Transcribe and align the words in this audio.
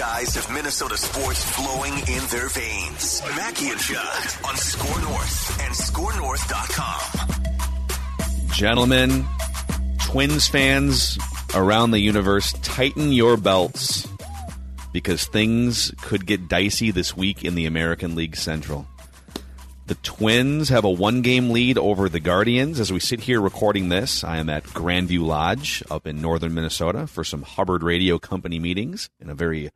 Guys 0.00 0.34
have 0.34 0.50
Minnesota 0.50 0.96
sports 0.96 1.44
flowing 1.44 1.92
in 1.92 2.26
their 2.28 2.48
veins. 2.48 3.20
Mackey 3.36 3.68
and 3.68 3.78
Judd 3.78 4.46
on 4.46 4.56
Score 4.56 4.98
North 5.02 5.60
and 5.60 5.74
ScoreNorth.com. 5.74 8.50
Gentlemen, 8.50 9.26
Twins 10.02 10.48
fans 10.48 11.18
around 11.54 11.90
the 11.90 11.98
universe, 11.98 12.54
tighten 12.62 13.12
your 13.12 13.36
belts 13.36 14.08
because 14.90 15.26
things 15.26 15.92
could 16.00 16.24
get 16.24 16.48
dicey 16.48 16.90
this 16.90 17.14
week 17.14 17.44
in 17.44 17.54
the 17.54 17.66
American 17.66 18.14
League 18.14 18.36
Central. 18.36 18.86
The 19.86 19.96
Twins 19.96 20.70
have 20.70 20.84
a 20.84 20.90
one 20.90 21.20
game 21.20 21.50
lead 21.50 21.76
over 21.76 22.08
the 22.08 22.20
Guardians. 22.20 22.80
As 22.80 22.90
we 22.90 23.00
sit 23.00 23.20
here 23.20 23.42
recording 23.42 23.90
this, 23.90 24.24
I 24.24 24.38
am 24.38 24.48
at 24.48 24.64
Grandview 24.64 25.26
Lodge 25.26 25.84
up 25.90 26.06
in 26.06 26.22
northern 26.22 26.54
Minnesota 26.54 27.06
for 27.06 27.22
some 27.22 27.42
Hubbard 27.42 27.82
Radio 27.82 28.18
Company 28.18 28.58
meetings 28.58 29.10
in 29.20 29.28
a 29.28 29.34
very 29.34 29.68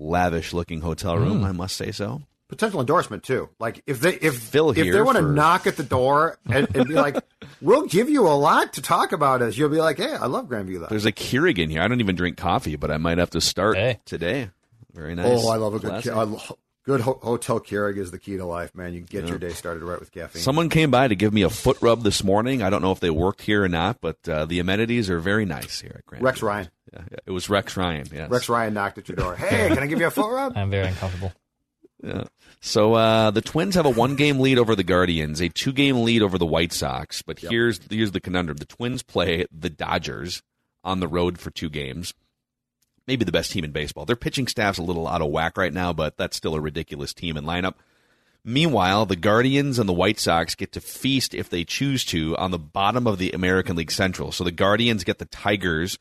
lavish 0.00 0.52
looking 0.52 0.80
hotel 0.80 1.16
room, 1.18 1.40
hmm. 1.40 1.44
I 1.44 1.52
must 1.52 1.76
say 1.76 1.92
so. 1.92 2.22
potential 2.48 2.80
endorsement 2.80 3.22
too. 3.22 3.48
Like 3.60 3.82
if 3.86 4.00
they 4.00 4.14
if 4.14 4.38
Phil 4.38 4.70
if 4.70 4.76
they 4.76 5.02
want 5.02 5.16
to 5.18 5.22
for- 5.22 5.30
knock 5.32 5.66
at 5.66 5.76
the 5.76 5.82
door 5.84 6.38
and, 6.48 6.66
and 6.74 6.88
be 6.88 6.94
like, 6.94 7.16
"We'll 7.60 7.86
give 7.86 8.08
you 8.10 8.26
a 8.26 8.34
lot 8.34 8.72
to 8.72 8.82
talk 8.82 9.12
about," 9.12 9.42
us, 9.42 9.56
you'll 9.56 9.68
be 9.68 9.80
like, 9.80 9.98
"Hey, 9.98 10.12
I 10.14 10.26
love 10.26 10.46
Grandview." 10.46 10.80
Though. 10.80 10.86
There's 10.86 11.06
a 11.06 11.12
Keurig 11.12 11.58
in 11.58 11.70
here. 11.70 11.82
I 11.82 11.86
don't 11.88 12.00
even 12.00 12.16
drink 12.16 12.36
coffee, 12.38 12.76
but 12.76 12.90
I 12.90 12.96
might 12.96 13.18
have 13.18 13.30
to 13.30 13.40
start 13.40 13.76
Hey. 13.76 14.00
today. 14.04 14.50
Very 14.92 15.12
oh, 15.12 15.16
nice. 15.16 15.44
Oh, 15.44 15.48
I 15.50 15.56
love 15.56 15.74
a 15.74 15.78
good 15.78 15.90
Classy. 15.90 16.10
Ke- 16.10 16.16
I 16.16 16.22
lo- 16.22 16.58
good 16.90 17.00
ho- 17.02 17.20
hotel 17.22 17.60
Keurig 17.60 17.98
is 17.98 18.10
the 18.10 18.18
key 18.18 18.36
to 18.36 18.44
life, 18.44 18.74
man. 18.74 18.92
You 18.92 19.00
can 19.00 19.06
get 19.06 19.28
your 19.28 19.38
day 19.38 19.50
started 19.50 19.82
right 19.84 20.00
with 20.00 20.10
caffeine. 20.10 20.42
Someone 20.42 20.68
came 20.68 20.90
by 20.90 21.06
to 21.06 21.14
give 21.14 21.32
me 21.32 21.42
a 21.42 21.50
foot 21.50 21.78
rub 21.80 22.02
this 22.02 22.24
morning. 22.24 22.62
I 22.62 22.70
don't 22.70 22.82
know 22.82 22.90
if 22.90 22.98
they 22.98 23.10
worked 23.10 23.42
here 23.42 23.62
or 23.62 23.68
not, 23.68 24.00
but 24.00 24.16
uh, 24.28 24.44
the 24.46 24.58
amenities 24.58 25.08
are 25.08 25.20
very 25.20 25.44
nice 25.44 25.80
here 25.80 25.94
at 25.94 26.06
Grand. 26.06 26.24
Rex 26.24 26.42
Ryan. 26.42 26.68
Yeah, 26.92 27.02
yeah, 27.12 27.18
it 27.26 27.30
was 27.30 27.48
Rex 27.48 27.76
Ryan. 27.76 28.06
Yes. 28.12 28.28
Rex 28.28 28.48
Ryan 28.48 28.74
knocked 28.74 28.98
at 28.98 29.08
your 29.08 29.16
door. 29.16 29.36
Hey, 29.40 29.68
can 29.68 29.78
I 29.78 29.86
give 29.86 30.00
you 30.00 30.06
a 30.08 30.10
foot 30.10 30.32
rub? 30.32 30.56
I'm 30.56 30.70
very 30.70 30.88
uncomfortable. 30.88 31.32
Yeah. 32.02 32.24
So 32.60 32.94
uh, 32.94 33.30
the 33.30 33.40
Twins 33.42 33.76
have 33.76 33.86
a 33.86 33.90
one-game 33.90 34.40
lead 34.40 34.58
over 34.58 34.74
the 34.74 34.82
Guardians, 34.82 35.40
a 35.40 35.48
two-game 35.48 36.02
lead 36.02 36.22
over 36.22 36.38
the 36.38 36.46
White 36.46 36.72
Sox. 36.72 37.22
But 37.22 37.38
here's 37.38 37.78
here's 37.88 38.10
the 38.10 38.20
conundrum: 38.20 38.56
the 38.56 38.66
Twins 38.66 39.02
play 39.02 39.46
the 39.52 39.70
Dodgers 39.70 40.42
on 40.82 40.98
the 41.00 41.08
road 41.08 41.38
for 41.38 41.50
two 41.50 41.70
games. 41.70 42.14
Maybe 43.10 43.24
the 43.24 43.32
best 43.32 43.50
team 43.50 43.64
in 43.64 43.72
baseball. 43.72 44.04
Their 44.04 44.14
pitching 44.14 44.46
staff's 44.46 44.78
a 44.78 44.84
little 44.84 45.08
out 45.08 45.20
of 45.20 45.32
whack 45.32 45.58
right 45.58 45.72
now, 45.72 45.92
but 45.92 46.16
that's 46.16 46.36
still 46.36 46.54
a 46.54 46.60
ridiculous 46.60 47.12
team 47.12 47.36
and 47.36 47.44
lineup. 47.44 47.74
Meanwhile, 48.44 49.06
the 49.06 49.16
Guardians 49.16 49.80
and 49.80 49.88
the 49.88 49.92
White 49.92 50.20
Sox 50.20 50.54
get 50.54 50.70
to 50.74 50.80
feast 50.80 51.34
if 51.34 51.50
they 51.50 51.64
choose 51.64 52.04
to 52.04 52.36
on 52.36 52.52
the 52.52 52.58
bottom 52.58 53.08
of 53.08 53.18
the 53.18 53.32
American 53.32 53.74
League 53.74 53.90
Central. 53.90 54.30
So 54.30 54.44
the 54.44 54.52
Guardians 54.52 55.02
get 55.02 55.18
the 55.18 55.24
Tigers, 55.24 55.98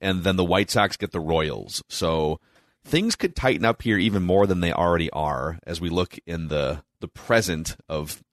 and 0.00 0.24
then 0.24 0.36
the 0.36 0.46
White 0.46 0.70
Sox 0.70 0.96
get 0.96 1.12
the 1.12 1.20
Royals. 1.20 1.84
So 1.90 2.40
things 2.86 3.16
could 3.16 3.36
tighten 3.36 3.66
up 3.66 3.82
here 3.82 3.98
even 3.98 4.22
more 4.22 4.46
than 4.46 4.60
they 4.60 4.72
already 4.72 5.10
are 5.10 5.58
as 5.66 5.78
we 5.78 5.90
look 5.90 6.18
in 6.24 6.48
the 6.48 6.82
the 7.00 7.08
present 7.08 7.76
of 7.86 8.24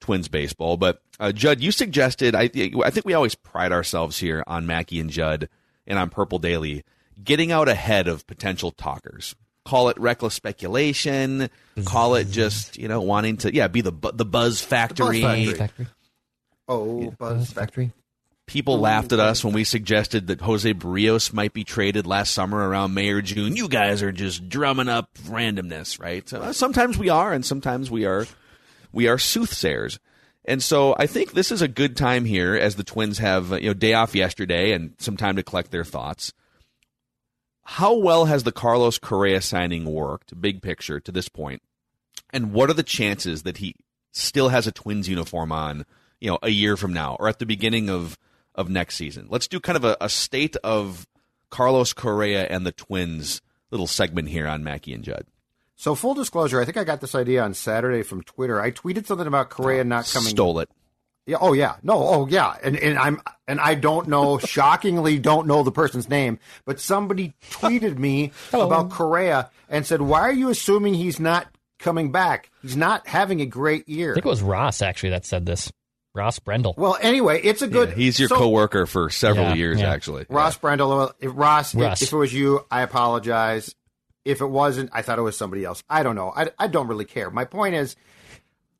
Twins 0.00 0.26
baseball. 0.26 0.76
But 0.76 1.00
uh, 1.20 1.30
Judd, 1.30 1.60
you 1.60 1.70
suggested 1.70 2.34
I 2.34 2.50
I 2.84 2.90
think 2.90 3.06
we 3.06 3.14
always 3.14 3.36
pride 3.36 3.70
ourselves 3.70 4.18
here 4.18 4.42
on 4.48 4.66
Mackey 4.66 4.98
and 4.98 5.10
Judd 5.10 5.48
and 5.86 5.96
on 5.96 6.10
Purple 6.10 6.40
Daily 6.40 6.82
getting 7.22 7.52
out 7.52 7.68
ahead 7.68 8.08
of 8.08 8.26
potential 8.26 8.70
talkers. 8.70 9.34
Call 9.64 9.88
it 9.88 9.98
reckless 9.98 10.34
speculation. 10.34 11.48
Call 11.84 12.16
it 12.16 12.28
just 12.30 12.78
you 12.78 12.88
know 12.88 13.00
wanting 13.00 13.36
to 13.38 13.54
yeah 13.54 13.68
be 13.68 13.80
the 13.80 13.92
bu- 13.92 14.12
the 14.12 14.24
buzz 14.24 14.60
factory. 14.60 15.22
factory. 15.22 15.54
Factory. 15.54 15.86
Oh, 16.68 17.10
Buzz 17.18 17.50
Factory. 17.52 17.92
People 18.46 18.78
laughed 18.78 19.12
at 19.12 19.20
us 19.20 19.44
when 19.44 19.54
we 19.54 19.64
suggested 19.64 20.26
that 20.26 20.40
Jose 20.40 20.74
Berrios 20.74 21.32
might 21.32 21.52
be 21.52 21.64
traded 21.64 22.06
last 22.06 22.34
summer 22.34 22.68
around 22.68 22.92
May 22.92 23.10
or 23.10 23.22
June. 23.22 23.56
You 23.56 23.68
guys 23.68 24.02
are 24.02 24.12
just 24.12 24.48
drumming 24.48 24.88
up 24.88 25.08
randomness, 25.26 26.00
right? 26.00 26.28
So, 26.28 26.40
uh, 26.40 26.52
sometimes 26.52 26.98
we 26.98 27.08
are, 27.08 27.32
and 27.32 27.46
sometimes 27.46 27.90
we 27.90 28.04
are 28.04 28.26
we 28.92 29.06
are 29.06 29.16
soothsayers. 29.16 29.98
And 30.44 30.62
so 30.62 30.94
I 30.98 31.06
think 31.06 31.32
this 31.32 31.52
is 31.52 31.62
a 31.62 31.68
good 31.68 31.96
time 31.96 32.24
here 32.24 32.56
as 32.56 32.74
the 32.74 32.84
Twins 32.84 33.18
have 33.18 33.52
you 33.52 33.68
know 33.68 33.74
day 33.74 33.94
off 33.94 34.14
yesterday 34.14 34.72
and 34.72 34.94
some 34.98 35.16
time 35.16 35.36
to 35.36 35.42
collect 35.42 35.70
their 35.70 35.84
thoughts. 35.84 36.32
How 37.64 37.94
well 37.94 38.26
has 38.26 38.42
the 38.42 38.52
Carlos 38.52 38.98
Correa 38.98 39.40
signing 39.40 39.84
worked, 39.84 40.40
big 40.40 40.62
picture, 40.62 41.00
to 41.00 41.12
this 41.12 41.28
point? 41.28 41.62
And 42.30 42.52
what 42.52 42.70
are 42.70 42.74
the 42.74 42.82
chances 42.82 43.42
that 43.42 43.58
he 43.58 43.76
still 44.10 44.48
has 44.48 44.66
a 44.66 44.72
Twins 44.72 45.08
uniform 45.08 45.52
on, 45.52 45.86
you 46.20 46.30
know, 46.30 46.38
a 46.42 46.50
year 46.50 46.76
from 46.76 46.92
now 46.92 47.16
or 47.20 47.28
at 47.28 47.38
the 47.38 47.46
beginning 47.46 47.88
of 47.88 48.18
of 48.54 48.68
next 48.68 48.96
season? 48.96 49.26
Let's 49.30 49.48
do 49.48 49.60
kind 49.60 49.76
of 49.76 49.84
a, 49.84 49.96
a 50.00 50.08
state 50.08 50.56
of 50.56 51.06
Carlos 51.50 51.92
Correa 51.92 52.46
and 52.46 52.66
the 52.66 52.72
Twins 52.72 53.40
little 53.70 53.86
segment 53.86 54.28
here 54.28 54.46
on 54.46 54.64
Mackey 54.64 54.92
and 54.92 55.04
Judd. 55.04 55.26
So 55.76 55.94
full 55.94 56.14
disclosure, 56.14 56.60
I 56.60 56.64
think 56.64 56.76
I 56.76 56.84
got 56.84 57.00
this 57.00 57.14
idea 57.14 57.42
on 57.42 57.54
Saturday 57.54 58.02
from 58.02 58.22
Twitter. 58.22 58.60
I 58.60 58.70
tweeted 58.70 59.06
something 59.06 59.26
about 59.26 59.50
Correa 59.50 59.80
oh, 59.80 59.84
not 59.84 60.10
coming. 60.12 60.30
Stole 60.30 60.60
it. 60.60 60.70
Yeah. 61.26 61.38
Oh 61.40 61.52
yeah. 61.52 61.76
No. 61.82 61.94
Oh 61.96 62.26
yeah. 62.26 62.56
And 62.62 62.76
and 62.76 62.98
I'm 62.98 63.20
and 63.46 63.60
I 63.60 63.74
don't 63.74 64.08
know. 64.08 64.38
shockingly, 64.44 65.18
don't 65.18 65.46
know 65.46 65.62
the 65.62 65.72
person's 65.72 66.08
name. 66.08 66.38
But 66.64 66.80
somebody 66.80 67.34
tweeted 67.50 67.98
me 67.98 68.32
about 68.52 68.90
Correa 68.90 69.50
and 69.68 69.86
said, 69.86 70.02
"Why 70.02 70.20
are 70.22 70.32
you 70.32 70.48
assuming 70.50 70.94
he's 70.94 71.20
not 71.20 71.46
coming 71.78 72.10
back? 72.12 72.50
He's 72.62 72.76
not 72.76 73.06
having 73.06 73.40
a 73.40 73.46
great 73.46 73.88
year." 73.88 74.12
I 74.12 74.14
think 74.14 74.26
it 74.26 74.28
was 74.28 74.42
Ross 74.42 74.82
actually 74.82 75.10
that 75.10 75.24
said 75.24 75.46
this. 75.46 75.70
Ross 76.14 76.38
Brendel. 76.38 76.74
well, 76.76 76.98
anyway, 77.00 77.40
it's 77.42 77.62
a 77.62 77.66
good. 77.68 77.88
Yeah, 77.90 77.94
he's 77.94 78.20
your 78.20 78.28
so- 78.28 78.36
coworker 78.36 78.84
for 78.84 79.08
several 79.08 79.46
Yeah, 79.46 79.54
years, 79.54 79.80
yeah. 79.80 79.90
actually. 79.90 80.26
Ross 80.28 80.58
Brendel. 80.58 80.90
well, 80.90 81.12
If 81.20 81.30
Ross, 81.34 81.74
if- 81.74 82.02
If, 82.02 82.12
it 82.12 82.16
was 82.16 82.34
you, 82.34 82.66
I 82.70 82.82
apologize. 82.82 83.74
If 84.24 84.42
it 84.42 84.46
wasn't, 84.46 84.90
I 84.92 85.00
thought 85.00 85.18
it 85.18 85.22
was 85.22 85.38
somebody 85.38 85.64
else. 85.64 85.82
I 85.88 86.02
don't 86.02 86.14
know. 86.14 86.30
I, 86.36 86.50
I 86.58 86.66
don't 86.66 86.86
really 86.86 87.06
care. 87.06 87.30
My 87.30 87.46
point 87.46 87.74
is, 87.76 87.96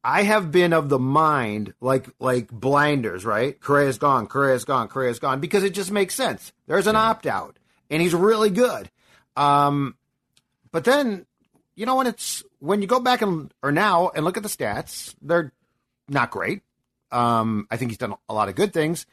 I 0.05 0.23
have 0.23 0.51
been 0.51 0.73
of 0.73 0.89
the 0.89 0.99
mind 0.99 1.75
like 1.81 2.09
like 2.19 2.51
blinders, 2.51 3.25
right? 3.25 3.59
Correa's 3.61 3.99
gone, 3.99 4.27
Correa's 4.27 4.65
gone, 4.65 4.89
Correa's 4.89 5.19
gone 5.19 5.41
because 5.41 5.63
it 5.63 5.75
just 5.75 5.93
makes 5.93 6.15
sense. 6.15 6.53
There's 6.67 6.87
an 6.87 6.97
opt 6.97 7.27
out, 7.27 7.59
and 7.91 8.03
he's 8.03 8.15
really 8.15 8.51
good. 8.51 8.91
Um, 9.37 9.97
but 10.73 10.85
then, 10.85 11.27
you 11.77 11.87
know, 11.87 11.97
when 11.97 12.07
it's 12.07 12.43
when 12.59 12.83
you 12.83 12.89
go 12.89 13.01
back 13.01 13.23
and 13.23 13.53
or 13.63 13.71
now 13.71 14.11
and 14.15 14.25
look 14.25 14.37
at 14.37 14.43
the 14.43 14.49
stats, 14.49 15.15
they're 15.23 15.53
not 16.09 16.31
great. 16.31 16.63
Um, 17.13 17.67
I 17.71 17.77
think 17.77 17.91
he's 17.91 17.99
done 17.99 18.15
a 18.29 18.35
lot 18.35 18.49
of 18.49 18.55
good 18.55 18.73
things. 18.73 19.07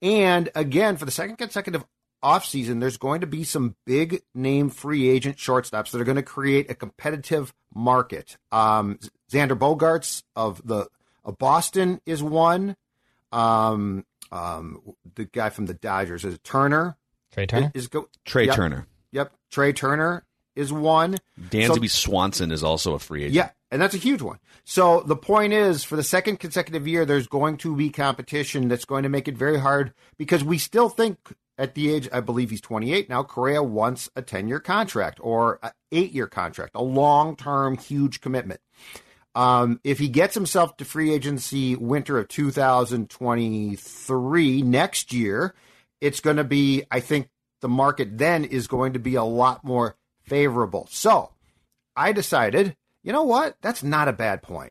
And 0.00 0.48
again, 0.54 0.96
for 0.96 1.04
the 1.04 1.10
second 1.12 1.36
consecutive 1.36 1.84
offseason, 2.22 2.80
there's 2.80 2.96
going 2.96 3.20
to 3.20 3.26
be 3.26 3.44
some 3.44 3.76
big 3.84 4.22
name 4.34 4.70
free 4.70 5.08
agent 5.08 5.36
shortstops 5.36 5.90
that 5.90 6.00
are 6.00 6.04
going 6.04 6.16
to 6.16 6.22
create 6.22 6.70
a 6.70 6.74
competitive 6.74 7.52
market. 7.74 8.36
Um, 8.50 8.98
Xander 9.32 9.58
Bogaerts 9.58 10.22
of 10.36 10.60
the 10.66 10.88
of 11.24 11.38
Boston 11.38 12.00
is 12.06 12.22
one. 12.22 12.76
Um, 13.32 14.04
um, 14.30 14.94
the 15.14 15.24
guy 15.24 15.50
from 15.50 15.66
the 15.66 15.74
Dodgers 15.74 16.24
is 16.24 16.34
it 16.34 16.44
Turner. 16.44 16.96
Trea 17.32 17.46
Turner. 17.46 17.70
Is 17.74 17.88
go 17.88 18.08
Trea 18.24 18.46
Yep. 18.46 18.56
Turner. 18.56 18.86
Yep, 19.12 19.32
Trea 19.50 19.72
Turner 19.72 20.24
is 20.54 20.72
one. 20.72 21.16
Dansby 21.40 21.90
Swanson 21.90 22.50
is 22.50 22.62
also 22.62 22.94
a 22.94 22.98
free 22.98 23.22
agent. 23.22 23.34
Yeah, 23.34 23.50
and 23.70 23.80
that's 23.80 23.94
a 23.94 23.98
huge 23.98 24.20
one. 24.20 24.38
So 24.64 25.00
the 25.00 25.16
point 25.16 25.52
is, 25.52 25.82
for 25.82 25.96
the 25.96 26.02
second 26.02 26.38
consecutive 26.40 26.86
year, 26.86 27.04
there's 27.04 27.26
going 27.26 27.56
to 27.58 27.74
be 27.74 27.90
competition 27.90 28.68
that's 28.68 28.84
going 28.84 29.02
to 29.02 29.08
make 29.08 29.28
it 29.28 29.36
very 29.36 29.58
hard 29.58 29.92
because 30.18 30.44
we 30.44 30.58
still 30.58 30.88
think 30.88 31.18
at 31.58 31.74
the 31.74 31.92
age, 31.92 32.08
I 32.12 32.20
believe 32.20 32.50
he's 32.50 32.60
28 32.60 33.08
now, 33.08 33.22
Correa 33.22 33.62
wants 33.62 34.10
a 34.16 34.22
10 34.22 34.48
year 34.48 34.60
contract 34.60 35.18
or 35.22 35.58
an 35.62 35.70
eight 35.90 36.12
year 36.12 36.26
contract, 36.26 36.72
a 36.74 36.82
long 36.82 37.36
term, 37.36 37.76
huge 37.76 38.20
commitment. 38.20 38.60
Um, 39.34 39.80
if 39.82 39.98
he 39.98 40.08
gets 40.08 40.34
himself 40.34 40.76
to 40.76 40.84
free 40.84 41.12
agency 41.12 41.74
winter 41.74 42.18
of 42.18 42.28
2023 42.28 44.62
next 44.62 45.12
year, 45.12 45.54
it's 46.00 46.20
going 46.20 46.36
to 46.36 46.44
be, 46.44 46.84
I 46.90 47.00
think 47.00 47.28
the 47.60 47.68
market 47.68 48.18
then 48.18 48.44
is 48.44 48.66
going 48.66 48.92
to 48.92 48.98
be 48.98 49.14
a 49.14 49.24
lot 49.24 49.64
more 49.64 49.96
favorable. 50.24 50.86
So 50.90 51.30
I 51.96 52.12
decided, 52.12 52.76
you 53.02 53.12
know 53.12 53.22
what? 53.22 53.56
That's 53.62 53.82
not 53.82 54.08
a 54.08 54.12
bad 54.12 54.42
point. 54.42 54.70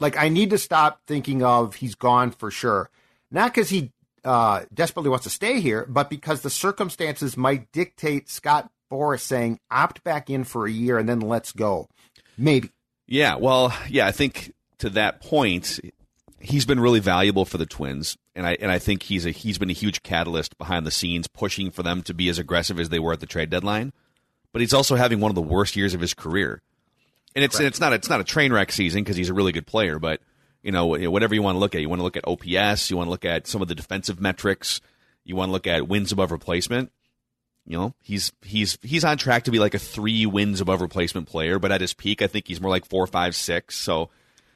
Like, 0.00 0.16
I 0.16 0.28
need 0.28 0.50
to 0.50 0.58
stop 0.58 1.00
thinking 1.06 1.44
of 1.44 1.76
he's 1.76 1.94
gone 1.94 2.32
for 2.32 2.50
sure. 2.50 2.90
Not 3.30 3.54
because 3.54 3.68
he 3.68 3.92
uh, 4.24 4.62
desperately 4.74 5.10
wants 5.10 5.22
to 5.24 5.30
stay 5.30 5.60
here, 5.60 5.86
but 5.88 6.10
because 6.10 6.42
the 6.42 6.50
circumstances 6.50 7.36
might 7.36 7.70
dictate 7.70 8.28
Scott 8.28 8.68
Boras 8.90 9.20
saying 9.20 9.60
opt 9.70 10.02
back 10.02 10.28
in 10.28 10.42
for 10.44 10.66
a 10.66 10.70
year 10.70 10.98
and 10.98 11.08
then 11.08 11.20
let's 11.20 11.52
go. 11.52 11.88
Maybe. 12.36 12.70
Yeah, 13.06 13.36
well, 13.36 13.72
yeah, 13.88 14.06
I 14.06 14.12
think 14.12 14.52
to 14.78 14.90
that 14.90 15.20
point, 15.20 15.80
he's 16.40 16.66
been 16.66 16.80
really 16.80 17.00
valuable 17.00 17.44
for 17.44 17.58
the 17.58 17.66
Twins, 17.66 18.16
and 18.34 18.46
I 18.46 18.56
and 18.60 18.70
I 18.70 18.78
think 18.78 19.04
he's 19.04 19.26
a 19.26 19.30
he's 19.30 19.58
been 19.58 19.70
a 19.70 19.74
huge 19.74 20.02
catalyst 20.02 20.58
behind 20.58 20.86
the 20.86 20.90
scenes, 20.90 21.28
pushing 21.28 21.70
for 21.70 21.82
them 21.82 22.02
to 22.02 22.14
be 22.14 22.28
as 22.28 22.38
aggressive 22.38 22.80
as 22.80 22.88
they 22.88 22.98
were 22.98 23.12
at 23.12 23.20
the 23.20 23.26
trade 23.26 23.50
deadline. 23.50 23.92
But 24.52 24.60
he's 24.60 24.74
also 24.74 24.96
having 24.96 25.20
one 25.20 25.30
of 25.30 25.34
the 25.34 25.42
worst 25.42 25.76
years 25.76 25.94
of 25.94 26.00
his 26.00 26.14
career, 26.14 26.62
and 27.34 27.44
it's 27.44 27.56
and 27.58 27.66
it's 27.66 27.80
not 27.80 27.92
it's 27.92 28.08
not 28.08 28.20
a 28.20 28.24
train 28.24 28.52
wreck 28.52 28.72
season 28.72 29.04
because 29.04 29.16
he's 29.16 29.28
a 29.28 29.34
really 29.34 29.52
good 29.52 29.66
player, 29.66 29.98
but 29.98 30.20
you 30.62 30.72
know 30.72 30.86
whatever 30.86 31.34
you 31.34 31.42
want 31.42 31.54
to 31.54 31.60
look 31.60 31.74
at, 31.74 31.80
you 31.80 31.88
want 31.88 32.00
to 32.00 32.04
look 32.04 32.16
at 32.16 32.26
OPS, 32.26 32.90
you 32.90 32.96
want 32.96 33.06
to 33.06 33.10
look 33.10 33.24
at 33.24 33.46
some 33.46 33.62
of 33.62 33.68
the 33.68 33.74
defensive 33.74 34.20
metrics, 34.20 34.80
you 35.24 35.36
want 35.36 35.50
to 35.50 35.52
look 35.52 35.66
at 35.66 35.86
wins 35.86 36.10
above 36.10 36.32
replacement 36.32 36.90
you 37.66 37.76
know, 37.76 37.94
he's 38.00 38.32
he's 38.42 38.78
he's 38.82 39.04
on 39.04 39.18
track 39.18 39.44
to 39.44 39.50
be 39.50 39.58
like 39.58 39.74
a 39.74 39.78
three 39.78 40.24
wins 40.24 40.60
above 40.60 40.80
replacement 40.80 41.26
player, 41.26 41.58
but 41.58 41.72
at 41.72 41.80
his 41.80 41.94
peak, 41.94 42.22
I 42.22 42.28
think 42.28 42.46
he's 42.46 42.60
more 42.60 42.70
like 42.70 42.86
four, 42.86 43.06
five, 43.06 43.34
six. 43.34 43.76
So 43.76 44.08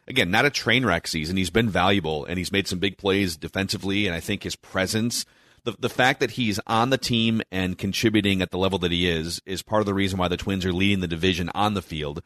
again, 0.07 0.31
not 0.31 0.45
a 0.45 0.51
train 0.51 0.87
wreck 0.87 1.07
season. 1.07 1.37
He's 1.37 1.51
been 1.51 1.69
valuable 1.69 2.25
and 2.25 2.39
he's 2.39 2.53
made 2.53 2.69
some 2.69 2.79
big 2.79 2.99
plays 2.99 3.37
defensively, 3.37 4.07
and 4.07 4.15
I 4.15 4.21
think 4.21 4.45
his 4.45 4.55
presence, 4.55 5.27
the 5.65 5.73
the 5.79 5.89
fact 5.89 6.21
that 6.21 6.33
he's 6.33 6.61
on 6.69 6.91
the 6.91 6.99
team 6.99 7.43
and 7.51 7.77
contributing 7.77 8.43
at 8.43 8.53
the 8.53 8.59
level 8.59 8.79
that 8.79 8.93
he 8.93 9.09
is, 9.09 9.43
is 9.45 9.63
part 9.63 9.81
of 9.81 9.87
the 9.87 9.95
reason 9.95 10.19
why 10.19 10.29
the 10.29 10.37
Twins 10.37 10.65
are 10.65 10.73
leading 10.73 11.01
the 11.01 11.09
division 11.09 11.51
on 11.55 11.75
the 11.75 11.83
field. 11.83 12.23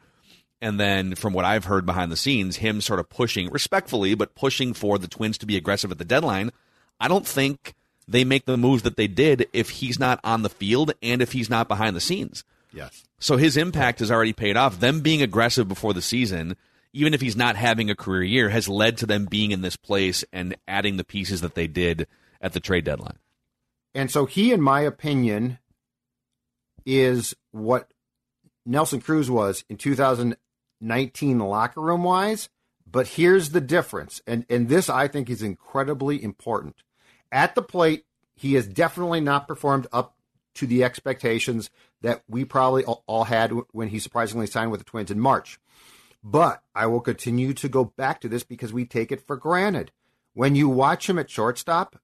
And 0.61 0.79
then, 0.79 1.15
from 1.15 1.33
what 1.33 1.45
I've 1.45 1.65
heard 1.65 1.85
behind 1.85 2.11
the 2.11 2.17
scenes, 2.17 2.57
him 2.57 2.79
sort 2.79 2.99
of 2.99 3.09
pushing 3.09 3.49
respectfully, 3.49 4.15
but 4.15 4.35
pushing 4.35 4.73
for 4.73 4.97
the 4.97 5.07
Twins 5.07 5.37
to 5.39 5.45
be 5.45 5.57
aggressive 5.57 5.91
at 5.91 5.97
the 5.97 6.05
deadline. 6.05 6.51
I 6.99 7.07
don't 7.07 7.27
think 7.27 7.73
they 8.07 8.23
make 8.23 8.45
the 8.45 8.57
moves 8.57 8.83
that 8.83 8.97
they 8.97 9.07
did 9.07 9.47
if 9.53 9.69
he's 9.69 9.99
not 9.99 10.19
on 10.23 10.41
the 10.41 10.49
field 10.49 10.93
and 11.01 11.21
if 11.21 11.31
he's 11.31 11.49
not 11.49 11.67
behind 11.67 11.95
the 11.95 12.01
scenes. 12.01 12.43
Yes. 12.71 13.03
So 13.19 13.37
his 13.37 13.57
impact 13.57 13.99
has 13.99 14.11
already 14.11 14.33
paid 14.33 14.57
off. 14.57 14.79
Them 14.79 15.01
being 15.01 15.21
aggressive 15.21 15.67
before 15.67 15.93
the 15.93 16.01
season, 16.01 16.57
even 16.93 17.13
if 17.13 17.21
he's 17.21 17.35
not 17.35 17.55
having 17.55 17.89
a 17.89 17.95
career 17.95 18.23
year, 18.23 18.49
has 18.49 18.67
led 18.67 18.97
to 18.97 19.05
them 19.05 19.25
being 19.25 19.51
in 19.51 19.61
this 19.61 19.77
place 19.77 20.23
and 20.33 20.55
adding 20.67 20.97
the 20.97 21.03
pieces 21.03 21.41
that 21.41 21.55
they 21.55 21.67
did 21.67 22.07
at 22.41 22.53
the 22.53 22.59
trade 22.59 22.83
deadline. 22.83 23.17
And 23.93 24.11
so 24.11 24.25
he, 24.25 24.51
in 24.51 24.61
my 24.61 24.81
opinion, 24.81 25.57
is 26.85 27.33
what 27.51 27.89
Nelson 28.65 28.99
Cruz 28.99 29.31
was 29.31 29.63
in 29.69 29.77
2019 29.77 31.39
locker 31.39 31.81
room 31.81 32.03
wise. 32.03 32.49
But 32.89 33.07
here's 33.07 33.49
the 33.49 33.61
difference. 33.61 34.21
And, 34.27 34.45
and 34.49 34.69
this 34.69 34.89
I 34.89 35.07
think 35.07 35.29
is 35.29 35.41
incredibly 35.41 36.21
important. 36.21 36.83
At 37.35 37.53
the 37.53 37.61
plate, 37.61 38.05
he 38.33 38.53
has 38.53 38.65
definitely 38.65 39.19
not 39.19 39.45
performed 39.45 39.87
up 39.91 40.15
to 40.53 40.65
the 40.65 40.85
expectations 40.85 41.69
that 42.01 42.23
we 42.29 42.45
probably 42.45 42.85
all 42.85 43.25
had 43.25 43.51
when 43.73 43.89
he 43.89 43.99
surprisingly 43.99 44.47
signed 44.47 44.71
with 44.71 44.79
the 44.79 44.85
Twins 44.85 45.11
in 45.11 45.19
March. 45.19 45.59
But 46.23 46.63
I 46.73 46.85
will 46.85 47.01
continue 47.01 47.53
to 47.55 47.67
go 47.67 47.83
back 47.83 48.21
to 48.21 48.29
this 48.29 48.43
because 48.43 48.71
we 48.71 48.85
take 48.85 49.11
it 49.11 49.19
for 49.19 49.35
granted. 49.35 49.91
When 50.33 50.55
you 50.55 50.69
watch 50.69 51.09
him 51.09 51.19
at 51.19 51.29
shortstop, 51.29 51.97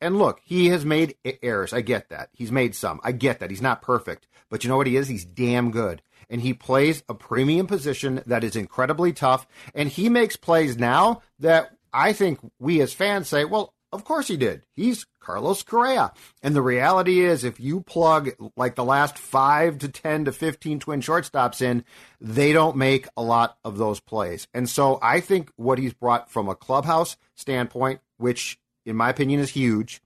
and 0.00 0.16
look, 0.16 0.40
he 0.44 0.68
has 0.68 0.84
made 0.84 1.16
errors. 1.42 1.72
I 1.72 1.80
get 1.80 2.08
that. 2.10 2.28
He's 2.32 2.52
made 2.52 2.76
some. 2.76 3.00
I 3.02 3.10
get 3.10 3.40
that. 3.40 3.50
He's 3.50 3.60
not 3.60 3.82
perfect. 3.82 4.28
But 4.48 4.62
you 4.62 4.70
know 4.70 4.76
what 4.76 4.86
he 4.86 4.96
is? 4.96 5.08
He's 5.08 5.24
damn 5.24 5.72
good. 5.72 6.02
And 6.30 6.40
he 6.40 6.54
plays 6.54 7.02
a 7.08 7.14
premium 7.14 7.66
position 7.66 8.22
that 8.26 8.44
is 8.44 8.54
incredibly 8.54 9.12
tough. 9.12 9.44
And 9.74 9.88
he 9.88 10.08
makes 10.08 10.36
plays 10.36 10.78
now 10.78 11.22
that 11.40 11.76
I 11.92 12.12
think 12.12 12.38
we 12.60 12.80
as 12.80 12.92
fans 12.92 13.26
say, 13.26 13.44
well, 13.44 13.74
of 13.92 14.04
course 14.04 14.28
he 14.28 14.36
did. 14.36 14.62
He's 14.74 15.06
Carlos 15.20 15.62
Correa. 15.62 16.12
And 16.42 16.54
the 16.54 16.62
reality 16.62 17.20
is, 17.20 17.44
if 17.44 17.58
you 17.58 17.80
plug 17.80 18.30
like 18.56 18.74
the 18.74 18.84
last 18.84 19.18
five 19.18 19.78
to 19.78 19.88
10 19.88 20.26
to 20.26 20.32
15 20.32 20.80
twin 20.80 21.00
shortstops 21.00 21.62
in, 21.62 21.84
they 22.20 22.52
don't 22.52 22.76
make 22.76 23.08
a 23.16 23.22
lot 23.22 23.56
of 23.64 23.78
those 23.78 24.00
plays. 24.00 24.46
And 24.52 24.68
so 24.68 24.98
I 25.02 25.20
think 25.20 25.50
what 25.56 25.78
he's 25.78 25.94
brought 25.94 26.30
from 26.30 26.48
a 26.48 26.54
clubhouse 26.54 27.16
standpoint, 27.34 28.00
which 28.16 28.58
in 28.84 28.96
my 28.96 29.10
opinion 29.10 29.40
is 29.40 29.50
huge, 29.50 30.02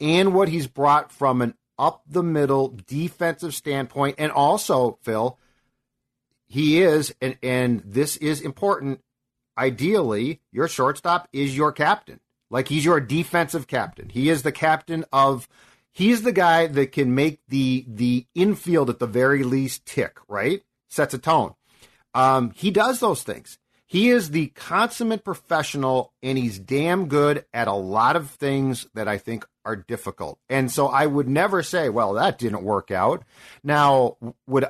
and 0.00 0.34
what 0.34 0.48
he's 0.48 0.66
brought 0.66 1.12
from 1.12 1.42
an 1.42 1.54
up 1.78 2.02
the 2.08 2.22
middle 2.22 2.76
defensive 2.86 3.54
standpoint, 3.54 4.16
and 4.18 4.32
also, 4.32 4.98
Phil, 5.02 5.38
he 6.46 6.82
is, 6.82 7.14
and, 7.20 7.36
and 7.42 7.82
this 7.84 8.16
is 8.16 8.40
important. 8.40 9.00
Ideally, 9.58 10.40
your 10.52 10.68
shortstop 10.68 11.28
is 11.32 11.56
your 11.56 11.72
captain. 11.72 12.20
Like 12.50 12.68
he's 12.68 12.84
your 12.84 13.00
defensive 13.00 13.66
captain. 13.66 14.08
He 14.08 14.28
is 14.28 14.42
the 14.42 14.52
captain 14.52 15.04
of 15.12 15.48
he's 15.92 16.22
the 16.22 16.32
guy 16.32 16.66
that 16.68 16.92
can 16.92 17.14
make 17.14 17.40
the 17.48 17.84
the 17.88 18.26
infield 18.34 18.90
at 18.90 18.98
the 18.98 19.06
very 19.06 19.42
least 19.42 19.86
tick, 19.86 20.18
right? 20.28 20.62
Sets 20.88 21.14
a 21.14 21.18
tone. 21.18 21.54
Um, 22.14 22.52
he 22.54 22.70
does 22.70 23.00
those 23.00 23.22
things. 23.22 23.58
He 23.88 24.10
is 24.10 24.30
the 24.30 24.48
consummate 24.48 25.24
professional 25.24 26.12
and 26.22 26.36
he's 26.36 26.58
damn 26.58 27.06
good 27.06 27.44
at 27.54 27.68
a 27.68 27.72
lot 27.72 28.16
of 28.16 28.30
things 28.30 28.86
that 28.94 29.06
I 29.06 29.18
think 29.18 29.46
are 29.64 29.76
difficult. 29.76 30.40
And 30.48 30.72
so 30.72 30.88
I 30.88 31.06
would 31.06 31.28
never 31.28 31.62
say, 31.62 31.88
well, 31.88 32.14
that 32.14 32.38
didn't 32.38 32.64
work 32.64 32.90
out. 32.90 33.24
Now, 33.62 34.16
would 34.46 34.66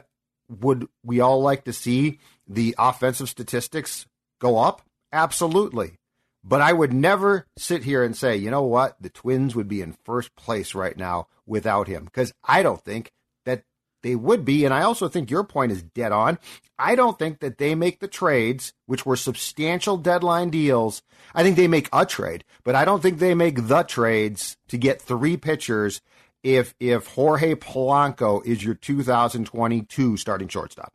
would 0.48 0.86
we 1.02 1.20
all 1.20 1.40
like 1.40 1.64
to 1.64 1.72
see 1.72 2.18
the 2.46 2.74
offensive 2.78 3.28
statistics 3.28 4.06
go 4.38 4.58
up? 4.58 4.82
Absolutely. 5.12 5.98
But 6.48 6.60
I 6.60 6.72
would 6.72 6.92
never 6.92 7.44
sit 7.56 7.82
here 7.82 8.04
and 8.04 8.16
say, 8.16 8.36
you 8.36 8.52
know 8.52 8.62
what, 8.62 8.96
the 9.00 9.10
Twins 9.10 9.56
would 9.56 9.66
be 9.66 9.82
in 9.82 9.96
first 10.04 10.36
place 10.36 10.76
right 10.76 10.96
now 10.96 11.26
without 11.44 11.88
him, 11.88 12.04
because 12.04 12.32
I 12.44 12.62
don't 12.62 12.82
think 12.84 13.10
that 13.46 13.64
they 14.04 14.14
would 14.14 14.44
be. 14.44 14.64
And 14.64 14.72
I 14.72 14.82
also 14.82 15.08
think 15.08 15.28
your 15.28 15.42
point 15.42 15.72
is 15.72 15.82
dead 15.82 16.12
on. 16.12 16.38
I 16.78 16.94
don't 16.94 17.18
think 17.18 17.40
that 17.40 17.58
they 17.58 17.74
make 17.74 17.98
the 17.98 18.06
trades, 18.06 18.72
which 18.86 19.04
were 19.04 19.16
substantial 19.16 19.96
deadline 19.96 20.50
deals. 20.50 21.02
I 21.34 21.42
think 21.42 21.56
they 21.56 21.66
make 21.66 21.88
a 21.92 22.06
trade, 22.06 22.44
but 22.62 22.76
I 22.76 22.84
don't 22.84 23.02
think 23.02 23.18
they 23.18 23.34
make 23.34 23.66
the 23.66 23.82
trades 23.82 24.56
to 24.68 24.78
get 24.78 25.02
three 25.02 25.36
pitchers 25.36 26.00
if 26.44 26.76
if 26.78 27.08
Jorge 27.08 27.56
Polanco 27.56 28.44
is 28.46 28.62
your 28.62 28.74
2022 28.74 30.16
starting 30.16 30.46
shortstop. 30.46 30.92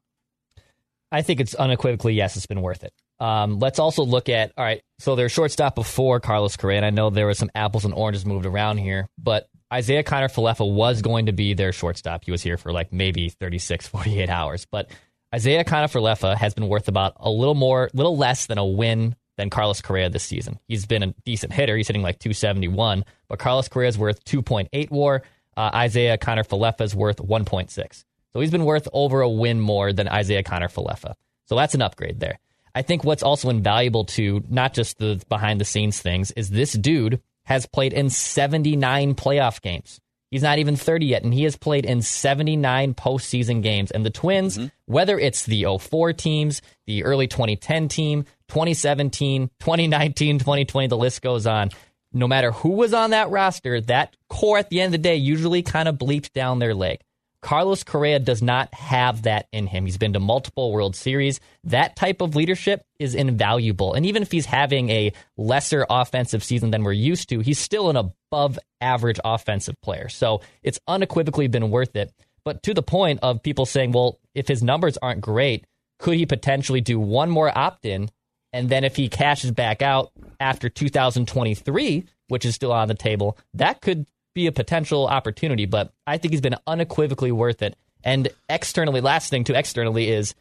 I 1.12 1.24
think 1.24 1.42
it's 1.42 1.56
unequivocally 1.56 2.14
yes, 2.14 2.38
it's 2.38 2.46
been 2.46 2.62
worth 2.62 2.86
it. 2.86 2.94
Um, 3.22 3.60
let's 3.60 3.78
also 3.78 4.04
look 4.04 4.30
at 4.30 4.52
all 4.58 4.66
right. 4.66 4.82
So 4.98 5.16
their 5.16 5.30
shortstop 5.30 5.76
before 5.76 6.20
Carlos 6.20 6.58
Correa, 6.58 6.78
and 6.78 6.86
I 6.86 6.90
know 6.90 7.12
there 7.12 7.28
was 7.28 7.38
some 7.38 7.52
apples 7.54 7.86
and 7.86 7.94
oranges 7.94 8.26
moved 8.26 8.48
around 8.48 8.80
here, 8.80 9.08
but 9.18 9.48
Isiah 9.74 10.04
Kiner 10.04 10.26
Falefa 10.26 10.70
was 10.70 11.04
going 11.04 11.28
to 11.28 11.32
be 11.32 11.54
their 11.54 11.72
shortstop. 11.72 12.26
He 12.26 12.32
was 12.32 12.42
here 12.42 12.58
for 12.58 12.74
like 12.74 12.92
maybe 12.92 13.30
36, 13.30 13.88
48 13.90 14.28
hours, 14.28 14.66
but 14.66 14.90
Isiah 15.34 15.64
Kiner 15.64 15.86
Falefa 15.86 16.36
has 16.36 16.56
been 16.56 16.68
worth 16.68 16.88
about 16.88 17.14
a 17.18 17.30
little 17.30 17.54
more, 17.54 17.92
little 17.94 18.18
less 18.18 18.48
than 18.48 18.58
a 18.58 18.66
win 18.66 19.16
than 19.38 19.52
Carlos 19.52 19.82
Correa 19.82 20.10
this 20.10 20.24
season. 20.24 20.60
He's 20.68 20.88
been 20.88 21.04
a 21.04 21.14
decent 21.24 21.54
hitter. 21.54 21.78
He's 21.78 21.88
hitting 21.88 22.02
like 22.02 22.18
271, 22.18 23.06
but 23.30 23.38
Carlos 23.38 23.70
Correa 23.70 23.90
is 23.90 24.00
worth 24.00 24.26
2.8 24.26 24.90
WAR. 24.90 25.22
Uh, 25.56 25.86
Isiah 25.86 26.18
Kiner 26.18 26.46
Falefa 26.46 26.82
is 26.82 26.96
worth 26.96 27.18
1.6. 27.18 28.04
So 28.34 28.40
he's 28.40 28.52
been 28.52 28.66
worth 28.66 28.88
over 28.92 29.22
a 29.22 29.30
win 29.30 29.60
more 29.60 29.94
than 29.94 30.08
Isiah 30.08 30.44
Kiner 30.44 30.74
Falefa. 30.74 31.14
So 31.46 31.56
that's 31.56 31.76
an 31.76 31.84
upgrade 31.84 32.20
there. 32.20 32.40
I 32.74 32.82
think 32.82 33.04
what's 33.04 33.24
also 33.24 33.50
invaluable 33.50 34.06
to 34.06 34.44
not 34.50 34.74
just 34.74 34.98
the 34.98 35.24
behind 35.30 35.60
the 35.60 35.66
scenes 35.66 36.00
things 36.00 36.32
is 36.32 36.50
this 36.50 36.74
dude 36.74 37.22
has 37.46 37.66
played 37.66 37.94
in 37.94 38.10
79 38.10 39.16
playoff 39.16 39.62
games. 39.62 40.00
He's 40.32 40.44
not 40.44 40.60
even 40.60 40.78
30 40.78 41.08
yet, 41.08 41.24
and 41.24 41.34
he 41.34 41.44
has 41.44 41.58
played 41.58 41.86
in 41.86 42.02
79 42.02 42.94
postseason 42.94 43.62
games. 43.62 43.92
And 43.92 44.06
the 44.06 44.10
Twins, 44.10 44.58
mm-hmm. 44.58 44.68
whether 44.86 45.20
it's 45.20 45.46
the 45.46 45.66
04 45.78 46.14
teams, 46.14 46.62
the 46.88 47.04
early 47.04 47.28
2010 47.28 47.90
team, 47.90 48.24
2017, 48.48 49.50
2019, 49.60 50.40
2020, 50.40 50.88
the 50.88 50.98
list 50.98 51.22
goes 51.22 51.46
on. 51.46 51.70
No 52.14 52.30
matter 52.30 52.52
who 52.52 52.70
was 52.70 52.94
on 52.94 53.10
that 53.10 53.30
roster, 53.30 53.82
that 53.82 54.16
core 54.30 54.58
at 54.58 54.70
the 54.70 54.80
end 54.80 54.88
of 54.96 55.02
the 55.02 55.10
day 55.10 55.18
usually 55.18 55.64
kind 55.64 55.90
of 55.90 55.96
bleeped 55.96 56.32
down 56.32 56.60
their 56.60 56.74
leg. 56.74 57.02
Carlos 57.42 57.84
Correa 57.84 58.20
does 58.20 58.42
not 58.42 58.74
have 58.74 59.24
that 59.24 59.48
in 59.52 59.68
him. 59.68 59.86
He's 59.86 59.98
been 59.98 60.14
to 60.14 60.20
multiple 60.20 60.72
World 60.72 60.96
Series. 60.96 61.40
That 61.64 61.96
type 61.96 62.22
of 62.22 62.36
leadership 62.36 62.84
is 63.00 63.16
invaluable. 63.16 63.94
And 63.94 64.06
even 64.06 64.22
if 64.22 64.32
he's 64.32 64.46
having 64.46 64.90
a 64.90 65.12
lesser 65.38 65.86
offensive 65.90 66.44
season 66.44 66.72
than 66.72 66.84
we're 66.84 66.92
used 66.92 67.30
to, 67.30 67.40
he's 67.40 67.60
still 67.60 67.90
an 67.90 67.96
above 67.98 68.60
average 68.80 69.20
offensive 69.26 69.76
player. 69.82 70.08
So 70.08 70.42
it's 70.62 70.80
unequivocally 70.88 71.48
been 71.48 71.72
worth 71.72 71.96
it. 71.96 72.14
But 72.46 72.64
to 72.64 72.74
the 72.74 72.84
point 72.84 73.20
of 73.22 73.44
people 73.44 73.66
saying, 73.66 73.92
well, 73.92 74.20
if 74.36 74.48
his 74.48 74.64
numbers 74.64 74.98
aren't 75.02 75.22
great, 75.22 75.66
could 76.00 76.16
he 76.16 76.26
potentially 76.26 76.82
do 76.82 77.00
one 77.00 77.30
more 77.30 77.56
opt 77.56 77.86
in? 77.86 78.10
And 78.54 78.70
then 78.70 78.84
if 78.84 78.96
he 78.96 79.10
cashes 79.10 79.52
back 79.52 79.82
out 79.82 80.12
after 80.40 80.70
2023, 80.70 82.06
which 82.28 82.46
is 82.46 82.56
still 82.56 82.72
on 82.72 82.88
the 82.88 82.96
table, 82.96 83.38
that 83.54 83.82
could 83.82 84.06
be 84.34 84.48
a 84.48 84.52
potential 84.52 85.08
opportunity. 85.08 85.66
But 85.66 85.94
I 86.08 86.18
think 86.18 86.32
he's 86.32 86.42
been 86.42 86.56
unequivocally 86.68 87.32
worth 87.32 87.62
it. 87.62 87.76
And 88.04 88.30
externally, 88.50 89.02
last 89.02 89.30
thing 89.30 89.44
to 89.46 89.58
externally 89.58 90.10
is, 90.10 90.34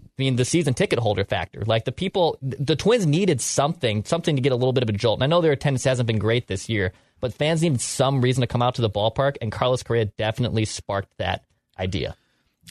I 0.00 0.22
mean, 0.22 0.36
the 0.36 0.44
season 0.44 0.74
ticket 0.74 0.98
holder 0.98 1.24
factor. 1.24 1.62
Like 1.64 1.84
the 1.84 1.92
people, 1.92 2.38
the 2.42 2.76
Twins 2.76 3.06
needed 3.06 3.40
something, 3.40 4.04
something 4.04 4.36
to 4.36 4.42
get 4.42 4.52
a 4.52 4.56
little 4.56 4.72
bit 4.72 4.82
of 4.82 4.88
a 4.88 4.92
jolt. 4.92 5.18
And 5.18 5.24
I 5.24 5.26
know 5.26 5.40
their 5.40 5.52
attendance 5.52 5.84
hasn't 5.84 6.06
been 6.06 6.18
great 6.18 6.46
this 6.46 6.68
year, 6.68 6.92
but 7.20 7.32
fans 7.32 7.62
needed 7.62 7.80
some 7.80 8.20
reason 8.20 8.40
to 8.42 8.46
come 8.46 8.62
out 8.62 8.74
to 8.76 8.82
the 8.82 8.90
ballpark, 8.90 9.36
and 9.40 9.50
Carlos 9.50 9.82
Correa 9.82 10.04
definitely 10.04 10.64
sparked 10.64 11.16
that 11.18 11.44
idea. 11.78 12.16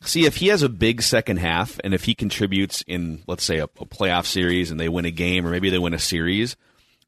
See, 0.04 0.26
if 0.26 0.38
he 0.38 0.48
has 0.48 0.64
a 0.64 0.70
big 0.70 1.02
second 1.02 1.38
half 1.38 1.80
and 1.84 1.94
if 1.94 2.04
he 2.04 2.16
contributes 2.16 2.84
in, 2.86 3.24
let's 3.28 3.44
say, 3.44 3.60
a, 3.60 3.66
a, 3.66 3.86
playoff 3.86 4.26
series 4.26 4.72
and 4.72 4.80
they 4.80 4.90
win 4.90 5.06
a 5.06 5.12
game 5.12 5.46
or 5.46 5.52
maybe 5.52 5.70
they 5.70 5.80
win 5.80 5.94
a 5.94 6.00
series, 6.00 6.56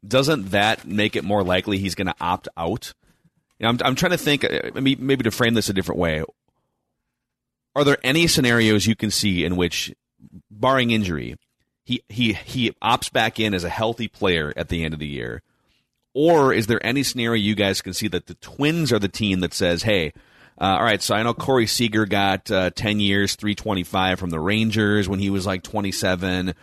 doesn't 0.07 0.51
that 0.51 0.86
make 0.86 1.15
it 1.15 1.24
more 1.24 1.43
likely 1.43 1.77
he's 1.77 1.95
going 1.95 2.07
to 2.07 2.15
opt 2.22 2.48
out? 2.55 2.93
You 3.59 3.63
know, 3.63 3.69
I'm, 3.69 3.79
I'm 3.83 3.95
trying 3.95 4.12
to 4.12 4.17
think, 4.17 4.43
uh, 4.43 4.71
maybe, 4.74 4.95
maybe 4.95 5.24
to 5.24 5.31
frame 5.31 5.53
this 5.53 5.69
a 5.69 5.74
different 5.74 6.00
way. 6.00 6.24
Are 7.75 7.83
there 7.83 7.97
any 8.03 8.27
scenarios 8.27 8.88
you 8.88 8.95
can 8.95 9.12
see 9.12 9.43
in 9.43 9.55
which, 9.55 9.93
barring 10.50 10.91
injury, 10.91 11.35
he, 11.83 12.01
he, 12.09 12.33
he 12.33 12.71
opts 12.83 13.12
back 13.12 13.39
in 13.39 13.53
as 13.53 13.63
a 13.63 13.69
healthy 13.69 14.07
player 14.07 14.53
at 14.55 14.69
the 14.69 14.83
end 14.83 14.93
of 14.93 15.00
the 15.00 15.07
year? 15.07 15.41
Or 16.13 16.53
is 16.53 16.67
there 16.67 16.83
any 16.85 17.03
scenario 17.03 17.41
you 17.41 17.55
guys 17.55 17.81
can 17.81 17.93
see 17.93 18.07
that 18.07 18.27
the 18.27 18.35
Twins 18.35 18.93
are 18.93 19.00
the 19.00 19.09
team 19.09 19.41
that 19.41 19.53
says, 19.53 19.83
hey, 19.83 20.13
uh, 20.59 20.77
all 20.77 20.83
right, 20.83 21.01
so 21.01 21.13
I 21.13 21.24
know 21.24 21.33
Corey 21.33 21.67
Seager 21.67 22.05
got 22.05 22.50
uh, 22.50 22.69
10 22.69 23.01
years, 23.01 23.35
325 23.35 24.17
from 24.17 24.29
the 24.29 24.39
Rangers 24.39 25.09
when 25.09 25.19
he 25.19 25.29
was 25.29 25.45
like 25.45 25.63
27. 25.63 26.53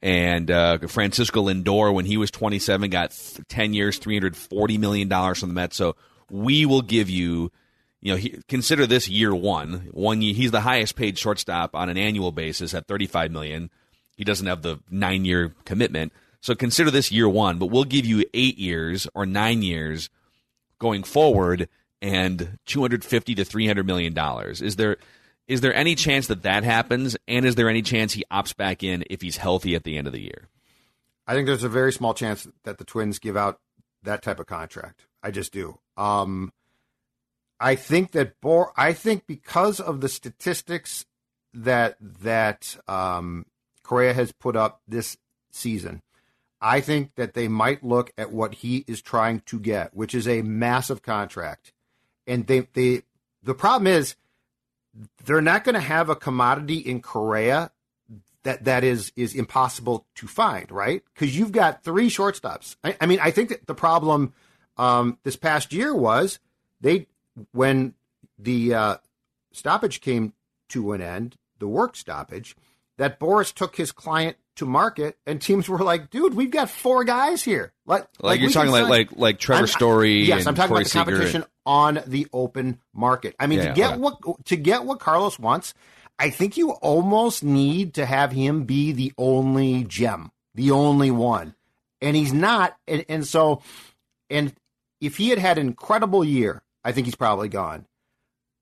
And 0.00 0.50
uh, 0.50 0.78
Francisco 0.88 1.44
Lindor, 1.44 1.92
when 1.92 2.06
he 2.06 2.16
was 2.16 2.30
27, 2.30 2.88
got 2.88 3.16
10 3.48 3.74
years, 3.74 4.00
$340 4.00 4.78
million 4.78 5.34
from 5.34 5.50
the 5.50 5.54
Mets. 5.54 5.76
So 5.76 5.94
we 6.32 6.66
will 6.66 6.82
give 6.82 7.10
you, 7.10 7.52
you 8.00 8.12
know, 8.12 8.16
he, 8.16 8.40
consider 8.48 8.86
this 8.86 9.08
year 9.08 9.34
one. 9.34 9.88
One 9.92 10.22
year, 10.22 10.34
he's 10.34 10.50
the 10.50 10.62
highest 10.62 10.96
paid 10.96 11.18
shortstop 11.18 11.76
on 11.76 11.88
an 11.88 11.98
annual 11.98 12.32
basis 12.32 12.74
at 12.74 12.88
35 12.88 13.30
million. 13.30 13.70
He 14.16 14.24
doesn't 14.24 14.46
have 14.46 14.62
the 14.62 14.80
nine 14.90 15.24
year 15.24 15.54
commitment. 15.64 16.12
So 16.40 16.54
consider 16.54 16.90
this 16.90 17.12
year 17.12 17.28
one, 17.28 17.58
but 17.58 17.66
we'll 17.66 17.84
give 17.84 18.06
you 18.06 18.24
eight 18.34 18.58
years 18.58 19.06
or 19.14 19.26
nine 19.26 19.62
years 19.62 20.10
going 20.78 21.04
forward 21.04 21.68
and 22.00 22.58
250 22.66 23.34
to 23.36 23.44
300 23.44 23.86
million 23.86 24.12
dollars. 24.12 24.60
Is 24.60 24.76
there 24.76 24.96
is 25.46 25.60
there 25.60 25.74
any 25.74 25.94
chance 25.94 26.28
that 26.28 26.42
that 26.42 26.64
happens 26.64 27.16
and 27.28 27.44
is 27.44 27.54
there 27.54 27.68
any 27.68 27.82
chance 27.82 28.12
he 28.14 28.24
opts 28.30 28.56
back 28.56 28.82
in 28.82 29.04
if 29.10 29.20
he's 29.20 29.36
healthy 29.36 29.74
at 29.74 29.84
the 29.84 29.96
end 29.98 30.06
of 30.06 30.12
the 30.12 30.22
year? 30.22 30.48
I 31.26 31.34
think 31.34 31.46
there's 31.46 31.62
a 31.62 31.68
very 31.68 31.92
small 31.92 32.14
chance 32.14 32.48
that 32.64 32.78
the 32.78 32.84
Twins 32.84 33.18
give 33.18 33.36
out 33.36 33.60
that 34.02 34.22
type 34.22 34.40
of 34.40 34.46
contract. 34.46 35.06
I 35.22 35.30
just 35.30 35.52
do. 35.52 35.78
Um, 35.96 36.52
I 37.60 37.76
think 37.76 38.12
that 38.12 38.40
Bor- 38.40 38.72
I 38.76 38.92
think 38.92 39.26
because 39.26 39.80
of 39.80 40.00
the 40.00 40.08
statistics 40.08 41.06
that 41.54 41.96
that 42.00 42.76
um, 42.88 43.46
Correa 43.82 44.14
has 44.14 44.32
put 44.32 44.56
up 44.56 44.82
this 44.88 45.16
season, 45.50 46.02
I 46.60 46.80
think 46.80 47.14
that 47.16 47.34
they 47.34 47.48
might 47.48 47.84
look 47.84 48.12
at 48.18 48.32
what 48.32 48.54
he 48.54 48.84
is 48.88 49.00
trying 49.00 49.40
to 49.46 49.60
get, 49.60 49.94
which 49.94 50.14
is 50.14 50.26
a 50.26 50.42
massive 50.42 51.02
contract, 51.02 51.72
and 52.26 52.46
they 52.46 52.68
they 52.72 53.02
the 53.42 53.54
problem 53.54 53.86
is 53.86 54.16
they're 55.24 55.40
not 55.40 55.64
going 55.64 55.74
to 55.74 55.80
have 55.80 56.08
a 56.10 56.16
commodity 56.16 56.76
in 56.76 57.00
Correa 57.00 57.70
that 58.42 58.64
that 58.64 58.84
is 58.84 59.12
is 59.16 59.34
impossible 59.34 60.06
to 60.16 60.26
find, 60.26 60.70
right? 60.70 61.02
Because 61.14 61.36
you've 61.36 61.52
got 61.52 61.84
three 61.84 62.08
shortstops. 62.08 62.76
I, 62.82 62.96
I, 63.00 63.06
mean, 63.06 63.20
I 63.20 63.30
think 63.30 63.50
that 63.50 63.66
the 63.66 63.74
problem 63.74 64.34
um, 64.76 65.18
this 65.22 65.36
past 65.36 65.72
year 65.72 65.94
was 65.94 66.38
they 66.80 67.06
when 67.52 67.94
the 68.38 68.74
uh, 68.74 68.96
stoppage 69.52 70.00
came 70.00 70.32
to 70.70 70.92
an 70.92 71.00
end, 71.00 71.36
the 71.58 71.68
work 71.68 71.96
stoppage, 71.96 72.56
that 72.98 73.18
Boras 73.18 73.52
took 73.52 73.76
his 73.76 73.92
client 73.92 74.36
to 74.56 74.66
market, 74.66 75.16
and 75.26 75.40
teams 75.40 75.68
were 75.68 75.78
like, 75.78 76.10
"Dude, 76.10 76.34
we've 76.34 76.50
got 76.50 76.70
four 76.70 77.04
guys 77.04 77.42
here." 77.42 77.72
Like, 77.86 78.02
like, 78.02 78.22
like 78.22 78.40
you're 78.40 78.50
talking 78.50 78.72
like 78.72 78.88
like 78.88 79.08
like 79.16 79.38
Trevor 79.38 79.66
Story. 79.66 80.22
I'm, 80.22 80.28
yes, 80.28 80.46
I'm 80.46 80.54
talking 80.54 80.68
Corey 80.68 80.82
about 80.82 80.92
the 80.92 80.98
competition 80.98 81.44
on 81.64 82.00
the 82.06 82.26
open 82.32 82.80
market. 82.94 83.34
I 83.38 83.46
mean, 83.46 83.58
yeah, 83.58 83.68
to 83.68 83.72
get 83.74 83.92
okay. 83.92 84.00
what 84.00 84.44
to 84.46 84.56
get 84.56 84.84
what 84.84 85.00
Carlos 85.00 85.38
wants, 85.38 85.74
I 86.18 86.30
think 86.30 86.56
you 86.56 86.72
almost 86.72 87.42
need 87.42 87.94
to 87.94 88.06
have 88.06 88.32
him 88.32 88.64
be 88.64 88.92
the 88.92 89.12
only 89.18 89.84
gem, 89.84 90.30
the 90.54 90.70
only 90.70 91.10
one, 91.10 91.54
and 92.00 92.16
he's 92.16 92.32
not. 92.32 92.76
And, 92.86 93.04
and 93.08 93.26
so, 93.26 93.62
and 94.30 94.52
if 95.02 95.16
he 95.16 95.28
had 95.30 95.38
had 95.38 95.58
an 95.58 95.66
incredible 95.66 96.24
year, 96.24 96.62
I 96.84 96.92
think 96.92 97.06
he's 97.06 97.16
probably 97.16 97.48
gone. 97.48 97.86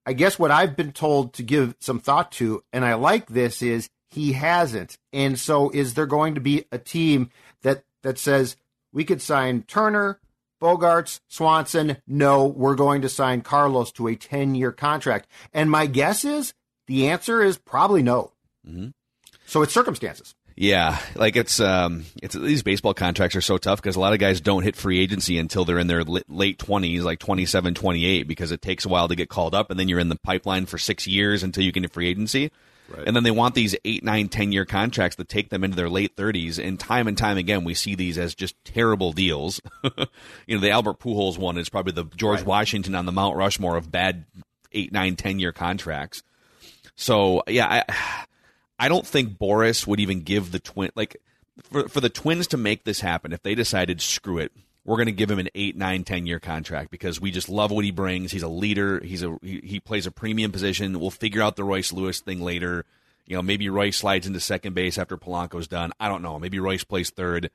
I 0.07 0.15
guess 0.15 0.39
what 0.39 0.51
I've 0.51 0.75
been 0.75 0.93
told 0.93 1.35
to 1.35 1.43
give 1.43 1.77
some 1.79 2.01
thought 2.01 2.33
to, 2.33 2.65
and 2.73 2.85
I 2.85 2.95
like 2.95 3.27
this, 3.27 3.63
is 3.63 3.91
he 4.09 4.33
hasn't. 4.33 4.99
And 5.13 5.39
so 5.39 5.71
is 5.71 5.95
there 5.95 6.07
going 6.07 6.35
to 6.35 6.41
be 6.41 6.65
a 6.73 6.79
team 6.79 7.31
that 7.63 7.85
that 8.03 8.19
says 8.19 8.57
we 8.93 9.05
could 9.05 9.21
sign 9.21 9.63
Turner, 9.63 10.19
Bogaerts, 10.61 11.21
Swanson? 11.29 11.99
No, 12.07 12.47
we're 12.47 12.75
going 12.75 13.03
to 13.03 13.09
sign 13.11 13.43
Carlos 13.43 13.93
to 13.93 14.09
a 14.09 14.17
10-year 14.17 14.73
contract. 14.73 15.29
And 15.53 15.71
my 15.71 15.85
guess 15.85 16.25
is 16.25 16.55
the 16.87 17.09
answer 17.09 17.43
is 17.43 17.59
probably 17.59 18.03
no. 18.03 18.33
Mm-hmm. 18.67 18.89
So 19.47 19.61
it's 19.63 19.75
circumstances. 19.75 20.35
Yeah, 20.61 20.99
like 21.17 21.37
it's 21.37 21.59
um, 21.59 22.05
it's 22.23 22.35
these 22.35 22.63
baseball 22.63 22.93
contracts 22.93 23.35
are 23.35 23.41
so 23.41 23.57
tough 23.57 23.81
because 23.81 23.97
a 23.97 24.01
lot 24.01 24.13
of 24.13 24.19
guys 24.19 24.43
don't 24.43 24.63
hit 24.63 24.77
free 24.77 25.01
agency 25.01 25.39
until 25.39 25.65
they're 25.65 25.79
in 25.79 25.87
their 25.87 26.05
late 26.05 26.59
twenties, 26.59 27.03
like 27.03 27.19
27, 27.19 27.73
28, 27.73 28.29
because 28.29 28.53
it 28.53 28.61
takes 28.61 28.85
a 28.85 28.91
while 28.91 29.09
to 29.09 29.17
get 29.17 29.31
called 29.31 29.55
up, 29.55 29.71
and 29.71 29.81
then 29.81 29.89
you're 29.89 29.99
in 29.99 30.11
the 30.11 30.19
pipeline 30.19 30.67
for 30.67 30.77
six 30.77 31.07
years 31.07 31.43
until 31.43 31.65
you 31.65 31.73
can 31.73 31.83
hit 31.83 31.95
free 31.95 32.09
agency. 32.09 32.51
Right. 32.91 33.07
And 33.07 33.17
then 33.17 33.23
they 33.23 33.31
want 33.31 33.55
these 33.55 33.75
eight, 33.87 34.05
nine, 34.05 34.29
ten 34.29 34.53
year 34.53 34.67
contracts 34.67 35.17
that 35.17 35.31
take 35.31 35.49
them 35.49 35.65
into 35.65 35.79
their 35.79 35.89
late 35.89 36.15
30s. 36.15 36.63
And 36.63 36.79
time 36.79 37.09
and 37.09 37.17
time 37.17 37.39
again, 37.39 37.65
we 37.65 37.73
see 37.73 37.95
these 37.95 38.19
as 38.19 38.35
just 38.35 38.55
terrible 38.63 39.15
deals. 39.15 39.63
you 40.47 40.57
know, 40.57 40.61
the 40.61 40.73
Albert 40.73 40.99
Pujols 40.99 41.39
one 41.39 41.57
is 41.57 41.71
probably 41.71 41.93
the 41.93 42.05
George 42.17 42.41
right. 42.41 42.47
Washington 42.47 42.95
on 42.95 43.07
the 43.07 43.13
Mount 43.13 43.35
Rushmore 43.35 43.79
of 43.79 43.91
bad 43.91 44.27
eight, 44.73 44.93
nine, 44.93 45.17
ten 45.17 45.39
year 45.39 45.53
contracts. 45.53 46.23
So 46.97 47.45
yeah, 47.47 47.83
I, 47.89 48.27
I 48.81 48.89
don't 48.89 49.07
think 49.07 49.39
Boras 49.39 49.87
would 49.87 50.01
even 50.01 50.23
give 50.23 50.53
the 50.53 50.59
twin 50.59 50.91
like 50.97 51.19
for 51.63 51.87
for 51.89 52.01
the 52.01 52.09
Twins 52.09 52.47
to 52.49 52.57
make 52.57 52.85
this 52.85 53.01
happen. 53.01 53.33
If 53.33 53.43
they 53.43 53.55
decided 53.55 54.01
screw 54.01 54.39
it, 54.39 54.53
we're 54.87 54.97
going 54.97 55.07
to 55.07 55.13
give 55.13 55.31
him 55.31 55.39
an 55.39 55.51
eight, 55.55 55.77
nine, 55.77 56.03
ten 56.03 56.27
year 56.27 56.41
contract 56.41 56.91
because 56.91 57.21
we 57.21 57.31
just 57.31 57.51
love 57.51 57.71
what 57.71 57.85
he 57.85 57.91
brings. 57.91 58.33
He's 58.33 58.43
a 58.43 58.49
leader. 58.49 58.99
He's 59.05 59.23
a 59.23 59.37
he, 59.43 59.61
he 59.63 59.81
plays 59.81 60.07
a 60.07 60.11
premium 60.11 60.51
position. 60.51 60.99
We'll 60.99 61.11
figure 61.11 61.43
out 61.43 61.57
the 61.57 61.65
Royce 61.65 61.93
Lewis 61.93 62.21
thing 62.21 62.41
later. 62.41 62.87
You 63.27 63.37
know, 63.37 63.43
maybe 63.43 63.69
Royce 63.69 63.99
slides 63.99 64.27
into 64.27 64.41
second 64.41 64.75
base 64.75 64.97
after 64.97 65.19
Polanco's 65.19 65.69
done. 65.69 65.93
I 66.01 66.09
don't 66.09 66.23
know. 66.23 66.39
Maybe 66.39 66.59
Royce 66.59 66.83
plays 66.83 67.11
third. 67.11 67.51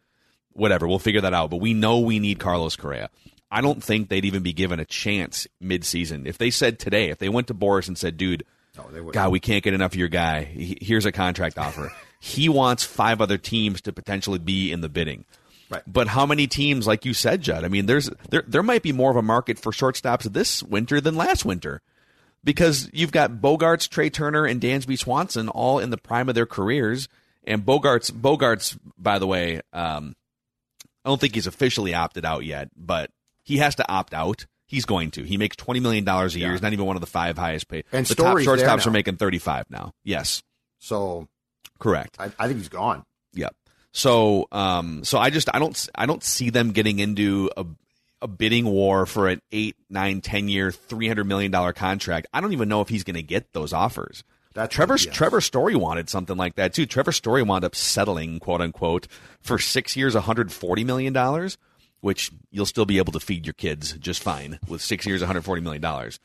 Whatever. 0.53 0.87
We'll 0.87 0.99
figure 0.99 1.21
that 1.21 1.33
out. 1.33 1.49
But 1.49 1.57
we 1.57 1.73
know 1.73 1.99
we 1.99 2.19
need 2.19 2.39
Carlos 2.39 2.75
Correa. 2.75 3.09
I 3.51 3.61
don't 3.61 3.83
think 3.83 4.09
they'd 4.09 4.25
even 4.25 4.43
be 4.43 4.53
given 4.53 4.79
a 4.79 4.85
chance 4.85 5.47
mid-season. 5.59 6.27
If 6.27 6.37
they 6.37 6.49
said 6.49 6.79
today, 6.79 7.09
if 7.09 7.17
they 7.17 7.29
went 7.29 7.47
to 7.47 7.53
Boras 7.53 7.87
and 7.87 7.97
said, 7.97 8.15
"Dude, 8.15 8.45
no, 8.77 9.11
God, 9.11 9.31
we 9.31 9.39
can't 9.39 9.63
get 9.63 9.73
enough 9.73 9.93
of 9.93 9.99
your 9.99 10.07
guy. 10.07 10.43
Here's 10.43 11.05
a 11.05 11.11
contract 11.11 11.57
offer." 11.57 11.91
he 12.19 12.49
wants 12.49 12.83
five 12.83 13.21
other 13.21 13.37
teams 13.37 13.81
to 13.81 13.93
potentially 13.93 14.39
be 14.39 14.71
in 14.71 14.81
the 14.81 14.89
bidding. 14.89 15.25
Right. 15.69 15.83
But 15.87 16.07
how 16.07 16.25
many 16.25 16.47
teams, 16.47 16.87
like 16.87 17.05
you 17.05 17.13
said, 17.13 17.41
Judd? 17.41 17.63
I 17.63 17.67
mean, 17.67 17.85
there's 17.85 18.09
there 18.29 18.43
there 18.47 18.63
might 18.63 18.83
be 18.83 18.91
more 18.91 19.11
of 19.11 19.17
a 19.17 19.21
market 19.21 19.59
for 19.59 19.71
shortstops 19.71 20.23
this 20.23 20.61
winter 20.63 21.01
than 21.01 21.15
last 21.15 21.45
winter, 21.45 21.81
because 22.43 22.89
you've 22.93 23.11
got 23.11 23.33
Bogaerts, 23.33 23.89
Trea 23.89 24.09
Turner, 24.09 24.45
and 24.45 24.61
Dansby 24.61 24.97
Swanson 24.97 25.49
all 25.49 25.79
in 25.79 25.89
the 25.89 25.97
prime 25.97 26.29
of 26.29 26.35
their 26.35 26.45
careers. 26.45 27.07
And 27.43 27.63
Bogarts, 27.63 28.11
Bogaerts, 28.11 28.77
by 28.97 29.19
the 29.19 29.27
way, 29.27 29.61
um, 29.71 30.15
I 31.03 31.09
don't 31.09 31.21
think 31.21 31.35
he's 31.35 31.47
officially 31.47 31.93
opted 31.93 32.25
out 32.25 32.43
yet, 32.43 32.69
but 32.75 33.11
he 33.43 33.57
has 33.57 33.75
to 33.75 33.91
opt 33.91 34.13
out. 34.13 34.47
He's 34.67 34.85
going 34.85 35.11
to. 35.11 35.23
He 35.23 35.37
makes 35.37 35.55
twenty 35.55 35.79
million 35.79 36.03
dollars 36.03 36.35
a 36.35 36.39
year. 36.39 36.47
Yeah. 36.47 36.53
He's 36.53 36.61
not 36.61 36.73
even 36.73 36.85
one 36.85 36.95
of 36.95 37.01
the 37.01 37.07
five 37.07 37.37
highest 37.37 37.67
paid. 37.67 37.85
And 37.91 38.05
the 38.05 38.15
top 38.15 38.37
shortstops 38.37 38.87
are 38.87 38.91
making 38.91 39.17
thirty 39.17 39.37
five 39.37 39.69
now. 39.69 39.93
Yes. 40.03 40.41
So, 40.79 41.27
correct. 41.79 42.17
I, 42.19 42.31
I 42.39 42.47
think 42.47 42.59
he's 42.59 42.69
gone. 42.69 43.03
Yep. 43.33 43.55
So, 43.91 44.47
um, 44.51 45.03
so 45.03 45.17
I 45.19 45.29
just 45.29 45.49
I 45.53 45.59
don't 45.59 45.89
I 45.95 46.05
don't 46.05 46.23
see 46.23 46.49
them 46.49 46.71
getting 46.71 46.99
into 46.99 47.49
a 47.55 47.65
a 48.21 48.27
bidding 48.27 48.65
war 48.65 49.05
for 49.05 49.27
an 49.27 49.41
eight, 49.51 49.75
nine, 49.89 50.21
ten 50.21 50.49
year, 50.49 50.71
three 50.71 51.07
hundred 51.07 51.25
million 51.25 51.51
dollar 51.51 51.73
contract. 51.73 52.27
I 52.33 52.41
don't 52.41 52.53
even 52.53 52.67
know 52.67 52.81
if 52.81 52.89
he's 52.89 53.03
going 53.03 53.15
to 53.15 53.23
get 53.23 53.53
those 53.53 53.71
offers. 53.71 54.23
That 54.55 54.71
Trevor 54.71 54.95
yes. 54.95 55.13
Trevor 55.13 55.41
Story 55.41 55.75
wanted 55.75 56.09
something 56.09 56.37
like 56.37 56.55
that 56.55 56.73
too. 56.73 56.85
Trevor 56.85 57.11
Story 57.11 57.43
wound 57.43 57.65
up 57.65 57.75
settling, 57.75 58.39
quote 58.39 58.61
unquote, 58.61 59.07
for 59.41 59.59
six 59.59 59.95
years, 59.95 60.15
one 60.15 60.23
hundred 60.23 60.51
forty 60.51 60.83
million 60.83 61.13
dollars, 61.13 61.57
which 62.05 62.31
you'll 62.51 62.67
still 62.67 62.85
be 62.85 62.99
able 62.99 63.11
to 63.11 63.19
feed 63.19 63.47
your 63.47 63.53
kids 63.53 63.93
just 63.93 64.21
fine 64.21 64.59
with 64.67 64.79
six 64.79 65.07
years, 65.07 65.21
one 65.21 65.27
hundred 65.27 65.41
forty 65.41 65.63
million 65.63 65.81
dollars. 65.81 66.19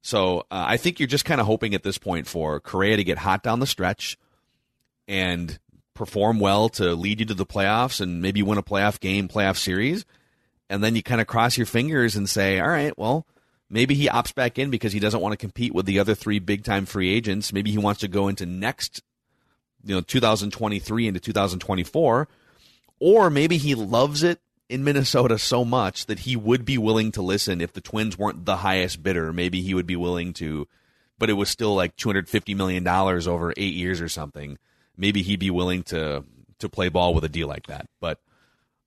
So 0.00 0.40
uh, 0.50 0.64
I 0.66 0.78
think 0.78 0.98
you're 0.98 1.06
just 1.06 1.26
kind 1.26 1.38
of 1.38 1.46
hoping 1.46 1.74
at 1.74 1.82
this 1.82 1.98
point 1.98 2.26
for 2.26 2.60
Correa 2.60 2.96
to 2.96 3.04
get 3.04 3.18
hot 3.18 3.42
down 3.42 3.60
the 3.60 3.66
stretch 3.66 4.16
and 5.06 5.58
perform 5.92 6.40
well 6.40 6.70
to 6.70 6.94
lead 6.94 7.20
you 7.20 7.26
to 7.26 7.34
the 7.34 7.44
playoffs 7.44 8.00
and 8.00 8.22
maybe 8.22 8.42
win 8.42 8.56
a 8.56 8.62
playoff 8.62 9.00
game, 9.00 9.28
playoff 9.28 9.58
series, 9.58 10.06
and 10.70 10.82
then 10.82 10.96
you 10.96 11.02
kind 11.02 11.20
of 11.20 11.26
cross 11.26 11.58
your 11.58 11.66
fingers 11.66 12.16
and 12.16 12.26
say, 12.26 12.58
all 12.58 12.68
right, 12.68 12.96
well 12.98 13.26
Maybe 13.70 13.94
he 13.94 14.08
opts 14.08 14.34
back 14.34 14.58
in 14.58 14.70
because 14.70 14.94
he 14.94 14.98
doesn't 14.98 15.20
want 15.20 15.34
to 15.34 15.36
compete 15.36 15.74
with 15.74 15.84
the 15.84 15.98
other 15.98 16.14
three 16.14 16.38
big 16.38 16.64
time 16.64 16.86
free 16.86 17.12
agents. 17.12 17.52
Maybe 17.52 17.70
he 17.70 17.76
wants 17.76 18.00
to 18.00 18.08
go 18.08 18.28
into 18.28 18.46
next, 18.46 19.02
you 19.84 19.94
know, 19.94 20.00
2023 20.00 21.06
into 21.06 21.20
2024. 21.20 22.28
Or 23.00 23.28
maybe 23.28 23.58
he 23.58 23.74
loves 23.74 24.22
it 24.22 24.40
in 24.68 24.84
Minnesota 24.84 25.38
so 25.38 25.64
much 25.64 26.06
that 26.06 26.20
he 26.20 26.36
would 26.36 26.64
be 26.64 26.78
willing 26.78 27.10
to 27.12 27.22
listen 27.22 27.60
if 27.60 27.72
the 27.72 27.80
Twins 27.80 28.18
weren't 28.18 28.44
the 28.44 28.58
highest 28.58 29.02
bidder. 29.02 29.32
Maybe 29.32 29.62
he 29.62 29.74
would 29.74 29.86
be 29.86 29.96
willing 29.96 30.32
to, 30.34 30.68
but 31.18 31.30
it 31.30 31.34
was 31.34 31.48
still 31.48 31.74
like 31.74 31.96
$250 31.96 32.54
million 32.56 32.86
over 32.86 33.54
eight 33.56 33.74
years 33.74 34.00
or 34.00 34.08
something. 34.08 34.58
Maybe 34.96 35.22
he'd 35.22 35.40
be 35.40 35.50
willing 35.50 35.82
to, 35.84 36.24
to 36.58 36.68
play 36.68 36.88
ball 36.88 37.14
with 37.14 37.24
a 37.24 37.28
deal 37.28 37.48
like 37.48 37.66
that. 37.68 37.86
But 38.00 38.20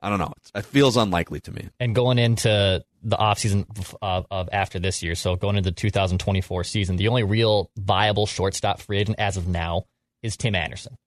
I 0.02 0.10
don't 0.10 0.20
know. 0.20 0.34
It 0.56 0.66
feels 0.66 0.98
unlikely 0.98 1.42
to 1.42 1.52
me. 1.52 1.70
And 1.80 1.96
going 1.96 2.18
into 2.20 2.84
the 3.04 3.18
offseason 3.18 3.96
of, 4.02 4.26
of 4.30 4.50
after 4.52 4.80
this 4.80 5.02
year, 5.02 5.16
so 5.16 5.36
going 5.36 5.58
into 5.58 5.70
the 5.70 5.76
2024 5.76 6.64
season, 6.64 6.96
the 6.96 7.08
only 7.08 7.24
real 7.24 7.72
viable 7.78 8.26
shortstop 8.26 8.82
free 8.82 9.00
agent 9.00 9.20
as 9.20 9.38
of 9.38 9.48
now 9.48 9.86
is 10.22 10.38
Tim 10.38 10.56
Anderson. 10.56 10.98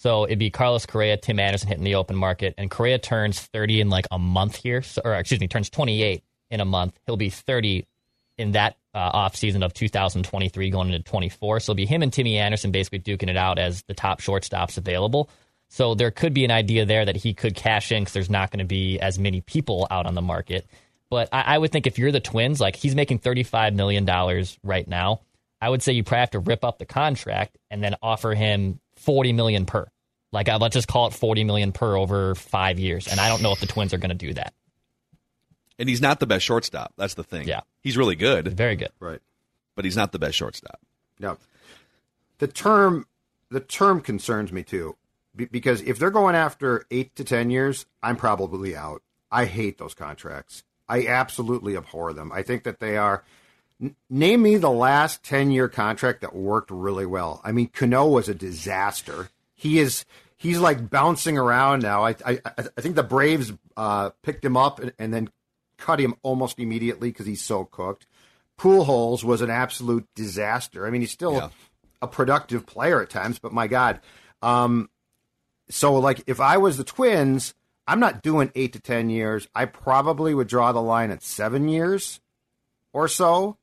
So 0.00 0.24
it'd 0.24 0.38
be 0.38 0.48
Carlos 0.48 0.86
Correa, 0.86 1.18
Tim 1.18 1.38
Anderson 1.38 1.68
hitting 1.68 1.84
the 1.84 1.96
open 1.96 2.16
market, 2.16 2.54
and 2.56 2.70
Correa 2.70 2.98
turns 2.98 3.38
30 3.38 3.82
in 3.82 3.90
like 3.90 4.06
a 4.10 4.18
month 4.18 4.56
here, 4.56 4.82
or 5.04 5.12
excuse 5.12 5.38
me, 5.38 5.46
turns 5.46 5.68
28 5.68 6.24
in 6.50 6.60
a 6.60 6.64
month. 6.64 6.98
He'll 7.04 7.18
be 7.18 7.28
30 7.28 7.86
in 8.38 8.52
that 8.52 8.78
uh, 8.94 9.12
offseason 9.12 9.62
of 9.62 9.74
2023 9.74 10.70
going 10.70 10.90
into 10.90 11.04
24. 11.04 11.60
So 11.60 11.72
it'll 11.72 11.76
be 11.76 11.84
him 11.84 12.00
and 12.02 12.10
Timmy 12.10 12.38
Anderson 12.38 12.70
basically 12.70 13.00
duking 13.00 13.28
it 13.28 13.36
out 13.36 13.58
as 13.58 13.82
the 13.88 13.92
top 13.92 14.22
shortstops 14.22 14.78
available. 14.78 15.28
So 15.68 15.94
there 15.94 16.10
could 16.10 16.32
be 16.32 16.46
an 16.46 16.50
idea 16.50 16.86
there 16.86 17.04
that 17.04 17.16
he 17.16 17.34
could 17.34 17.54
cash 17.54 17.92
in 17.92 18.00
because 18.00 18.14
there's 18.14 18.30
not 18.30 18.50
going 18.50 18.60
to 18.60 18.64
be 18.64 18.98
as 19.00 19.18
many 19.18 19.42
people 19.42 19.86
out 19.90 20.06
on 20.06 20.14
the 20.14 20.22
market. 20.22 20.66
But 21.10 21.28
I, 21.30 21.42
I, 21.42 21.58
would 21.58 21.72
think 21.72 21.86
if 21.86 21.98
you're 21.98 22.10
the 22.10 22.20
Twins, 22.20 22.58
like 22.58 22.74
he's 22.74 22.94
making 22.94 23.18
$35 23.18 23.74
million 23.74 24.06
right 24.64 24.88
now, 24.88 25.20
I 25.60 25.68
would 25.68 25.82
say 25.82 25.92
you 25.92 26.04
probably 26.04 26.20
have 26.20 26.30
to 26.30 26.38
rip 26.38 26.64
up 26.64 26.78
the 26.78 26.86
contract 26.86 27.58
and 27.70 27.84
then 27.84 27.96
offer 28.00 28.34
him 28.34 28.80
40 29.00 29.32
million 29.32 29.66
per. 29.66 29.86
Like 30.32 30.48
uh, 30.48 30.58
let's 30.60 30.74
just 30.74 30.88
call 30.88 31.08
it 31.08 31.14
40 31.14 31.44
million 31.44 31.72
per 31.72 31.96
over 31.96 32.34
five 32.34 32.78
years. 32.78 33.08
And 33.08 33.20
I 33.20 33.28
don't 33.28 33.42
know 33.42 33.52
if 33.52 33.60
the 33.60 33.66
Twins 33.66 33.92
are 33.92 33.98
going 33.98 34.10
to 34.10 34.14
do 34.14 34.32
that. 34.34 34.54
And 35.78 35.88
he's 35.88 36.00
not 36.00 36.20
the 36.20 36.26
best 36.26 36.44
shortstop. 36.44 36.92
That's 36.96 37.14
the 37.14 37.24
thing. 37.24 37.48
Yeah. 37.48 37.60
He's 37.82 37.96
really 37.96 38.16
good. 38.16 38.48
Very 38.48 38.76
good. 38.76 38.92
Right. 39.00 39.20
But 39.74 39.84
he's 39.84 39.96
not 39.96 40.12
the 40.12 40.18
best 40.18 40.36
shortstop. 40.36 40.78
No. 41.18 41.38
The 42.38 42.46
term 42.46 43.06
the 43.50 43.60
term 43.60 44.00
concerns 44.00 44.52
me 44.52 44.62
too 44.62 44.96
because 45.34 45.80
if 45.82 45.98
they're 45.98 46.10
going 46.10 46.34
after 46.34 46.84
eight 46.90 47.14
to 47.16 47.24
ten 47.24 47.50
years, 47.50 47.86
I'm 48.02 48.16
probably 48.16 48.76
out. 48.76 49.02
I 49.30 49.46
hate 49.46 49.78
those 49.78 49.94
contracts. 49.94 50.64
I 50.88 51.06
absolutely 51.06 51.76
abhor 51.76 52.12
them. 52.12 52.32
I 52.32 52.42
think 52.42 52.64
that 52.64 52.80
they 52.80 52.96
are. 52.96 53.24
N- 53.80 53.96
name 54.08 54.42
me 54.42 54.56
the 54.56 54.70
last 54.70 55.22
ten 55.22 55.50
year 55.50 55.68
contract 55.68 56.20
that 56.20 56.34
worked 56.34 56.70
really 56.70 57.06
well. 57.06 57.40
I 57.44 57.52
mean, 57.52 57.68
Cano 57.68 58.06
was 58.06 58.28
a 58.28 58.34
disaster. 58.34 59.30
He 59.54 59.78
is. 59.78 60.04
He's 60.36 60.58
like 60.58 60.88
bouncing 60.88 61.36
around 61.36 61.82
now. 61.82 62.04
I 62.04 62.14
I, 62.24 62.38
I 62.46 62.80
think 62.80 62.96
the 62.96 63.02
Braves 63.02 63.52
uh, 63.76 64.10
picked 64.22 64.44
him 64.44 64.56
up 64.56 64.80
and, 64.80 64.92
and 64.98 65.12
then 65.12 65.30
cut 65.76 66.00
him 66.00 66.14
almost 66.22 66.58
immediately 66.58 67.10
because 67.10 67.26
he's 67.26 67.42
so 67.42 67.64
cooked. 67.64 68.06
Pujols 68.58 69.24
was 69.24 69.40
an 69.40 69.50
absolute 69.50 70.06
disaster. 70.14 70.86
I 70.86 70.90
mean, 70.90 71.00
he's 71.00 71.10
still 71.10 71.34
yeah. 71.34 71.48
a 72.02 72.06
productive 72.06 72.66
player 72.66 73.02
at 73.02 73.08
times, 73.08 73.38
but 73.38 73.52
my 73.52 73.66
God, 73.66 74.00
um, 74.42 74.90
so 75.70 75.94
like 75.94 76.22
if 76.26 76.40
I 76.40 76.58
was 76.58 76.76
the 76.76 76.84
Twins, 76.84 77.54
I'm 77.86 78.00
not 78.00 78.22
doing 78.22 78.52
eight 78.54 78.74
to 78.74 78.80
ten 78.80 79.08
years. 79.08 79.48
I 79.54 79.64
probably 79.64 80.34
would 80.34 80.48
draw 80.48 80.72
the 80.72 80.82
line 80.82 81.10
at 81.10 81.22
seven 81.22 81.68
years 81.68 82.20
or 82.92 83.08
so. 83.08 83.56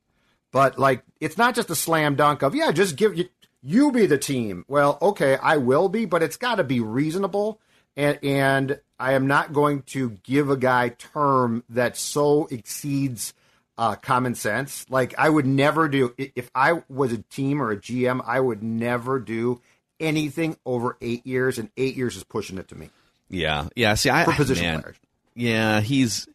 But 0.52 0.78
like 0.78 1.02
it's 1.20 1.36
not 1.36 1.54
just 1.54 1.70
a 1.70 1.74
slam 1.74 2.14
dunk 2.16 2.42
of 2.42 2.54
yeah, 2.54 2.72
just 2.72 2.96
give 2.96 3.16
you 3.16 3.28
you 3.62 3.92
be 3.92 4.06
the 4.06 4.18
team. 4.18 4.64
Well, 4.68 4.98
okay, 5.02 5.36
I 5.36 5.56
will 5.56 5.88
be, 5.88 6.04
but 6.04 6.22
it's 6.22 6.36
got 6.36 6.56
to 6.56 6.64
be 6.64 6.80
reasonable. 6.80 7.60
And 7.96 8.18
and 8.22 8.80
I 8.98 9.12
am 9.12 9.26
not 9.26 9.52
going 9.52 9.82
to 9.82 10.10
give 10.22 10.50
a 10.50 10.56
guy 10.56 10.90
term 10.90 11.64
that 11.68 11.96
so 11.96 12.46
exceeds 12.50 13.34
uh, 13.76 13.94
common 13.96 14.34
sense. 14.34 14.86
Like 14.88 15.14
I 15.18 15.28
would 15.28 15.46
never 15.46 15.88
do 15.88 16.14
if 16.18 16.50
I 16.54 16.82
was 16.88 17.12
a 17.12 17.18
team 17.18 17.62
or 17.62 17.70
a 17.70 17.76
GM, 17.76 18.22
I 18.26 18.40
would 18.40 18.62
never 18.62 19.20
do 19.20 19.60
anything 20.00 20.56
over 20.64 20.96
eight 21.00 21.26
years, 21.26 21.58
and 21.58 21.70
eight 21.76 21.96
years 21.96 22.16
is 22.16 22.24
pushing 22.24 22.58
it 22.58 22.68
to 22.68 22.74
me. 22.74 22.90
Yeah, 23.28 23.68
yeah. 23.76 23.94
See, 23.94 24.10
I 24.10 24.24
for 24.24 24.32
position 24.32 24.64
man, 24.64 24.82
players. 24.82 24.96
Yeah, 25.34 25.80
he's 25.80 26.28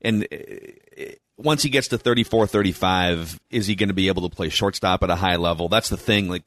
and 0.00 0.24
uh, 0.24 1.02
once 1.38 1.62
he 1.62 1.68
gets 1.68 1.88
to 1.88 1.98
34, 1.98 2.46
35, 2.46 3.38
is 3.50 3.66
he 3.66 3.74
going 3.74 3.88
to 3.88 3.94
be 3.94 4.08
able 4.08 4.28
to 4.28 4.34
play 4.34 4.48
shortstop 4.48 5.02
at 5.02 5.10
a 5.10 5.16
high 5.16 5.36
level? 5.36 5.68
That's 5.68 5.88
the 5.88 5.96
thing. 5.96 6.28
Like, 6.28 6.44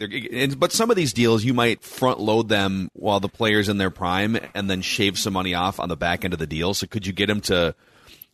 but 0.57 0.71
some 0.71 0.89
of 0.89 0.95
these 0.95 1.13
deals, 1.13 1.43
you 1.43 1.53
might 1.53 1.83
front 1.83 2.19
load 2.19 2.49
them 2.49 2.89
while 2.93 3.19
the 3.19 3.29
player's 3.29 3.69
in 3.69 3.77
their 3.77 3.91
prime, 3.91 4.37
and 4.55 4.69
then 4.69 4.81
shave 4.81 5.19
some 5.19 5.33
money 5.33 5.53
off 5.53 5.79
on 5.79 5.89
the 5.89 5.97
back 5.97 6.25
end 6.25 6.33
of 6.33 6.39
the 6.39 6.47
deal. 6.47 6.73
So, 6.73 6.87
could 6.87 7.05
you 7.05 7.13
get 7.13 7.29
him 7.29 7.41
to 7.41 7.75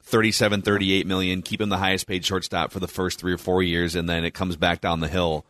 37, 0.03 0.61
38 0.61 1.05
million, 1.05 1.41
keep 1.41 1.59
him 1.59 1.69
the 1.69 1.77
highest 1.77 2.07
paid 2.07 2.23
shortstop 2.23 2.71
for 2.71 2.79
the 2.79 2.87
first 2.87 3.19
three 3.19 3.33
or 3.33 3.37
four 3.37 3.61
years, 3.61 3.95
and 3.95 4.07
then 4.07 4.23
it 4.23 4.33
comes 4.33 4.55
back 4.55 4.81
down 4.81 4.99
the 5.01 5.07
hill? 5.07 5.45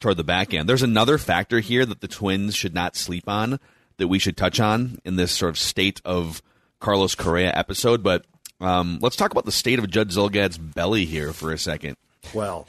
toward 0.00 0.16
the 0.16 0.24
back 0.24 0.52
end. 0.52 0.68
There's 0.68 0.82
another 0.82 1.18
factor 1.18 1.60
here 1.60 1.86
that 1.86 2.00
the 2.00 2.08
Twins 2.08 2.54
should 2.54 2.74
not 2.74 2.96
sleep 2.96 3.28
on 3.28 3.58
that 3.96 4.08
we 4.08 4.18
should 4.18 4.36
touch 4.36 4.60
on 4.60 4.98
in 5.04 5.16
this 5.16 5.32
sort 5.32 5.50
of 5.50 5.58
state 5.58 6.00
of 6.04 6.42
Carlos 6.80 7.14
Correa 7.14 7.52
episode. 7.54 8.02
But 8.02 8.24
um, 8.60 8.98
let's 9.02 9.16
talk 9.16 9.32
about 9.32 9.44
the 9.44 9.52
state 9.52 9.78
of 9.78 9.88
Judd 9.90 10.10
Zulgad's 10.10 10.58
belly 10.58 11.04
here 11.04 11.32
for 11.32 11.52
a 11.52 11.58
second. 11.58 11.96
Well, 12.34 12.66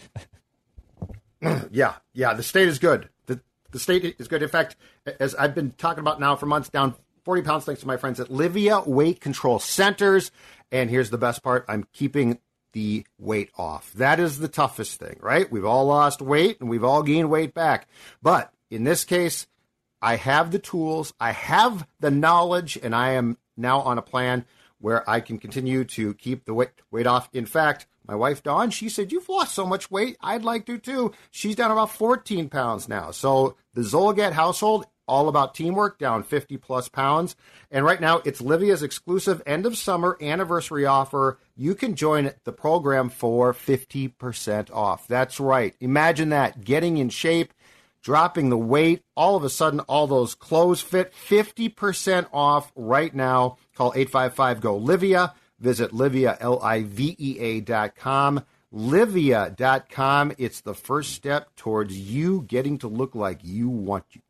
yeah, 1.71 1.95
yeah, 2.13 2.33
the 2.33 2.43
state 2.43 2.67
is 2.67 2.79
good. 2.79 3.09
The, 3.25 3.39
the 3.71 3.79
state 3.79 4.15
is 4.19 4.27
good. 4.27 4.43
In 4.43 4.49
fact, 4.49 4.75
as 5.19 5.35
I've 5.35 5.55
been 5.55 5.71
talking 5.71 6.01
about 6.01 6.19
now 6.19 6.35
for 6.35 6.45
months, 6.45 6.69
down 6.69 6.95
40 7.23 7.41
pounds 7.41 7.65
thanks 7.65 7.81
to 7.81 7.87
my 7.87 7.97
friends 7.97 8.19
at 8.19 8.29
Livea 8.29 8.87
Weight 8.87 9.19
Control 9.19 9.59
Centers. 9.59 10.31
And 10.71 10.89
here's 10.89 11.09
the 11.09 11.17
best 11.17 11.43
part 11.43 11.65
I'm 11.67 11.87
keeping 11.93 12.39
the 12.73 13.05
weight 13.17 13.49
off. 13.57 13.91
That 13.93 14.19
is 14.19 14.39
the 14.39 14.47
toughest 14.47 14.99
thing, 14.99 15.17
right? 15.21 15.51
We've 15.51 15.65
all 15.65 15.85
lost 15.85 16.21
weight 16.21 16.59
and 16.59 16.69
we've 16.69 16.83
all 16.83 17.03
gained 17.03 17.29
weight 17.29 17.53
back. 17.53 17.87
But 18.21 18.53
in 18.69 18.83
this 18.83 19.03
case, 19.03 19.47
I 20.01 20.15
have 20.15 20.51
the 20.51 20.59
tools, 20.59 21.13
I 21.19 21.31
have 21.31 21.87
the 21.99 22.11
knowledge, 22.11 22.77
and 22.81 22.93
I 22.93 23.11
am 23.11 23.37
now 23.55 23.79
on 23.79 23.97
a 23.97 24.03
plan 24.03 24.45
where 24.79 25.07
I 25.09 25.19
can 25.19 25.37
continue 25.37 25.83
to 25.85 26.13
keep 26.13 26.45
the 26.45 26.53
weight, 26.53 26.69
weight 26.91 27.07
off. 27.07 27.29
In 27.33 27.45
fact, 27.45 27.87
my 28.07 28.15
wife 28.15 28.43
Dawn, 28.43 28.69
she 28.69 28.89
said, 28.89 29.11
You've 29.11 29.29
lost 29.29 29.53
so 29.53 29.65
much 29.65 29.91
weight. 29.91 30.17
I'd 30.21 30.43
like 30.43 30.65
to 30.67 30.77
too. 30.77 31.13
She's 31.31 31.55
down 31.55 31.71
about 31.71 31.91
14 31.91 32.49
pounds 32.49 32.87
now. 32.87 33.11
So 33.11 33.57
the 33.73 33.81
Zulgad 33.81 34.31
household 34.31 34.85
all 35.07 35.29
about 35.29 35.55
teamwork, 35.55 35.97
down 35.97 36.23
50 36.23 36.57
plus 36.57 36.89
pounds. 36.89 37.35
And 37.71 37.85
right 37.85 37.99
now, 37.99 38.21
it's 38.25 38.41
Livea's 38.41 38.83
exclusive 38.83 39.41
end 39.45 39.65
of 39.65 39.77
summer 39.77 40.17
anniversary 40.21 40.85
offer. 40.85 41.39
You 41.55 41.75
can 41.75 41.95
join 41.95 42.33
the 42.43 42.51
program 42.51 43.09
for 43.09 43.53
50% 43.53 44.71
off. 44.71 45.07
That's 45.07 45.39
right. 45.39 45.75
Imagine 45.79 46.29
that 46.29 46.63
getting 46.63 46.97
in 46.97 47.09
shape, 47.09 47.53
dropping 48.01 48.49
the 48.49 48.57
weight. 48.57 49.03
All 49.15 49.35
of 49.35 49.43
a 49.43 49.49
sudden, 49.49 49.79
all 49.81 50.07
those 50.07 50.35
clothes 50.35 50.81
fit 50.81 51.13
50% 51.13 52.27
off 52.33 52.71
right 52.75 53.15
now. 53.15 53.57
Call 53.77 53.93
855 53.95 54.59
GO 54.61 54.79
Livea. 54.79 55.33
Visit 55.59 55.91
Livea, 55.91 56.37
L 56.39 56.59
I 56.61 56.83
V 56.83 57.15
E 57.17 57.39
A 57.39 57.61
dot 57.61 57.95
com. 57.95 58.43
Livea.com. 58.73 60.33
It's 60.37 60.61
the 60.61 60.73
first 60.73 61.13
step 61.13 61.55
towards 61.55 61.97
you 61.97 62.41
getting 62.47 62.79
to 62.79 62.87
look 62.87 63.15
like 63.15 63.39
you 63.43 63.69
want 63.69 64.05
you 64.11 64.21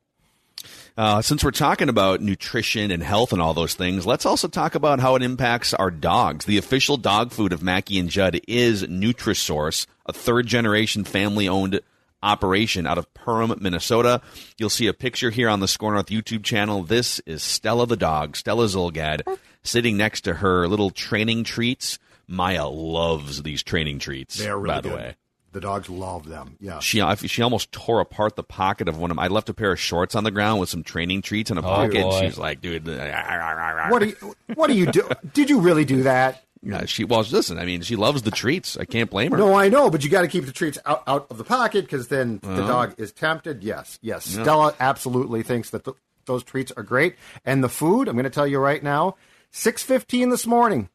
uh, 0.97 1.21
since 1.21 1.43
we're 1.43 1.51
talking 1.51 1.89
about 1.89 2.21
nutrition 2.21 2.91
and 2.91 3.03
health 3.03 3.31
and 3.31 3.41
all 3.41 3.53
those 3.53 3.75
things, 3.75 4.05
let's 4.05 4.25
also 4.25 4.47
talk 4.47 4.75
about 4.75 4.99
how 4.99 5.15
it 5.15 5.21
impacts 5.21 5.73
our 5.73 5.91
dogs. 5.91 6.45
The 6.45 6.57
official 6.57 6.97
dog 6.97 7.31
food 7.31 7.53
of 7.53 7.62
Mackey 7.62 7.99
and 7.99 8.10
Judd 8.10 8.39
is 8.47 8.83
Nutrisource, 8.83 9.86
a 10.05 10.13
third 10.13 10.47
generation 10.47 11.03
family 11.03 11.47
owned 11.47 11.79
operation 12.21 12.88
out 12.88 12.97
of 12.97 13.13
Perham, 13.13 13.60
Minnesota. 13.62 14.21
You'll 14.58 14.69
see 14.69 14.88
a 14.88 14.93
picture 14.93 15.30
here 15.30 15.49
on 15.49 15.60
the 15.60 15.67
Score 15.67 15.93
North 15.93 16.08
YouTube 16.08 16.43
channel. 16.43 16.84
This 16.84 17.19
is 17.25 17.43
Stella 17.43 17.86
the 17.86 17.97
dog, 17.97 18.36
Stella 18.36 18.65
Zulgad, 18.65 19.21
oh. 19.27 19.38
sitting 19.63 19.97
next 19.97 20.21
to 20.21 20.36
her 20.36 20.67
little 20.67 20.89
training 20.89 21.43
treats 21.43 21.99
Maya 22.27 22.67
loves 22.67 23.41
these 23.43 23.63
training 23.63 23.99
treats. 23.99 24.38
They're 24.38 24.58
really 24.58 24.75
by 24.75 24.82
the 24.82 24.89
good. 24.89 24.97
way. 24.97 25.15
The 25.53 25.62
dogs 25.62 25.89
love 25.89 26.27
them. 26.27 26.58
Yeah. 26.60 26.80
She 26.80 27.01
she 27.27 27.41
almost 27.41 27.71
tore 27.71 28.01
apart 28.01 28.36
the 28.36 28.43
pocket 28.43 28.89
of 28.89 28.97
one 28.97 29.10
of 29.10 29.17
them. 29.17 29.23
I 29.23 29.30
left 29.30 29.49
a 29.49 29.53
pair 29.53 29.71
of 29.71 29.80
shorts 29.80 30.13
on 30.13 30.23
the 30.23 30.30
ground 30.30 30.60
with 30.60 30.69
some 30.69 30.84
training 30.84 31.21
treats 31.21 31.49
in 31.49 31.58
a 31.58 31.62
oh, 31.62 31.63
pocket. 31.63 32.03
boy. 32.03 32.19
She's 32.21 32.38
like, 32.38 32.62
dude, 32.62 32.86
What 33.89 33.99
do 33.99 34.08
you 34.08 34.36
What 34.56 34.67
do 34.67 34.73
you 34.73 34.91
do? 34.91 35.10
Did 35.34 35.49
you 35.49 35.62
really 35.62 35.86
do 35.86 36.03
that? 36.03 36.43
Yeah, 36.69 36.86
she 36.86 37.03
well, 37.06 37.21
listen. 37.32 37.58
I 37.60 37.65
mean, 37.65 37.82
she 37.82 37.95
loves 37.95 38.21
the 38.23 38.32
treats. 38.32 38.75
I 38.77 38.84
can't 38.86 39.10
blame 39.10 39.32
her. 39.32 39.38
No, 39.38 39.53
I 39.56 39.69
know, 39.69 39.89
but 39.89 40.03
you 40.03 40.10
got 40.10 40.21
to 40.23 40.27
keep 40.27 40.45
the 40.45 40.51
treats 40.51 40.77
out, 40.86 41.01
out 41.08 41.27
of 41.30 41.38
the 41.38 41.43
pocket 41.43 41.86
because 41.86 42.08
then 42.10 42.39
the 42.43 42.49
Uh-huh. 42.51 42.67
dog 42.67 42.95
is 42.97 43.12
tempted. 43.13 43.63
Yes, 43.63 43.97
yes. 44.01 44.25
Stella 44.25 44.73
absolutely 44.80 45.43
thinks 45.43 45.69
that 45.69 45.86
th- 45.86 45.95
those 46.25 46.43
treats 46.43 46.73
are 46.75 46.84
great, 46.84 47.15
and 47.45 47.63
the 47.63 47.69
food. 47.69 48.10
I'm 48.10 48.15
going 48.15 48.25
to 48.25 48.30
tell 48.30 48.47
you 48.47 48.60
right 48.60 48.84
now. 48.84 49.15
Six 49.49 49.82
fifteen 49.82 50.30
this 50.30 50.45
morning, 50.45 50.89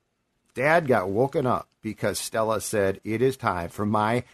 Dad 0.55 0.87
got 0.87 1.09
woken 1.09 1.47
up 1.47 1.69
because 1.81 2.19
Stella 2.19 2.61
said 2.61 3.01
it 3.03 3.23
is 3.23 3.39
time 3.39 3.71
for 3.71 3.87
my 3.87 4.25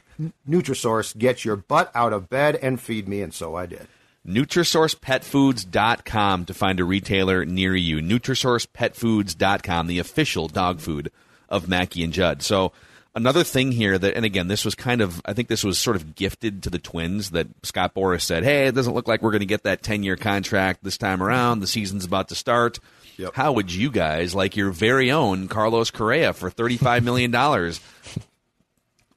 Nutrisource. 0.49 1.17
Get 1.17 1.45
your 1.45 1.55
butt 1.55 1.93
out 1.95 2.13
of 2.13 2.29
bed 2.29 2.57
and 2.57 2.81
feed 2.81 3.07
me, 3.09 3.23
and 3.23 3.33
so 3.33 3.55
I 3.55 3.67
did. 3.67 3.87
NutrisourcePetFoods.com 4.27 6.45
to 6.47 6.55
find 6.55 6.81
a 6.81 6.85
retailer 6.85 7.45
near 7.45 7.73
you. 7.75 7.99
NutrisourcePetFoods.com, 8.03 9.87
the 9.87 10.01
official 10.01 10.49
dog 10.49 10.81
food 10.81 11.13
of 11.49 11.69
Mackey 11.69 12.03
and 12.03 12.13
Judd. 12.13 12.43
So 12.43 12.73
another 13.15 13.45
thing 13.45 13.73
here 13.73 13.99
that, 13.99 14.15
and 14.15 14.25
again, 14.25 14.49
this 14.49 14.65
was 14.65 14.75
kind 14.75 15.01
of, 15.01 15.21
I 15.25 15.33
think 15.33 15.49
this 15.49 15.65
was 15.65 15.79
sort 15.79 15.97
of 15.97 16.15
gifted 16.15 16.63
to 16.63 16.71
the 16.71 16.79
Twins 16.79 17.31
that 17.31 17.49
Scott 17.63 17.95
Boras 17.95 18.23
said, 18.23 18.45
hey, 18.45 18.67
it 18.67 18.75
doesn't 18.75 18.95
look 18.95 19.09
like 19.09 19.23
we're 19.23 19.31
going 19.31 19.41
to 19.41 19.47
get 19.47 19.65
that 19.65 19.83
10 19.83 20.03
year 20.03 20.17
contract 20.17 20.85
this 20.85 20.99
time 20.99 21.23
around. 21.23 21.61
The 21.61 21.67
season's 21.67 22.05
about 22.05 22.29
to 22.29 22.35
start. 22.35 22.79
Yep. 23.17 23.35
How 23.35 23.53
would 23.53 23.73
you 23.73 23.91
guys 23.91 24.35
like 24.35 24.57
your 24.57 24.71
very 24.71 25.11
own 25.11 25.49
Carlos 25.49 25.91
Correa 25.91 26.33
for 26.33 26.51
$35 26.51 27.03
million? 27.03 27.33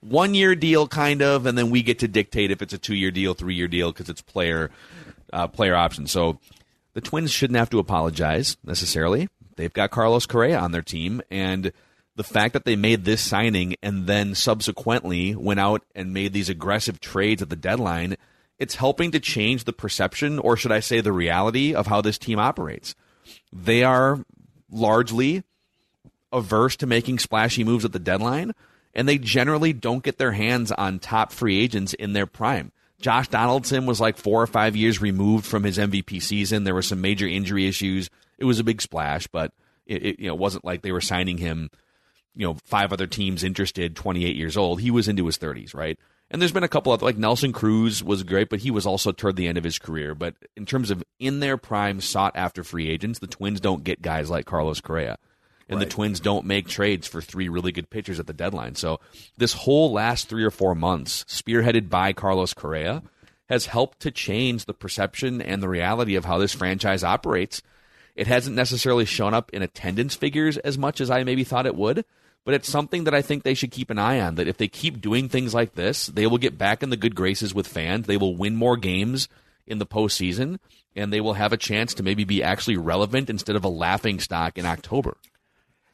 one 0.02 0.34
year 0.34 0.56
deal 0.56 0.88
kind 0.88 1.22
of 1.22 1.46
and 1.46 1.58
then 1.58 1.70
we 1.70 1.84
get 1.84 2.00
to 2.00 2.08
dictate 2.08 2.52
if 2.52 2.62
it's 2.62 2.74
a 2.74 2.78
two 2.78 2.96
year 2.96 3.12
deal 3.12 3.34
three 3.34 3.54
year 3.54 3.68
deal 3.68 3.92
because 3.92 4.10
it's 4.10 4.22
player 4.22 4.72
uh, 5.32 5.48
player 5.48 5.76
option 5.76 6.08
so 6.08 6.40
the 6.94 7.02
twins 7.02 7.32
shouldn't 7.32 7.58
have 7.58 7.70
to 7.70 7.80
apologize 7.80 8.58
necessarily 8.66 9.30
they've 9.56 9.74
got 9.74 9.92
carlos 9.92 10.26
correa 10.26 10.58
on 10.60 10.72
their 10.72 10.82
team 10.82 11.22
and 11.30 11.72
the 12.22 12.34
fact 12.34 12.54
that 12.54 12.66
they 12.66 12.76
made 12.76 13.06
this 13.06 13.22
signing 13.22 13.76
and 13.82 14.06
then 14.06 14.36
subsequently 14.36 15.36
went 15.36 15.60
out 15.60 15.84
and 15.96 16.14
made 16.14 16.34
these 16.34 16.50
aggressive 16.50 17.00
trades 17.00 17.42
at 17.42 17.50
the 17.50 17.56
deadline 17.56 18.16
it's 18.60 18.76
helping 18.76 19.10
to 19.10 19.20
change 19.20 19.64
the 19.64 19.74
perception 19.74 20.38
or 20.40 20.56
should 20.56 20.72
i 20.72 20.80
say 20.80 21.02
the 21.02 21.12
reality 21.12 21.74
of 21.74 21.88
how 21.88 22.02
this 22.02 22.18
team 22.18 22.40
operates 22.40 22.96
they 23.52 23.84
are 23.84 24.24
largely 24.70 25.44
averse 26.32 26.76
to 26.78 26.88
making 26.88 27.20
splashy 27.20 27.64
moves 27.64 27.86
at 27.86 27.92
the 27.92 28.00
deadline, 28.00 28.54
and 28.94 29.08
they 29.08 29.18
generally 29.18 29.74
don't 29.74 30.04
get 30.04 30.18
their 30.18 30.32
hands 30.32 30.72
on 30.72 31.00
top 31.00 31.32
free 31.32 31.60
agents 31.62 31.94
in 31.94 32.14
their 32.14 32.26
prime. 32.26 32.72
Josh 33.00 33.28
Donaldson 33.28 33.86
was 33.86 34.00
like 34.00 34.18
four 34.18 34.42
or 34.42 34.48
five 34.48 34.76
years 34.76 35.02
removed 35.02 35.46
from 35.46 35.64
his 35.64 35.78
MVP 35.78 36.22
season. 36.22 36.64
There 36.64 36.76
were 36.76 36.82
some 36.82 37.02
major 37.02 37.28
injury 37.28 37.68
issues. 37.68 38.10
It 38.38 38.46
was 38.46 38.60
a 38.60 38.64
big 38.64 38.82
splash, 38.82 39.28
but 39.28 39.52
it, 39.88 40.06
it 40.06 40.20
you 40.20 40.28
know 40.28 40.36
wasn't 40.36 40.66
like 40.66 40.82
they 40.82 40.92
were 40.92 41.02
signing 41.02 41.38
him. 41.38 41.72
You 42.36 42.48
know, 42.48 42.58
five 42.64 42.94
other 42.94 43.08
teams 43.08 43.44
interested. 43.44 43.96
Twenty 43.96 44.26
eight 44.26 44.36
years 44.36 44.58
old. 44.58 44.82
He 44.82 44.92
was 44.92 45.08
into 45.08 45.26
his 45.26 45.38
thirties, 45.38 45.74
right? 45.74 45.98
And 46.30 46.42
there's 46.42 46.54
been 46.54 46.64
a 46.64 46.70
couple 46.70 46.94
of 46.94 47.02
like 47.02 47.18
Nelson 47.18 47.52
Cruz 47.52 48.04
was 48.04 48.24
great, 48.24 48.50
but 48.50 48.60
he 48.60 48.72
was 48.72 48.86
also 48.86 49.12
toward 49.12 49.36
the 49.36 49.48
end 49.48 49.58
of 49.58 49.64
his 49.64 49.80
career. 49.80 50.16
But 50.16 50.36
in 50.56 50.66
terms 50.66 50.90
of 50.92 51.04
in 51.20 51.42
their 51.42 51.58
prime, 51.58 52.00
sought 52.00 52.36
after 52.36 52.64
free 52.64 52.90
agents, 52.90 53.20
the 53.20 53.28
Twins 53.28 53.60
don't 53.60 53.84
get 53.84 54.02
guys 54.02 54.30
like 54.30 54.46
Carlos 54.46 54.80
Correa 54.80 55.18
and 55.72 55.82
the 55.82 55.86
Twins 55.86 56.20
don't 56.20 56.46
make 56.46 56.68
trades 56.68 57.08
for 57.08 57.22
three 57.22 57.50
really 57.50 57.72
good 57.72 57.90
pitchers 57.90 58.20
at 58.20 58.28
the 58.28 58.34
deadline. 58.34 58.76
So 58.76 59.00
this 59.38 59.54
whole 59.54 59.92
last 59.92 60.28
three 60.28 60.44
or 60.44 60.52
four 60.52 60.76
months, 60.76 61.24
spearheaded 61.26 61.90
by 61.90 62.14
Carlos 62.14 62.54
Correa, 62.54 63.02
has 63.48 63.68
helped 63.68 64.02
to 64.02 64.12
change 64.12 64.66
the 64.66 64.74
perception 64.74 65.42
and 65.42 65.64
the 65.64 65.70
reality 65.70 66.16
of 66.16 66.26
how 66.26 66.38
this 66.38 66.54
franchise 66.54 67.04
operates. 67.04 67.62
It 68.16 68.28
hasn't 68.28 68.56
necessarily 68.56 69.06
shown 69.06 69.34
up 69.34 69.52
in 69.52 69.62
attendance 69.62 70.16
figures 70.16 70.58
as 70.58 70.78
much 70.78 71.02
as 71.02 71.10
I 71.10 71.24
maybe 71.24 71.44
thought 71.44 71.66
it 71.66 71.76
would, 71.76 72.06
but 72.44 72.54
it's 72.54 72.70
something 72.70 73.06
that 73.06 73.14
I 73.14 73.22
think 73.22 73.44
they 73.44 73.54
should 73.54 73.72
keep 73.72 73.90
an 73.90 74.00
eye 74.00 74.20
on. 74.20 74.36
That 74.36 74.48
if 74.48 74.58
they 74.58 74.68
keep 74.68 75.02
doing 75.02 75.30
things 75.30 75.54
like 75.54 75.76
this, 75.76 76.08
they 76.08 76.28
will 76.28 76.38
get 76.38 76.58
back 76.58 76.84
in 76.84 76.90
the 76.90 76.98
good 76.98 77.16
graces 77.16 77.54
with 77.54 77.68
fans. 77.68 78.08
They 78.08 78.18
will 78.18 78.36
win 78.36 78.56
more 78.56 78.78
games 78.78 79.28
in 79.68 79.78
the 79.78 79.86
postseason, 79.86 80.60
and 80.96 81.14
they 81.14 81.22
will 81.22 81.34
have 81.34 81.54
a 81.54 81.58
chance 81.58 81.94
to 81.94 82.04
maybe 82.04 82.24
be 82.24 82.44
actually 82.44 82.78
relevant 82.78 83.30
instead 83.30 83.56
of 83.56 83.64
a 83.64 83.70
laughing 83.70 84.20
stock 84.20 84.58
in 84.58 84.66
October. 84.66 85.18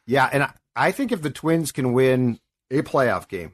Yeah, 0.06 0.28
and 0.32 0.48
I, 0.74 0.90
think 0.90 1.12
if 1.12 1.22
the 1.22 1.30
Twins 1.30 1.70
can 1.70 1.92
win 1.92 2.40
a 2.70 2.82
playoff 2.82 3.28
game, 3.28 3.52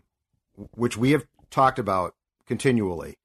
which 0.77 0.97
we 0.97 1.11
have 1.11 1.27
talked 1.51 1.79
about 1.79 2.15
continually, 2.47 3.17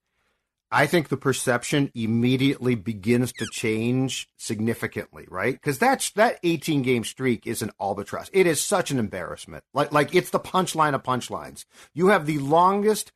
I 0.72 0.86
think 0.86 1.10
the 1.10 1.18
perception 1.18 1.92
immediately 1.96 2.76
begins 2.76 3.32
to 3.34 3.48
change 3.52 4.30
significantly, 4.38 5.26
right? 5.28 5.54
Because 5.54 5.80
that's 5.80 6.12
that 6.12 6.40
18 6.44 6.84
game 6.84 7.04
streak 7.04 7.48
is 7.48 7.62
an 7.62 7.72
albatross. 7.82 8.30
It 8.34 8.46
is 8.46 8.62
such 8.62 8.92
an 8.92 9.00
embarrassment. 9.00 9.64
Like 9.74 9.92
like 9.92 10.14
it's 10.14 10.30
the 10.30 10.40
punchline 10.40 10.94
of 10.94 11.04
punchlines. 11.04 11.66
You 11.94 12.08
have 12.08 12.26
the 12.26 12.38
longest 12.38 13.12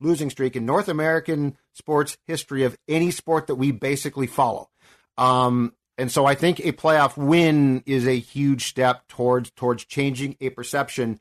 losing 0.00 0.30
streak 0.30 0.56
in 0.56 0.64
North 0.64 0.88
American 0.88 1.56
sports 1.72 2.16
history 2.26 2.64
of 2.64 2.76
any 2.88 3.10
sport 3.10 3.48
that 3.48 3.54
we 3.56 3.70
basically 3.70 4.26
follow. 4.26 4.70
Um, 5.18 5.74
and 5.96 6.10
so 6.10 6.26
I 6.26 6.34
think 6.34 6.60
a 6.60 6.72
playoff 6.72 7.16
win 7.16 7.82
is 7.86 8.06
a 8.06 8.18
huge 8.18 8.66
step 8.66 9.06
towards 9.08 9.50
towards 9.50 9.84
changing 9.84 10.36
a 10.40 10.50
perception 10.50 11.20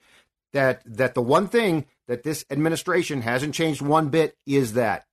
that 0.53 0.81
that 0.85 1.13
the 1.13 1.21
one 1.21 1.47
thing 1.47 1.85
that 2.07 2.23
this 2.23 2.45
administration 2.49 3.21
hasn't 3.21 3.53
changed 3.53 3.81
one 3.81 4.09
bit 4.09 4.37
is 4.45 4.73
that. 4.73 5.05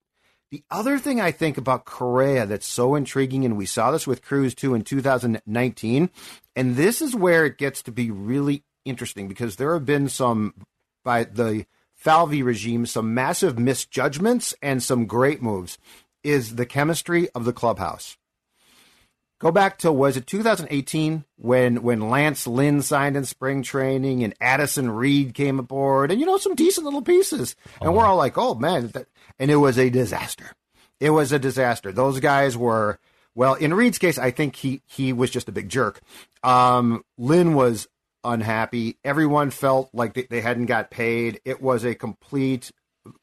The 0.50 0.64
other 0.68 0.98
thing 0.98 1.20
I 1.20 1.30
think 1.30 1.58
about 1.58 1.84
Correa 1.84 2.44
that's 2.44 2.66
so 2.66 2.96
intriguing, 2.96 3.44
and 3.44 3.56
we 3.56 3.66
saw 3.66 3.92
this 3.92 4.06
with 4.06 4.24
Cruz 4.24 4.52
too 4.52 4.74
in 4.74 4.82
2019, 4.82 6.10
and 6.56 6.76
this 6.76 7.00
is 7.00 7.14
where 7.14 7.46
it 7.46 7.56
gets 7.56 7.82
to 7.84 7.92
be 7.92 8.10
really 8.10 8.64
interesting 8.84 9.28
because 9.28 9.56
there 9.56 9.74
have 9.74 9.86
been 9.86 10.08
some 10.08 10.54
by 11.04 11.22
the 11.22 11.66
Falvey 11.94 12.42
regime, 12.42 12.84
some 12.86 13.14
massive 13.14 13.60
misjudgments 13.60 14.54
and 14.60 14.82
some 14.82 15.06
great 15.06 15.40
moves. 15.40 15.78
Is 16.22 16.56
the 16.56 16.66
chemistry 16.66 17.30
of 17.30 17.44
the 17.46 17.52
clubhouse. 17.52 18.18
Go 19.40 19.50
back 19.50 19.78
to 19.78 19.90
was 19.90 20.18
it 20.18 20.26
2018 20.26 21.24
when 21.36 21.82
when 21.82 22.10
Lance 22.10 22.46
Lynn 22.46 22.82
signed 22.82 23.16
in 23.16 23.24
spring 23.24 23.62
training 23.62 24.22
and 24.22 24.34
Addison 24.38 24.90
Reed 24.90 25.32
came 25.32 25.58
aboard 25.58 26.10
and 26.10 26.20
you 26.20 26.26
know 26.26 26.36
some 26.36 26.54
decent 26.54 26.84
little 26.84 27.00
pieces 27.00 27.56
and 27.80 27.96
we're 27.96 28.04
all 28.04 28.18
like 28.18 28.36
oh 28.36 28.54
man 28.54 28.92
and 29.38 29.50
it 29.50 29.56
was 29.56 29.78
a 29.78 29.88
disaster. 29.88 30.52
It 31.00 31.10
was 31.10 31.32
a 31.32 31.38
disaster. 31.38 31.90
Those 31.90 32.20
guys 32.20 32.54
were 32.54 32.98
well 33.34 33.54
in 33.54 33.72
Reed's 33.72 33.96
case 33.96 34.18
I 34.18 34.30
think 34.30 34.56
he 34.56 34.82
he 34.86 35.14
was 35.14 35.30
just 35.30 35.48
a 35.48 35.52
big 35.52 35.70
jerk. 35.70 36.02
Um, 36.42 37.02
Lynn 37.16 37.54
was 37.54 37.88
unhappy. 38.22 38.98
Everyone 39.02 39.48
felt 39.48 39.88
like 39.94 40.12
they, 40.12 40.26
they 40.28 40.42
hadn't 40.42 40.66
got 40.66 40.90
paid. 40.90 41.40
It 41.46 41.62
was 41.62 41.82
a 41.82 41.94
complete 41.94 42.72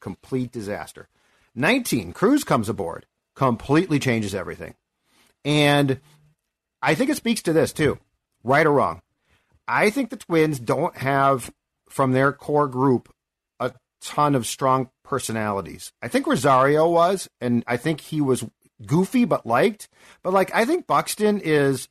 complete 0.00 0.50
disaster. 0.50 1.06
19 1.54 2.12
Cruz 2.12 2.42
comes 2.42 2.68
aboard, 2.68 3.06
completely 3.36 4.00
changes 4.00 4.34
everything. 4.34 4.74
And 5.48 5.98
I 6.82 6.94
think 6.94 7.08
it 7.08 7.16
speaks 7.16 7.40
to 7.42 7.54
this 7.54 7.72
too, 7.72 7.98
right 8.44 8.66
or 8.66 8.72
wrong. 8.72 9.00
I 9.66 9.88
think 9.88 10.10
the 10.10 10.18
Twins 10.18 10.58
don't 10.58 10.94
have 10.98 11.50
from 11.88 12.12
their 12.12 12.34
core 12.34 12.68
group 12.68 13.08
a 13.58 13.72
ton 14.02 14.34
of 14.34 14.46
strong 14.46 14.90
personalities. 15.04 15.90
I 16.02 16.08
think 16.08 16.26
Rosario 16.26 16.86
was, 16.90 17.30
and 17.40 17.64
I 17.66 17.78
think 17.78 18.02
he 18.02 18.20
was 18.20 18.44
goofy 18.84 19.24
but 19.24 19.46
liked. 19.46 19.88
But 20.22 20.34
like, 20.34 20.54
I 20.54 20.66
think 20.66 20.86
Buxton 20.86 21.40
is 21.40 21.88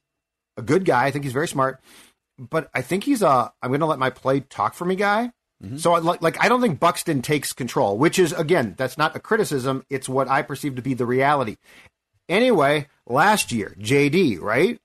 a 0.56 0.62
good 0.62 0.86
guy. 0.86 1.06
I 1.06 1.12
think 1.12 1.24
he's 1.24 1.34
very 1.34 1.48
smart. 1.48 1.82
But 2.38 2.70
I 2.76 2.84
think 2.84 3.06
he's 3.06 3.24
a 3.24 3.52
I'm 3.64 3.72
going 3.72 3.80
to 3.80 3.88
let 3.88 3.98
my 3.98 4.12
play 4.12 4.42
talk 4.42 4.76
for 4.76 4.86
me 4.86 4.96
guy. 4.96 5.32
Mm-hmm. 5.64 5.78
So 5.78 5.94
like, 5.94 6.22
like 6.22 6.44
I 6.44 6.48
don't 6.48 6.62
think 6.62 6.80
Buxton 6.80 7.24
takes 7.24 7.54
control, 7.54 7.98
which 7.98 8.20
is 8.20 8.34
again 8.34 8.76
that's 8.78 9.00
not 9.00 9.16
a 9.16 9.20
criticism. 9.20 9.84
It's 9.90 10.08
what 10.08 10.28
I 10.28 10.44
perceive 10.44 10.76
to 10.76 10.84
be 10.84 10.94
the 10.94 11.08
reality. 11.08 11.58
Anyway, 12.30 12.88
last 13.08 13.52
year, 13.52 13.76
JD, 13.80 14.40
right? 14.42 14.80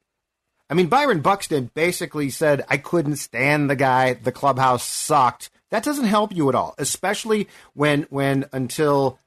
I 0.70 0.74
mean, 0.74 0.86
Byron 0.86 1.20
Buxton 1.20 1.70
basically 1.74 2.30
said, 2.30 2.64
I 2.68 2.78
couldn't 2.78 3.16
stand 3.16 3.68
the 3.68 3.76
guy. 3.76 4.14
The 4.14 4.32
clubhouse 4.32 4.84
sucked. 4.84 5.50
That 5.70 5.84
doesn't 5.84 6.06
help 6.06 6.34
you 6.34 6.48
at 6.48 6.54
all, 6.54 6.74
especially 6.78 7.48
when, 7.74 8.06
when 8.10 8.46
until 8.52 9.18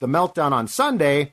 the 0.00 0.08
meltdown 0.08 0.52
on 0.52 0.66
Sunday, 0.66 1.32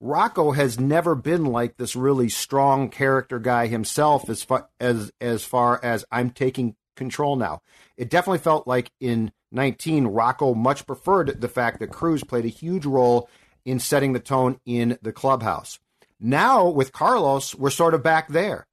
Rocco 0.00 0.52
has 0.52 0.78
never 0.78 1.14
been 1.14 1.46
like 1.46 1.76
this 1.76 1.94
really 1.94 2.28
strong 2.28 2.88
character 2.88 3.38
guy 3.38 3.66
himself 3.66 4.28
as 4.28 4.42
far 4.42 4.68
as, 4.80 5.12
as 5.20 5.44
far 5.44 5.80
as 5.82 6.04
I'm 6.10 6.30
taking 6.30 6.76
control 6.96 7.36
now. 7.36 7.62
It 7.96 8.10
definitely 8.10 8.38
felt 8.38 8.66
like 8.66 8.90
in 9.00 9.32
19, 9.52 10.06
Rocco 10.08 10.54
much 10.54 10.86
preferred 10.86 11.40
the 11.40 11.48
fact 11.48 11.80
that 11.80 11.90
Cruz 11.90 12.24
played 12.24 12.44
a 12.44 12.48
huge 12.48 12.86
role 12.86 13.28
in 13.64 13.78
setting 13.78 14.12
the 14.12 14.20
tone 14.20 14.60
in 14.64 14.98
the 15.02 15.12
clubhouse. 15.12 15.78
Now 16.20 16.68
with 16.68 16.92
Carlos, 16.92 17.54
we're 17.54 17.70
sort 17.70 17.94
of 17.94 18.02
back 18.02 18.28
there. 18.28 18.66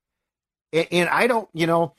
A- 0.74 0.94
And 0.94 1.10
I 1.10 1.28
don't, 1.28 1.50
you 1.54 1.66
know, 1.68 1.94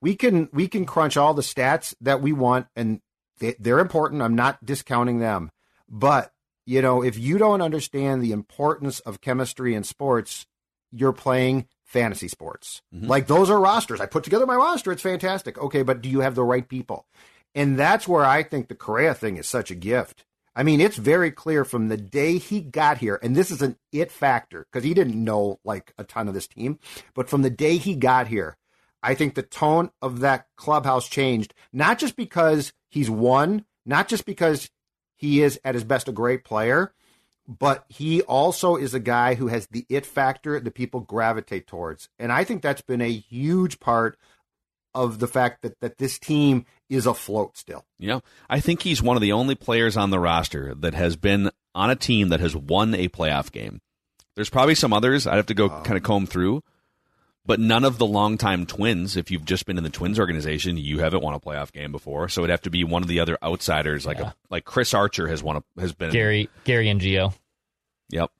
we 0.00 0.14
can 0.16 0.48
we 0.52 0.68
can 0.68 0.84
crunch 0.84 1.16
all 1.16 1.34
the 1.34 1.42
stats 1.42 1.94
that 2.00 2.20
we 2.20 2.32
want, 2.32 2.66
and 2.76 3.00
they, 3.38 3.54
they're 3.58 3.78
important. 3.80 4.22
I'm 4.22 4.34
not 4.34 4.64
discounting 4.64 5.18
them, 5.20 5.50
but 5.88 6.32
you 6.66 6.80
know, 6.82 7.02
if 7.02 7.18
you 7.18 7.38
don't 7.38 7.60
understand 7.62 8.22
the 8.22 8.32
importance 8.32 9.00
of 9.00 9.20
chemistry 9.20 9.74
in 9.74 9.82
sports, 9.84 10.46
you're 10.92 11.12
playing 11.12 11.66
fantasy 11.84 12.28
sports. 12.28 12.82
Mm-hmm. 12.94 13.06
Like 13.08 13.26
those 13.26 13.50
are 13.50 13.58
rosters. 13.60 14.00
I 14.00 14.06
put 14.06 14.24
together 14.24 14.46
my 14.46 14.54
roster. 14.56 14.92
It's 14.92 15.02
fantastic. 15.02 15.58
Okay, 15.58 15.82
but 15.82 16.00
do 16.02 16.08
you 16.08 16.20
have 16.20 16.34
the 16.34 16.44
right 16.44 16.66
people? 16.68 17.06
And 17.54 17.78
that's 17.78 18.06
where 18.08 18.24
I 18.24 18.42
think 18.42 18.68
the 18.68 18.74
Correa 18.74 19.12
thing 19.14 19.36
is 19.36 19.48
such 19.48 19.70
a 19.70 19.74
gift. 19.74 20.24
I 20.54 20.62
mean, 20.62 20.80
it's 20.80 20.96
very 20.96 21.30
clear 21.30 21.64
from 21.64 21.88
the 21.88 21.96
day 21.96 22.36
he 22.38 22.60
got 22.60 22.98
here, 22.98 23.18
and 23.22 23.34
this 23.34 23.50
is 23.50 23.62
an 23.62 23.76
it 23.90 24.12
factor 24.12 24.66
because 24.70 24.84
he 24.84 24.92
didn't 24.94 25.22
know 25.22 25.60
like 25.64 25.94
a 25.98 26.04
ton 26.04 26.28
of 26.28 26.34
this 26.34 26.46
team, 26.46 26.78
but 27.14 27.28
from 27.28 27.42
the 27.42 27.50
day 27.50 27.78
he 27.78 27.94
got 27.94 28.26
here, 28.28 28.56
I 29.02 29.14
think 29.14 29.34
the 29.34 29.42
tone 29.42 29.90
of 30.00 30.20
that 30.20 30.46
clubhouse 30.56 31.08
changed, 31.08 31.54
not 31.72 31.98
just 31.98 32.16
because 32.16 32.72
he's 32.88 33.10
won, 33.10 33.64
not 33.86 34.08
just 34.08 34.26
because 34.26 34.70
he 35.16 35.42
is 35.42 35.58
at 35.64 35.74
his 35.74 35.84
best 35.84 36.08
a 36.08 36.12
great 36.12 36.44
player, 36.44 36.92
but 37.48 37.84
he 37.88 38.22
also 38.22 38.76
is 38.76 38.94
a 38.94 39.00
guy 39.00 39.34
who 39.34 39.48
has 39.48 39.66
the 39.68 39.86
it 39.88 40.06
factor 40.06 40.60
that 40.60 40.74
people 40.74 41.00
gravitate 41.00 41.66
towards. 41.66 42.08
And 42.18 42.30
I 42.30 42.44
think 42.44 42.62
that's 42.62 42.82
been 42.82 43.00
a 43.00 43.10
huge 43.10 43.80
part 43.80 44.18
of 44.94 45.18
the 45.18 45.28
fact 45.28 45.62
that, 45.62 45.78
that 45.80 45.98
this 45.98 46.18
team 46.18 46.66
is 46.88 47.06
afloat 47.06 47.56
still. 47.56 47.84
Yeah. 47.98 48.20
I 48.48 48.60
think 48.60 48.82
he's 48.82 49.02
one 49.02 49.16
of 49.16 49.22
the 49.22 49.32
only 49.32 49.54
players 49.54 49.96
on 49.96 50.10
the 50.10 50.18
roster 50.18 50.74
that 50.74 50.94
has 50.94 51.16
been 51.16 51.50
on 51.74 51.90
a 51.90 51.96
team 51.96 52.28
that 52.28 52.40
has 52.40 52.54
won 52.54 52.94
a 52.94 53.08
playoff 53.08 53.50
game. 53.50 53.80
There's 54.34 54.50
probably 54.50 54.74
some 54.74 54.92
others 54.92 55.26
I'd 55.26 55.36
have 55.36 55.46
to 55.46 55.54
go 55.54 55.68
um, 55.68 55.82
kind 55.84 55.96
of 55.96 56.02
comb 56.02 56.26
through, 56.26 56.62
but 57.44 57.60
none 57.60 57.84
of 57.84 57.98
the 57.98 58.06
longtime 58.06 58.66
twins, 58.66 59.16
if 59.16 59.30
you've 59.30 59.44
just 59.44 59.66
been 59.66 59.78
in 59.78 59.84
the 59.84 59.90
twins 59.90 60.18
organization, 60.18 60.76
you 60.76 61.00
haven't 61.00 61.22
won 61.22 61.34
a 61.34 61.40
playoff 61.40 61.72
game 61.72 61.92
before. 61.92 62.28
So 62.28 62.42
it'd 62.42 62.50
have 62.50 62.62
to 62.62 62.70
be 62.70 62.84
one 62.84 63.02
of 63.02 63.08
the 63.08 63.20
other 63.20 63.36
outsiders, 63.42 64.06
like 64.06 64.18
yeah. 64.18 64.30
a, 64.30 64.34
like 64.50 64.64
Chris 64.64 64.94
Archer 64.94 65.28
has 65.28 65.42
won 65.42 65.56
a, 65.56 65.80
has 65.80 65.92
been 65.92 66.10
Gary 66.10 66.48
Gary 66.64 66.88
and 66.88 67.00
Gio. 67.00 67.34
Yep, 68.10 68.30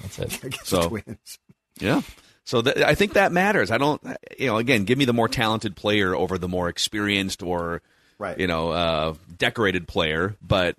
that's 0.00 0.18
it. 0.18 0.54
so 0.64 0.88
twins. 0.88 1.38
yeah. 1.80 2.02
So 2.44 2.62
th- 2.62 2.78
I 2.78 2.94
think 2.94 3.12
that 3.12 3.32
matters. 3.32 3.70
I 3.70 3.78
don't, 3.78 4.02
you 4.38 4.48
know, 4.48 4.56
again, 4.56 4.84
give 4.84 4.98
me 4.98 5.04
the 5.04 5.12
more 5.12 5.28
talented 5.28 5.76
player 5.76 6.14
over 6.14 6.38
the 6.38 6.48
more 6.48 6.68
experienced 6.68 7.42
or, 7.42 7.82
right. 8.18 8.38
you 8.38 8.46
know, 8.46 8.70
uh, 8.70 9.14
decorated 9.38 9.86
player. 9.86 10.36
But 10.42 10.76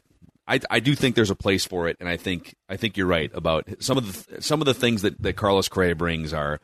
I, 0.48 0.60
I 0.70 0.80
do 0.80 0.94
think 0.96 1.16
there's 1.16 1.30
a 1.30 1.36
place 1.36 1.66
for 1.66 1.88
it, 1.88 1.98
and 2.00 2.10
I 2.10 2.18
think 2.18 2.56
I 2.68 2.76
think 2.76 2.98
you're 2.98 3.08
right 3.08 3.32
about 3.34 3.68
some 3.80 3.98
of 3.98 4.28
the 4.28 4.42
some 4.42 4.62
of 4.62 4.66
the 4.66 4.74
things 4.74 5.04
that, 5.04 5.22
that 5.22 5.34
Carlos 5.34 5.70
Correa 5.70 5.96
brings 5.96 6.34
are 6.34 6.60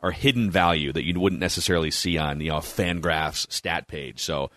are 0.00 0.10
hidden 0.10 0.50
value 0.50 0.92
that 0.92 1.06
you 1.06 1.18
wouldn't 1.20 1.40
necessarily 1.40 1.90
see 1.90 2.18
on 2.18 2.40
you 2.40 2.48
know 2.48 2.56
Fangraphs 2.56 3.50
stat 3.52 3.86
page. 3.86 4.20
So, 4.20 4.50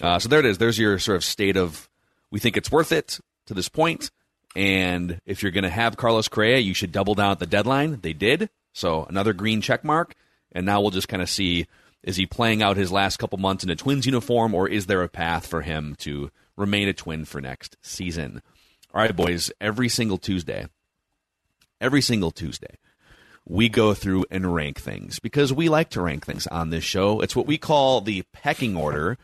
uh, 0.00 0.20
so 0.20 0.28
there 0.28 0.38
it 0.38 0.46
is. 0.46 0.58
There's 0.58 0.78
your 0.78 0.98
sort 1.00 1.16
of 1.16 1.24
state 1.24 1.56
of 1.56 1.88
we 2.30 2.38
think 2.38 2.56
it's 2.56 2.70
worth 2.70 2.92
it 2.92 3.18
to 3.46 3.54
this 3.54 3.68
point. 3.68 4.00
point, 4.00 4.10
and 4.54 5.20
if 5.26 5.42
you're 5.42 5.52
going 5.52 5.64
to 5.64 5.70
have 5.70 5.96
Carlos 5.96 6.28
Correa, 6.28 6.58
you 6.58 6.74
should 6.74 6.92
double 6.92 7.14
down 7.14 7.32
at 7.32 7.38
the 7.38 7.46
deadline. 7.46 8.00
They 8.00 8.12
did, 8.12 8.48
so 8.72 9.04
another 9.04 9.32
green 9.32 9.60
check 9.60 9.84
mark, 9.84 10.14
and 10.52 10.66
now 10.66 10.80
we'll 10.80 10.90
just 10.90 11.08
kind 11.08 11.22
of 11.22 11.30
see 11.30 11.66
is 12.02 12.16
he 12.16 12.26
playing 12.26 12.62
out 12.62 12.78
his 12.78 12.90
last 12.90 13.18
couple 13.18 13.38
months 13.38 13.62
in 13.62 13.70
a 13.70 13.76
Twins 13.76 14.06
uniform, 14.06 14.54
or 14.54 14.66
is 14.68 14.86
there 14.86 15.02
a 15.02 15.08
path 15.08 15.46
for 15.46 15.60
him 15.60 15.94
to 15.98 16.30
remain 16.56 16.88
a 16.88 16.94
Twin 16.94 17.24
for 17.26 17.40
next 17.40 17.76
season? 17.82 18.42
All 18.94 19.02
right, 19.02 19.14
boys. 19.14 19.52
Every 19.60 19.88
single 19.88 20.18
Tuesday, 20.18 20.66
every 21.80 22.00
single 22.00 22.30
Tuesday 22.30 22.76
we 23.50 23.68
go 23.68 23.94
through 23.94 24.24
and 24.30 24.54
rank 24.54 24.78
things 24.78 25.18
because 25.18 25.52
we 25.52 25.68
like 25.68 25.90
to 25.90 26.00
rank 26.02 26.24
things 26.24 26.46
on 26.46 26.70
this 26.70 26.84
show. 26.84 27.20
It's 27.20 27.34
what 27.34 27.46
we 27.46 27.58
call 27.58 28.00
the 28.00 28.22
pecking 28.32 28.76
order. 28.76 29.18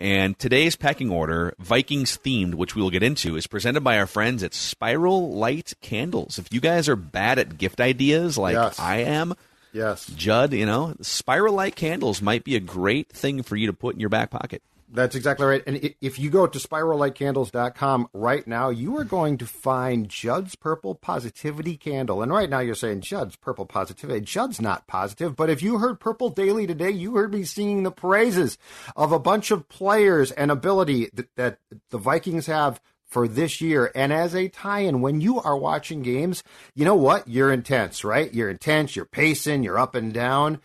And 0.00 0.38
today's 0.38 0.76
pecking 0.76 1.10
order, 1.10 1.54
Vikings 1.58 2.16
themed, 2.16 2.54
which 2.54 2.74
we 2.74 2.80
will 2.80 2.88
get 2.88 3.02
into, 3.02 3.36
is 3.36 3.46
presented 3.46 3.82
by 3.82 3.98
our 3.98 4.06
friends 4.06 4.42
at 4.42 4.54
Spiral 4.54 5.34
Light 5.34 5.74
Candles. 5.82 6.38
If 6.38 6.50
you 6.50 6.60
guys 6.60 6.88
are 6.88 6.96
bad 6.96 7.38
at 7.38 7.58
gift 7.58 7.82
ideas 7.82 8.38
like 8.38 8.54
yes. 8.54 8.78
I 8.80 9.00
am, 9.00 9.34
yes, 9.74 10.06
Judd, 10.06 10.54
you 10.54 10.64
know, 10.64 10.94
Spiral 11.02 11.52
Light 11.52 11.76
Candles 11.76 12.22
might 12.22 12.44
be 12.44 12.56
a 12.56 12.60
great 12.60 13.10
thing 13.10 13.42
for 13.42 13.56
you 13.56 13.66
to 13.66 13.74
put 13.74 13.94
in 13.94 14.00
your 14.00 14.08
back 14.08 14.30
pocket. 14.30 14.62
That's 14.92 15.14
exactly 15.14 15.46
right. 15.46 15.62
And 15.66 15.94
if 16.00 16.18
you 16.18 16.30
go 16.30 16.48
to 16.48 16.58
spirallightcandles.com 16.58 18.08
right 18.12 18.46
now, 18.46 18.70
you 18.70 18.96
are 18.96 19.04
going 19.04 19.38
to 19.38 19.46
find 19.46 20.08
Judd's 20.08 20.56
Purple 20.56 20.96
Positivity 20.96 21.76
Candle. 21.76 22.22
And 22.22 22.32
right 22.32 22.50
now 22.50 22.58
you're 22.58 22.74
saying, 22.74 23.02
Judd's 23.02 23.36
Purple 23.36 23.66
Positivity. 23.66 24.20
Judd's 24.20 24.60
not 24.60 24.88
positive. 24.88 25.36
But 25.36 25.48
if 25.48 25.62
you 25.62 25.78
heard 25.78 26.00
Purple 26.00 26.30
Daily 26.30 26.66
today, 26.66 26.90
you 26.90 27.14
heard 27.14 27.32
me 27.32 27.44
singing 27.44 27.84
the 27.84 27.92
praises 27.92 28.58
of 28.96 29.12
a 29.12 29.20
bunch 29.20 29.52
of 29.52 29.68
players 29.68 30.32
and 30.32 30.50
ability 30.50 31.10
that, 31.14 31.28
that 31.36 31.58
the 31.90 31.98
Vikings 31.98 32.46
have 32.46 32.80
for 33.06 33.28
this 33.28 33.60
year. 33.60 33.92
And 33.94 34.12
as 34.12 34.34
a 34.34 34.48
tie 34.48 34.80
in, 34.80 35.02
when 35.02 35.20
you 35.20 35.40
are 35.40 35.56
watching 35.56 36.02
games, 36.02 36.42
you 36.74 36.84
know 36.84 36.96
what? 36.96 37.28
You're 37.28 37.52
intense, 37.52 38.02
right? 38.04 38.32
You're 38.34 38.50
intense, 38.50 38.96
you're 38.96 39.04
pacing, 39.04 39.62
you're 39.62 39.78
up 39.78 39.94
and 39.94 40.12
down. 40.12 40.60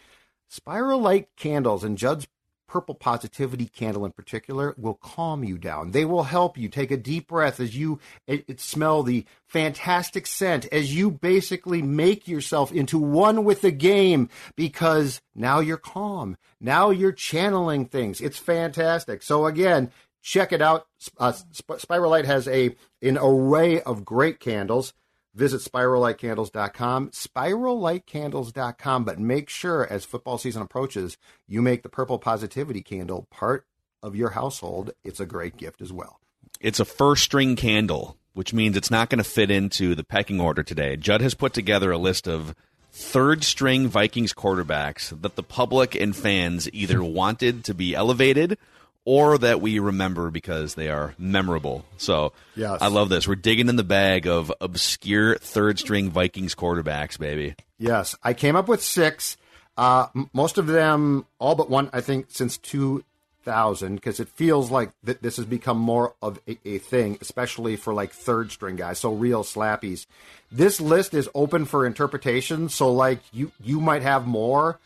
Spiral 0.48 1.00
Light 1.00 1.28
Candles 1.36 1.84
and 1.84 1.98
Judd's 1.98 2.28
purple 2.68 2.96
positivity 2.96 3.66
candle 3.68 4.06
in 4.06 4.12
particular 4.12 4.74
will 4.78 4.96
calm 4.96 5.44
you 5.44 5.58
down. 5.58 5.92
They 5.92 6.06
will 6.06 6.24
help 6.24 6.58
you 6.58 6.70
take 6.70 6.92
a 6.92 6.98
deep 6.98 7.28
breath 7.28 7.60
as 7.60 7.76
you 7.76 8.00
it, 8.28 8.46
it 8.48 8.60
smell 8.60 9.04
the 9.04 9.26
fantastic 9.48 10.28
scent 10.28 10.66
as 10.72 10.96
you 10.96 11.12
basically 11.12 11.82
make 11.82 12.28
yourself 12.28 12.72
into 12.72 12.98
one 12.98 13.44
with 13.44 13.62
the 13.62 13.72
game 13.72 14.30
because 14.56 15.22
now 15.34 15.60
you're 15.60 15.78
calm. 15.78 16.38
Now 16.60 16.90
you're 16.90 17.12
channeling 17.12 17.86
things. 17.86 18.22
It's 18.22 18.38
fantastic. 18.38 19.22
So 19.22 19.46
again, 19.46 19.92
check 20.22 20.52
it 20.52 20.62
out. 20.62 20.88
Uh, 21.18 21.34
Spiral 21.78 22.12
Light 22.12 22.26
has 22.26 22.48
a 22.48 22.76
an 23.02 23.18
array 23.22 23.82
of 23.82 24.04
great 24.04 24.40
candles. 24.40 24.94
Visit 25.36 25.62
spirallightcandles.com, 25.62 27.10
spirallightcandles.com, 27.10 29.04
but 29.04 29.20
make 29.20 29.50
sure 29.50 29.86
as 29.92 30.06
football 30.06 30.38
season 30.38 30.62
approaches, 30.62 31.18
you 31.46 31.62
make 31.62 31.84
the 31.84 31.90
purple 31.90 32.18
positivity 32.18 32.82
candle 32.82 33.28
part 33.30 33.66
of 34.02 34.16
your 34.16 34.30
household. 34.30 34.92
It's 35.04 35.20
a 35.20 35.26
great 35.26 35.58
gift 35.58 35.82
as 35.82 35.92
well. 35.92 36.22
It's 36.62 36.80
a 36.80 36.86
first 36.86 37.24
string 37.24 37.58
candle, 37.58 38.16
which 38.34 38.54
means 38.54 38.78
it's 38.78 38.90
not 38.90 39.10
going 39.10 39.18
to 39.22 39.30
fit 39.30 39.52
into 39.52 39.94
the 39.94 40.06
pecking 40.06 40.40
order 40.40 40.64
today. 40.64 40.96
Judd 40.96 41.20
has 41.20 41.34
put 41.34 41.54
together 41.54 41.92
a 41.92 41.98
list 41.98 42.30
of 42.30 42.56
third 42.94 43.44
string 43.44 43.90
Vikings 43.90 44.34
quarterbacks 44.34 45.10
that 45.22 45.36
the 45.36 45.44
public 45.44 45.96
and 45.96 46.16
fans 46.16 46.70
either 46.72 47.04
wanted 47.04 47.66
to 47.66 47.74
be 47.74 47.94
elevated 47.94 48.58
or 49.06 49.38
that 49.38 49.62
we 49.62 49.80
remember 49.80 50.32
because 50.32 50.74
they 50.74 50.90
are 50.90 51.14
memorable. 51.18 51.86
So 51.98 52.34
yes. 52.56 52.82
I 52.82 52.88
love 52.88 53.10
this. 53.10 53.28
We're 53.28 53.36
digging 53.36 53.70
in 53.70 53.76
the 53.76 53.84
bag 53.84 54.28
of 54.28 54.52
obscure 54.60 55.38
third 55.38 55.80
string 55.80 56.10
Vikings 56.10 56.56
quarterbacks, 56.56 57.18
baby. 57.18 57.56
Yes. 57.78 58.16
I 58.24 58.34
came 58.34 58.56
up 58.56 58.68
with 58.68 58.84
six. 58.84 59.38
Uh, 59.78 60.08
most 60.34 60.58
of 60.58 60.68
them, 60.68 61.26
all 61.40 61.56
but 61.56 61.70
one, 61.70 61.90
I 61.94 62.02
think, 62.02 62.28
since 62.30 62.58
2000, 62.58 63.96
because 63.96 64.20
it 64.20 64.30
feels 64.30 64.72
like 64.72 64.92
th- 65.06 65.20
this 65.22 65.38
has 65.38 65.46
become 65.46 65.78
more 65.78 66.14
of 66.22 66.40
a, 66.48 66.58
a 66.66 66.78
thing, 66.78 67.18
especially 67.22 67.76
for 67.76 67.94
like 67.94 68.12
third 68.12 68.52
string 68.52 68.78
guys, 68.78 69.00
so 69.00 69.14
real 69.14 69.44
slappies. 69.44 70.06
This 70.52 70.80
list 70.80 71.14
is 71.14 71.30
open 71.36 71.66
for 71.66 71.86
interpretation, 71.86 72.70
so 72.70 72.92
like 72.92 73.20
you 73.34 73.52
you 73.62 73.82
might 73.82 74.02
have 74.04 74.26
more. 74.26 74.80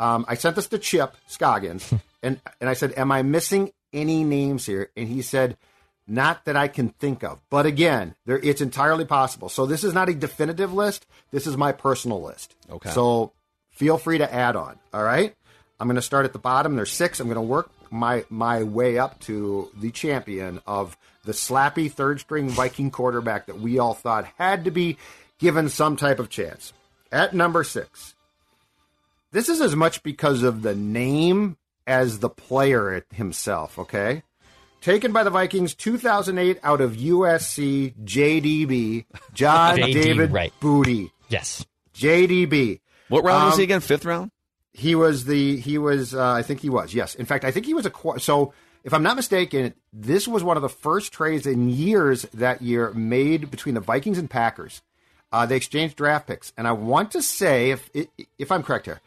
Um, 0.00 0.24
I 0.28 0.34
sent 0.34 0.56
this 0.56 0.66
to 0.68 0.78
Chip 0.78 1.16
Scoggins, 1.28 1.92
and 2.22 2.40
and 2.60 2.68
I 2.68 2.74
said, 2.74 2.94
"Am 2.96 3.12
I 3.12 3.22
missing 3.22 3.72
any 3.92 4.24
names 4.24 4.66
here?" 4.66 4.90
And 4.96 5.08
he 5.08 5.22
said, 5.22 5.56
"Not 6.06 6.44
that 6.44 6.56
I 6.56 6.68
can 6.68 6.90
think 6.90 7.22
of." 7.22 7.40
But 7.50 7.66
again, 7.66 8.14
there 8.26 8.38
it's 8.38 8.60
entirely 8.60 9.04
possible. 9.04 9.48
So 9.48 9.66
this 9.66 9.84
is 9.84 9.94
not 9.94 10.08
a 10.08 10.14
definitive 10.14 10.72
list. 10.72 11.06
This 11.30 11.46
is 11.46 11.56
my 11.56 11.72
personal 11.72 12.22
list. 12.22 12.54
Okay. 12.70 12.90
So 12.90 13.32
feel 13.70 13.98
free 13.98 14.18
to 14.18 14.32
add 14.32 14.56
on. 14.56 14.78
All 14.92 15.02
right. 15.02 15.34
I'm 15.80 15.86
going 15.86 15.96
to 15.96 16.02
start 16.02 16.24
at 16.24 16.32
the 16.32 16.40
bottom. 16.40 16.74
There's 16.74 16.90
six. 16.90 17.20
I'm 17.20 17.28
going 17.28 17.36
to 17.36 17.40
work 17.42 17.70
my 17.90 18.24
my 18.28 18.62
way 18.64 18.98
up 18.98 19.20
to 19.20 19.70
the 19.78 19.90
champion 19.90 20.60
of 20.66 20.96
the 21.24 21.32
slappy 21.32 21.90
third 21.90 22.20
string 22.20 22.48
Viking 22.48 22.90
quarterback 22.90 23.46
that 23.46 23.60
we 23.60 23.78
all 23.78 23.94
thought 23.94 24.26
had 24.38 24.64
to 24.64 24.70
be 24.70 24.96
given 25.38 25.68
some 25.68 25.96
type 25.96 26.18
of 26.18 26.28
chance. 26.28 26.72
At 27.12 27.34
number 27.34 27.64
six, 27.64 28.14
this 29.30 29.48
is 29.48 29.60
as 29.60 29.76
much 29.76 30.02
because 30.02 30.42
of 30.42 30.62
the 30.62 30.74
name 30.74 31.56
as 31.88 32.20
the 32.20 32.28
player 32.28 33.04
himself, 33.12 33.78
okay? 33.78 34.22
Taken 34.80 35.12
by 35.12 35.24
the 35.24 35.30
Vikings 35.30 35.74
2008 35.74 36.60
out 36.62 36.80
of 36.80 36.92
USC 36.92 37.94
JDB, 38.04 39.06
John 39.32 39.76
JD, 39.78 39.92
David 39.92 40.32
right. 40.32 40.52
Booty. 40.60 41.10
Yes. 41.28 41.66
JDB. 41.94 42.80
What 43.08 43.24
round 43.24 43.42
um, 43.42 43.46
was 43.48 43.56
he 43.56 43.64
again? 43.64 43.80
Fifth 43.80 44.04
round? 44.04 44.30
He 44.72 44.94
was 44.94 45.24
the, 45.24 45.56
he 45.56 45.78
was, 45.78 46.14
uh, 46.14 46.30
I 46.32 46.42
think 46.42 46.60
he 46.60 46.70
was, 46.70 46.94
yes. 46.94 47.16
In 47.16 47.26
fact, 47.26 47.44
I 47.44 47.50
think 47.50 47.66
he 47.66 47.74
was 47.74 47.86
a, 47.86 47.92
so 48.18 48.52
if 48.84 48.94
I'm 48.94 49.02
not 49.02 49.16
mistaken, 49.16 49.74
this 49.92 50.28
was 50.28 50.44
one 50.44 50.56
of 50.56 50.62
the 50.62 50.68
first 50.68 51.12
trades 51.12 51.46
in 51.46 51.68
years 51.68 52.22
that 52.34 52.62
year 52.62 52.92
made 52.92 53.50
between 53.50 53.74
the 53.74 53.80
Vikings 53.80 54.18
and 54.18 54.30
Packers. 54.30 54.82
Uh, 55.32 55.46
they 55.46 55.56
exchanged 55.56 55.96
draft 55.96 56.26
picks. 56.26 56.52
And 56.56 56.68
I 56.68 56.72
want 56.72 57.10
to 57.12 57.22
say, 57.22 57.70
if, 57.70 57.90
if 58.38 58.52
I'm 58.52 58.62
correct 58.62 58.86
here, 58.86 59.00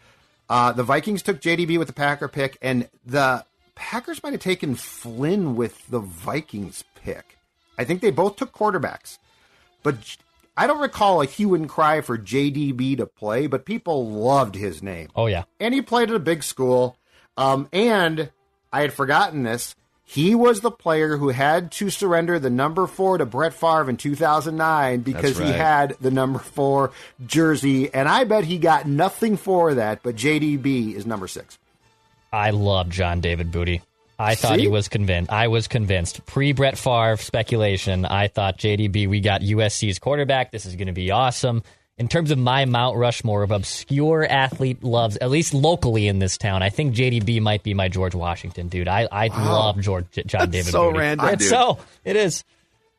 Uh, 0.51 0.73
the 0.73 0.83
Vikings 0.83 1.21
took 1.21 1.39
JDB 1.39 1.79
with 1.79 1.87
the 1.87 1.93
Packer 1.93 2.27
pick, 2.27 2.57
and 2.61 2.89
the 3.05 3.45
Packers 3.73 4.21
might 4.21 4.33
have 4.33 4.41
taken 4.41 4.75
Flynn 4.75 5.55
with 5.55 5.87
the 5.87 5.99
Vikings 6.01 6.83
pick. 6.93 7.37
I 7.77 7.85
think 7.85 8.01
they 8.01 8.11
both 8.11 8.35
took 8.35 8.51
quarterbacks, 8.51 9.17
but 9.81 10.17
I 10.57 10.67
don't 10.67 10.81
recall 10.81 11.21
a 11.21 11.25
hue 11.25 11.55
and 11.55 11.69
cry 11.69 12.01
for 12.01 12.17
JDB 12.17 12.97
to 12.97 13.05
play, 13.05 13.47
but 13.47 13.63
people 13.63 14.11
loved 14.11 14.55
his 14.55 14.83
name. 14.83 15.07
Oh 15.15 15.27
yeah, 15.27 15.45
and 15.61 15.73
he 15.73 15.81
played 15.81 16.09
at 16.09 16.17
a 16.17 16.19
big 16.19 16.43
school. 16.43 16.97
Um, 17.37 17.69
and 17.71 18.29
I 18.73 18.81
had 18.81 18.91
forgotten 18.91 19.43
this. 19.43 19.73
He 20.11 20.35
was 20.35 20.59
the 20.59 20.71
player 20.71 21.15
who 21.15 21.29
had 21.29 21.71
to 21.71 21.89
surrender 21.89 22.37
the 22.37 22.49
number 22.49 22.85
four 22.85 23.17
to 23.17 23.25
Brett 23.25 23.53
Favre 23.53 23.89
in 23.89 23.95
2009 23.95 24.99
because 24.99 25.39
right. 25.39 25.47
he 25.47 25.53
had 25.53 25.95
the 26.01 26.11
number 26.11 26.37
four 26.37 26.91
jersey. 27.25 27.93
And 27.93 28.09
I 28.09 28.25
bet 28.25 28.43
he 28.43 28.57
got 28.57 28.85
nothing 28.85 29.37
for 29.37 29.73
that, 29.75 30.03
but 30.03 30.17
JDB 30.17 30.95
is 30.95 31.05
number 31.05 31.29
six. 31.29 31.57
I 32.29 32.49
love 32.49 32.89
John 32.89 33.21
David 33.21 33.53
Booty. 33.53 33.83
I 34.19 34.35
thought 34.35 34.57
See? 34.57 34.63
he 34.63 34.67
was 34.67 34.89
convinced. 34.89 35.31
I 35.31 35.47
was 35.47 35.69
convinced. 35.69 36.25
Pre 36.25 36.51
Brett 36.51 36.77
Favre 36.77 37.15
speculation, 37.15 38.03
I 38.03 38.27
thought 38.27 38.57
JDB, 38.57 39.07
we 39.07 39.21
got 39.21 39.39
USC's 39.39 39.97
quarterback. 39.97 40.51
This 40.51 40.65
is 40.65 40.75
going 40.75 40.87
to 40.87 40.93
be 40.93 41.11
awesome. 41.11 41.63
In 41.97 42.07
terms 42.07 42.31
of 42.31 42.37
my 42.39 42.65
Mount 42.65 42.97
Rushmore 42.97 43.43
of 43.43 43.51
obscure 43.51 44.25
athlete 44.25 44.83
loves, 44.83 45.17
at 45.17 45.29
least 45.29 45.53
locally 45.53 46.07
in 46.07 46.17
this 46.17 46.37
town, 46.37 46.63
I 46.63 46.69
think 46.69 46.95
JDB 46.95 47.41
might 47.41 47.61
be 47.61 47.73
my 47.75 47.89
George 47.89 48.15
Washington 48.15 48.69
dude. 48.69 48.87
I, 48.87 49.07
I 49.11 49.27
love 49.27 49.79
George 49.81 50.07
John 50.25 50.49
David. 50.49 50.71
so 50.71 50.89
random, 50.91 51.27
It's 51.27 51.43
dude. 51.43 51.49
so 51.49 51.77
it 52.03 52.15
is. 52.15 52.43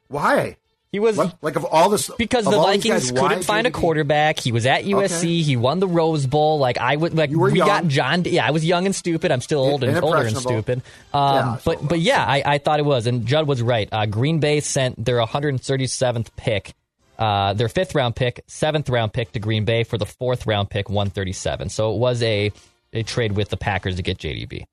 Why? 0.07 0.57
He 0.92 1.00
was 1.00 1.16
What? 1.16 1.37
Like 1.40 1.57
of 1.57 1.64
all 1.64 1.88
this, 1.88 2.11
because 2.18 2.44
the 2.44 2.50
Vikings 2.50 3.11
guys, 3.11 3.18
couldn't 3.18 3.44
find 3.44 3.66
a 3.66 3.70
quarterback. 3.70 4.38
He 4.38 4.52
was 4.52 4.66
at 4.66 4.85
USC. 4.85 5.16
Okay. 5.20 5.40
He 5.40 5.57
won 5.57 5.81
the 5.81 5.88
Rose 5.88 6.26
Bowl. 6.26 6.59
Like 6.59 6.76
I 6.76 6.94
would 6.94 7.14
like 7.14 7.31
we 7.31 7.55
got 7.59 7.66
young. 7.66 7.88
John. 7.88 8.24
Yeah, 8.26 8.46
I 8.46 8.50
was 8.50 8.62
young 8.62 8.85
and 8.85 8.94
stupid. 8.94 9.33
I'm 9.33 9.40
still 9.40 9.61
old 9.61 9.83
and, 9.85 9.96
and 9.96 10.05
older 10.05 10.18
and 10.26 10.37
stupid. 10.37 10.83
Um, 11.14 11.35
Yeah, 11.35 11.59
but 11.64 11.81
so 11.81 11.87
but 11.87 11.98
yeah, 11.98 12.22
I, 12.22 12.42
I 12.44 12.59
thought 12.59 12.78
it 12.78 12.85
was. 12.85 13.07
And 13.07 13.24
Judd 13.26 13.46
was 13.48 13.62
right. 13.62 13.88
Uh, 13.90 14.05
Green 14.05 14.38
Bay 14.38 14.61
sent 14.61 15.02
their 15.02 15.16
137th 15.16 16.28
pick, 16.37 16.74
uh, 17.18 17.53
their 17.55 17.68
fifth 17.68 17.94
round 17.94 18.16
pick, 18.16 18.42
seventh 18.46 18.88
round 18.88 19.12
pick 19.12 19.33
to 19.33 19.38
Green 19.38 19.64
Bay 19.64 19.85
for 19.85 19.98
the 19.98 20.07
fourth 20.07 20.46
round 20.46 20.70
pick, 20.70 20.88
137. 20.88 21.68
So 21.68 21.94
it 21.94 21.98
was 21.98 22.22
a 22.22 22.53
a 22.92 23.03
trade 23.03 23.33
with 23.33 23.48
the 23.48 23.57
Packers 23.57 23.96
to 23.96 24.03
get 24.03 24.18
JDB. 24.18 24.64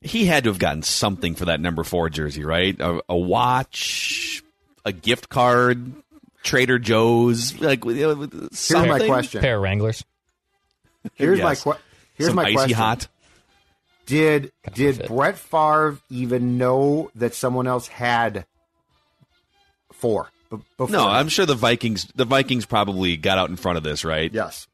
He 0.00 0.26
had 0.26 0.44
to 0.44 0.50
have 0.50 0.58
gotten 0.58 0.82
something 0.82 1.34
for 1.34 1.46
that 1.46 1.60
number 1.60 1.82
four 1.84 2.08
jersey, 2.08 2.44
right? 2.44 2.78
A, 2.80 3.00
a 3.08 3.16
watch, 3.16 4.42
a 4.84 4.92
gift 4.92 5.28
card, 5.28 5.92
Trader 6.44 6.78
Joe's, 6.78 7.58
like 7.60 7.84
you 7.84 7.94
know, 7.94 8.14
Here's 8.52 8.70
my 8.72 9.06
question. 9.06 9.40
Pair 9.40 9.56
of 9.56 9.62
Wranglers. 9.62 10.04
Here's 11.14 11.40
my 11.40 11.50
Yes. 11.50 11.62
que- 11.64 11.76
Here's 12.14 12.28
Some 12.30 12.36
my 12.36 12.44
icy 12.44 12.54
question. 12.54 12.76
hot. 12.76 13.08
Did 14.06 14.50
did. 14.72 15.06
Brett 15.06 15.36
Favre 15.38 15.98
even 16.10 16.58
know 16.58 17.10
that 17.14 17.34
someone 17.34 17.66
else 17.66 17.86
had 17.88 18.44
four? 19.92 20.30
B- 20.50 20.56
Before? 20.76 20.88
No, 20.92 21.06
I'm 21.08 21.28
sure 21.28 21.46
the 21.46 21.54
Vikings. 21.54 22.06
The 22.14 22.24
Vikings 22.24 22.66
probably 22.66 23.16
got 23.16 23.38
out 23.38 23.50
in 23.50 23.56
front 23.56 23.78
of 23.78 23.84
this, 23.84 24.04
right? 24.04 24.32
yes. 24.32 24.66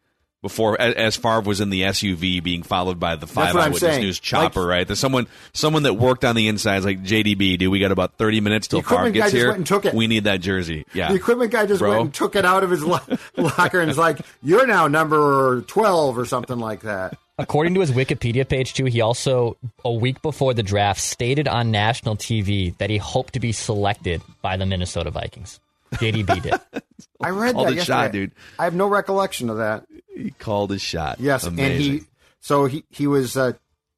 Before, 0.42 0.74
a- 0.74 0.82
as 1.00 1.16
Favre 1.16 1.40
was 1.40 1.62
in 1.62 1.70
the 1.70 1.80
SUV, 1.84 2.42
being 2.42 2.62
followed 2.62 3.00
by 3.00 3.16
the 3.16 3.26
five 3.26 3.54
what 3.54 3.62
eyewitness 3.64 3.96
news 3.96 4.20
chopper, 4.20 4.60
Like- 4.60 4.68
right? 4.68 4.86
There's 4.86 4.98
someone, 4.98 5.26
someone 5.54 5.84
that 5.84 5.94
worked 5.94 6.22
on 6.22 6.36
the 6.36 6.48
inside, 6.48 6.76
is 6.76 6.84
like 6.84 7.02
JDB. 7.02 7.56
Dude, 7.58 7.72
we 7.72 7.78
got 7.80 7.92
about 7.92 8.18
30 8.18 8.42
minutes 8.42 8.68
till 8.68 8.80
The 8.80 8.84
Favre 8.86 8.94
equipment 9.06 9.14
guy 9.14 9.20
gets 9.20 9.32
just 9.32 9.36
here. 9.40 9.46
went 9.48 9.56
and 9.56 9.66
took 9.66 9.86
it. 9.86 9.94
We 9.94 10.06
need 10.06 10.24
that 10.24 10.42
jersey. 10.42 10.84
Yeah, 10.92 11.08
The 11.08 11.14
equipment 11.14 11.50
guy 11.50 11.64
just 11.64 11.78
Bro. 11.78 11.90
went 11.92 12.00
and 12.02 12.14
took 12.14 12.36
it 12.36 12.44
out 12.44 12.62
of 12.62 12.68
his 12.70 12.84
lo- 12.84 13.00
locker 13.38 13.80
and 13.80 13.90
is 13.90 13.96
like, 13.96 14.18
"You're 14.42 14.66
now 14.66 14.86
number 14.86 15.62
twelve 15.62 16.18
or 16.18 16.26
something 16.26 16.58
like 16.58 16.82
that." 16.82 17.16
According 17.38 17.72
to 17.74 17.80
his 17.80 17.90
Wikipedia 17.92 18.46
page, 18.46 18.74
too, 18.74 18.84
he 18.84 19.00
also, 19.00 19.56
a 19.82 19.90
week 19.90 20.20
before 20.20 20.52
the 20.52 20.62
draft, 20.62 21.00
stated 21.00 21.48
on 21.48 21.70
national 21.70 22.16
TV 22.16 22.76
that 22.76 22.90
he 22.90 22.98
hoped 22.98 23.32
to 23.32 23.40
be 23.40 23.50
selected 23.50 24.20
by 24.42 24.58
the 24.58 24.66
Minnesota 24.66 25.10
Vikings. 25.10 25.58
JDB 25.94 26.42
did. 26.42 26.82
I 27.20 27.30
read 27.30 27.54
Called 27.54 27.66
that 27.68 27.72
it 27.72 27.76
yesterday. 27.76 27.84
shot, 28.04 28.12
dude. 28.12 28.32
I 28.58 28.64
have 28.64 28.74
no 28.74 28.86
recollection 28.88 29.50
of 29.50 29.58
that. 29.58 29.86
he 30.14 30.30
called 30.30 30.70
his 30.70 30.82
shot. 30.82 31.20
Yes, 31.20 31.44
Amazing. 31.44 31.72
and 31.72 32.00
he 32.00 32.06
so 32.40 32.66
he 32.66 32.84
he 32.90 33.06
was 33.06 33.36
uh, 33.36 33.52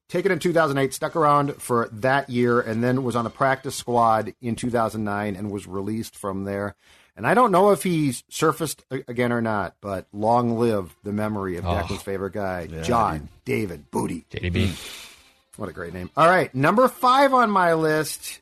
taken 0.09 0.31
in 0.31 0.39
2008, 0.39 0.93
stuck 0.93 1.15
around 1.15 1.55
for 1.61 1.89
that 1.91 2.29
year, 2.29 2.59
and 2.61 2.83
then 2.83 3.03
was 3.03 3.15
on 3.15 3.23
the 3.25 3.29
practice 3.29 3.75
squad 3.75 4.33
in 4.41 4.55
2009 4.55 5.35
and 5.35 5.51
was 5.51 5.67
released 5.67 6.15
from 6.15 6.45
there. 6.45 6.75
And 7.17 7.25
I 7.25 7.33
don't 7.33 7.51
know 7.51 7.71
if 7.71 7.81
he 7.81 8.13
surfaced 8.29 8.85
again 8.91 9.33
or 9.33 9.41
not, 9.41 9.75
but 9.81 10.05
long 10.13 10.59
live 10.59 10.95
the 11.03 11.11
memory 11.11 11.57
of 11.57 11.63
Declan's 11.65 12.03
favorite 12.03 12.33
guy, 12.33 12.67
John 12.83 13.29
David 13.43 13.89
Booty. 13.89 14.25
JDB. 14.31 14.69
What 15.57 15.67
a 15.67 15.73
great 15.73 15.93
name. 15.93 16.11
All 16.15 16.27
right, 16.27 16.53
number 16.53 16.87
five 16.87 17.33
on 17.33 17.49
my 17.49 17.73
list. 17.73 18.41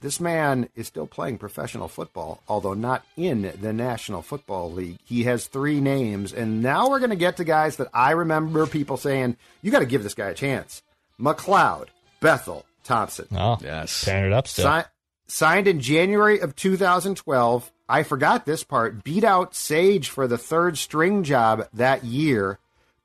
This 0.00 0.20
man 0.20 0.68
is 0.76 0.86
still 0.86 1.06
playing 1.06 1.38
professional 1.38 1.88
football, 1.88 2.42
although 2.48 2.74
not 2.74 3.04
in 3.16 3.52
the 3.60 3.72
National 3.72 4.20
Football 4.22 4.70
League. 4.72 4.98
He 5.04 5.24
has 5.24 5.46
three 5.46 5.80
names, 5.80 6.32
and 6.32 6.62
now 6.62 6.90
we're 6.90 6.98
going 6.98 7.10
to 7.10 7.16
get 7.16 7.38
to 7.38 7.44
guys 7.44 7.76
that 7.76 7.88
I 7.94 8.10
remember 8.12 8.66
people 8.66 8.98
saying, 8.98 9.36
you 9.62 9.70
got 9.72 9.78
to 9.80 9.86
give 9.86 10.02
this 10.02 10.14
guy 10.14 10.28
a 10.28 10.34
chance. 10.34 10.82
McLeod, 11.18 11.86
Bethel, 12.20 12.66
Thompson. 12.84 13.26
Oh, 13.32 13.58
Yes. 13.62 14.04
tearing 14.04 14.26
it 14.26 14.32
up 14.34 14.46
still. 14.46 14.70
Si- 14.80 14.86
signed 15.28 15.66
in 15.66 15.80
January 15.80 16.40
of 16.40 16.54
2012. 16.54 17.72
I 17.88 18.02
forgot 18.02 18.44
this 18.44 18.64
part. 18.64 19.02
Beat 19.02 19.24
out 19.24 19.54
Sage 19.54 20.08
for 20.10 20.26
the 20.26 20.38
third 20.38 20.76
string 20.76 21.22
job 21.24 21.68
that 21.72 22.04
year, 22.04 22.58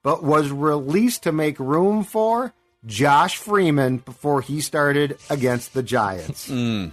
but 0.04 0.24
was 0.24 0.52
released 0.52 1.24
to 1.24 1.32
make 1.32 1.58
room 1.60 2.04
for 2.04 2.54
Josh 2.86 3.38
Freeman 3.38 3.98
before 3.98 4.42
he 4.42 4.62
started 4.62 5.18
against 5.30 5.74
the 5.74 5.84
Giants. 5.84 6.50
Mm. 6.62 6.92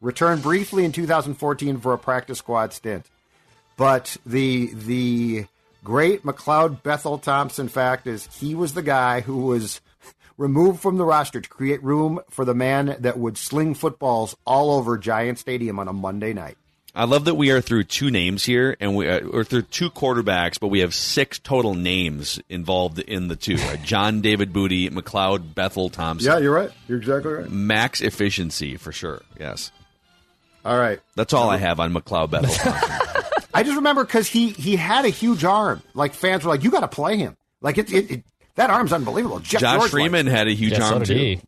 Returned 0.00 0.42
briefly 0.42 0.84
in 0.84 0.92
2014 0.92 1.80
for 1.80 1.92
a 1.92 1.98
practice 1.98 2.38
squad 2.38 2.72
stint. 2.72 3.06
But 3.76 4.16
the 4.24 4.72
the 4.74 5.46
great 5.82 6.24
McLeod 6.24 6.82
Bethel 6.84 7.18
Thompson 7.18 7.68
fact 7.68 8.06
is 8.06 8.28
he 8.38 8.54
was 8.54 8.74
the 8.74 8.82
guy 8.82 9.22
who 9.22 9.38
was 9.46 9.80
removed 10.36 10.80
from 10.80 10.98
the 10.98 11.04
roster 11.04 11.40
to 11.40 11.48
create 11.48 11.82
room 11.82 12.20
for 12.30 12.44
the 12.44 12.54
man 12.54 12.96
that 13.00 13.18
would 13.18 13.36
sling 13.36 13.74
footballs 13.74 14.36
all 14.46 14.70
over 14.70 14.96
Giant 14.96 15.38
Stadium 15.38 15.78
on 15.80 15.88
a 15.88 15.92
Monday 15.92 16.32
night. 16.32 16.56
I 16.98 17.04
love 17.04 17.26
that 17.26 17.36
we 17.36 17.52
are 17.52 17.60
through 17.60 17.84
two 17.84 18.10
names 18.10 18.44
here, 18.44 18.76
and 18.80 18.96
we 18.96 19.08
uh, 19.08 19.20
are 19.32 19.44
through 19.44 19.62
two 19.62 19.88
quarterbacks, 19.88 20.58
but 20.58 20.66
we 20.66 20.80
have 20.80 20.92
six 20.92 21.38
total 21.38 21.76
names 21.76 22.40
involved 22.48 22.98
in 22.98 23.28
the 23.28 23.36
two. 23.36 23.54
Right? 23.54 23.80
John 23.84 24.20
David 24.20 24.52
Booty, 24.52 24.90
McLeod, 24.90 25.54
Bethel 25.54 25.90
Thompson. 25.90 26.28
Yeah, 26.28 26.38
you're 26.38 26.52
right. 26.52 26.72
You're 26.88 26.98
exactly 26.98 27.32
right. 27.34 27.48
Max 27.48 28.00
efficiency 28.00 28.76
for 28.76 28.90
sure. 28.90 29.22
Yes, 29.38 29.70
All 30.64 30.76
right. 30.76 30.98
that's 31.14 31.32
all 31.32 31.48
I 31.48 31.58
have 31.58 31.78
on 31.78 31.94
McLeod 31.94 32.32
Bethel 32.32 32.72
I 33.54 33.62
just 33.62 33.76
remember 33.76 34.04
because 34.04 34.26
he 34.26 34.50
he 34.50 34.74
had 34.74 35.04
a 35.04 35.10
huge 35.10 35.44
arm. 35.44 35.80
Like 35.94 36.14
fans 36.14 36.44
were 36.44 36.50
like, 36.50 36.64
"You 36.64 36.72
got 36.72 36.80
to 36.80 36.88
play 36.88 37.16
him." 37.16 37.36
Like 37.60 37.78
it, 37.78 37.92
it, 37.92 38.10
it 38.10 38.24
that 38.56 38.70
arm's 38.70 38.92
unbelievable. 38.92 39.38
Jeff 39.38 39.60
Josh 39.60 39.78
George 39.78 39.90
Freeman 39.92 40.26
liked 40.26 40.36
had 40.36 40.48
a 40.48 40.52
huge 40.52 40.72
yeah, 40.72 40.84
arm 40.84 40.98
did 40.98 41.06
too. 41.06 41.14
he. 41.14 41.40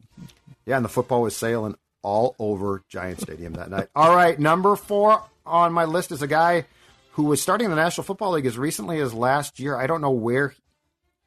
Yeah, 0.64 0.76
and 0.76 0.84
the 0.84 0.88
football 0.88 1.22
was 1.22 1.34
sailing 1.34 1.74
all 2.02 2.36
over 2.38 2.84
Giant 2.88 3.20
Stadium 3.20 3.54
that 3.54 3.68
night. 3.68 3.88
All 3.96 4.14
right, 4.14 4.38
number 4.38 4.76
four 4.76 5.24
on 5.50 5.72
my 5.72 5.84
list 5.84 6.12
is 6.12 6.22
a 6.22 6.26
guy 6.26 6.64
who 7.12 7.24
was 7.24 7.42
starting 7.42 7.68
the 7.70 7.76
National 7.76 8.04
Football 8.04 8.32
League 8.32 8.46
as 8.46 8.56
recently 8.56 9.00
as 9.00 9.12
last 9.12 9.58
year. 9.60 9.76
I 9.76 9.86
don't 9.86 10.00
know 10.00 10.10
where 10.10 10.54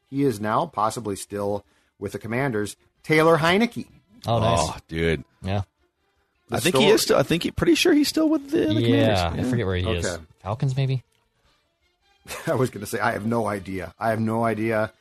he 0.10 0.24
is 0.24 0.40
now, 0.40 0.66
possibly 0.66 1.16
still 1.16 1.66
with 2.00 2.14
the 2.14 2.20
Commanders. 2.20 2.76
Taylor 3.04 3.38
Heinicke. 3.38 3.86
Oh, 4.26 4.40
nice. 4.40 4.60
Oh, 4.62 4.78
dude. 4.88 5.24
Yeah. 5.42 5.64
I 6.52 6.60
think 6.60 6.76
story- 6.76 6.86
he 6.86 6.92
is 6.92 7.02
still. 7.02 7.18
I 7.18 7.24
think 7.24 7.44
he 7.44 7.52
pretty 7.52 7.76
sure 7.76 7.94
he's 7.94 8.08
still 8.08 8.30
with 8.30 8.50
the, 8.52 8.66
the 8.68 8.74
Yeah. 8.82 9.30
Commanders. 9.30 9.48
I 9.48 9.50
forget 9.50 9.66
where 9.66 9.76
he 9.76 9.90
is. 9.90 10.18
Falcons, 10.42 10.78
maybe? 10.78 11.04
I 12.48 12.54
was 12.56 12.70
going 12.70 12.82
to 12.82 12.88
say 12.88 13.00
I 13.00 13.12
have 13.12 13.26
no 13.26 13.48
idea. 13.48 13.94
I 14.00 14.10
have 14.12 14.20
no 14.20 14.46
idea. 14.46 14.92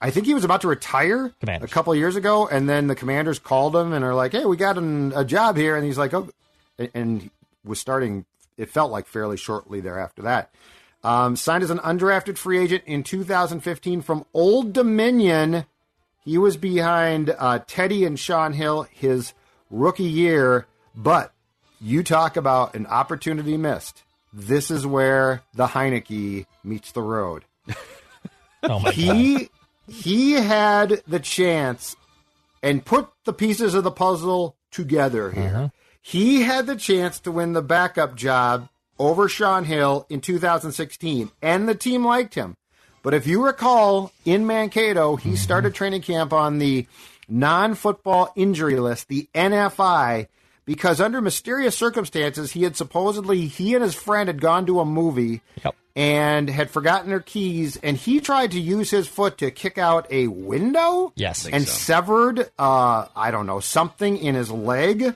I 0.00 0.10
think 0.10 0.26
he 0.26 0.34
was 0.34 0.42
about 0.44 0.62
to 0.62 0.68
retire 0.68 1.32
Commanders. 1.38 1.70
a 1.70 1.72
couple 1.72 1.92
of 1.92 1.98
years 1.98 2.16
ago, 2.16 2.48
and 2.48 2.68
then 2.68 2.88
the 2.88 2.96
Commanders 2.96 3.38
called 3.38 3.76
him 3.76 3.92
and 3.92 4.04
are 4.04 4.14
like, 4.16 4.32
"Hey, 4.32 4.44
we 4.44 4.56
got 4.56 4.76
an, 4.78 5.12
a 5.14 5.24
job 5.24 5.56
here," 5.56 5.76
and 5.76 5.84
he's 5.86 5.96
like, 5.98 6.12
"Oh," 6.12 6.28
and- 6.78 6.90
and 6.94 7.30
was 7.64 7.78
starting. 7.78 8.24
It 8.56 8.70
felt 8.70 8.92
like 8.92 9.06
fairly 9.06 9.36
shortly 9.36 9.80
thereafter 9.80 10.22
that. 10.22 10.54
Um, 11.04 11.34
signed 11.36 11.64
as 11.64 11.70
an 11.70 11.78
undrafted 11.78 12.38
free 12.38 12.58
agent 12.58 12.84
in 12.86 13.02
2015 13.02 14.02
from 14.02 14.24
Old 14.32 14.72
Dominion. 14.72 15.66
He 16.24 16.38
was 16.38 16.56
behind 16.56 17.34
uh, 17.36 17.60
Teddy 17.66 18.04
and 18.04 18.18
Shaun 18.18 18.52
Hill 18.52 18.86
his 18.92 19.34
rookie 19.70 20.04
year, 20.04 20.66
but 20.94 21.32
you 21.80 22.04
talk 22.04 22.36
about 22.36 22.76
an 22.76 22.86
opportunity 22.86 23.56
missed. 23.56 24.04
This 24.32 24.70
is 24.70 24.86
where 24.86 25.42
the 25.54 25.66
Heinicke 25.66 26.46
meets 26.62 26.92
the 26.92 27.02
road. 27.02 27.44
Oh, 28.64 28.78
my 28.78 28.84
God. 28.84 28.94
He 28.94 29.50
he 29.88 30.32
had 30.34 31.02
the 31.08 31.18
chance 31.18 31.96
and 32.62 32.84
put 32.84 33.08
the 33.24 33.32
pieces 33.32 33.74
of 33.74 33.82
the 33.82 33.90
puzzle 33.90 34.56
together 34.70 35.32
here. 35.32 35.72
He 36.02 36.42
had 36.42 36.66
the 36.66 36.76
chance 36.76 37.20
to 37.20 37.30
win 37.32 37.52
the 37.52 37.62
backup 37.62 38.16
job 38.16 38.68
over 38.98 39.28
Shaun 39.28 39.64
Hill 39.64 40.04
in 40.10 40.20
2016, 40.20 41.30
and 41.40 41.68
the 41.68 41.74
team 41.74 42.04
liked 42.04 42.34
him. 42.34 42.56
But 43.02 43.14
if 43.14 43.26
you 43.26 43.44
recall, 43.44 44.12
in 44.24 44.46
Mankato, 44.46 45.16
he 45.16 45.36
started 45.36 45.74
training 45.74 46.02
camp 46.02 46.32
on 46.32 46.58
the 46.58 46.86
non 47.28 47.74
football 47.74 48.32
injury 48.36 48.78
list, 48.78 49.08
the 49.08 49.28
NFI, 49.34 50.28
because 50.64 51.00
under 51.00 51.20
mysterious 51.20 51.76
circumstances, 51.76 52.52
he 52.52 52.62
had 52.62 52.76
supposedly, 52.76 53.46
he 53.46 53.74
and 53.74 53.82
his 53.82 53.94
friend 53.94 54.28
had 54.28 54.40
gone 54.40 54.66
to 54.66 54.78
a 54.80 54.84
movie 54.84 55.40
Yep. 55.64 55.74
and 55.96 56.48
had 56.48 56.70
forgotten 56.70 57.10
their 57.10 57.18
keys, 57.20 57.76
and 57.76 57.96
he 57.96 58.20
tried 58.20 58.52
to 58.52 58.60
use 58.60 58.90
his 58.90 59.08
foot 59.08 59.38
to 59.38 59.50
kick 59.50 59.78
out 59.78 60.06
a 60.10 60.28
window. 60.28 61.12
Yes. 61.16 61.46
and 61.46 61.64
so. 61.64 61.72
severed, 61.72 62.50
uh, 62.58 63.06
I 63.16 63.30
don't 63.32 63.46
know, 63.46 63.58
something 63.60 64.16
in 64.16 64.34
his 64.36 64.50
leg. 64.50 65.14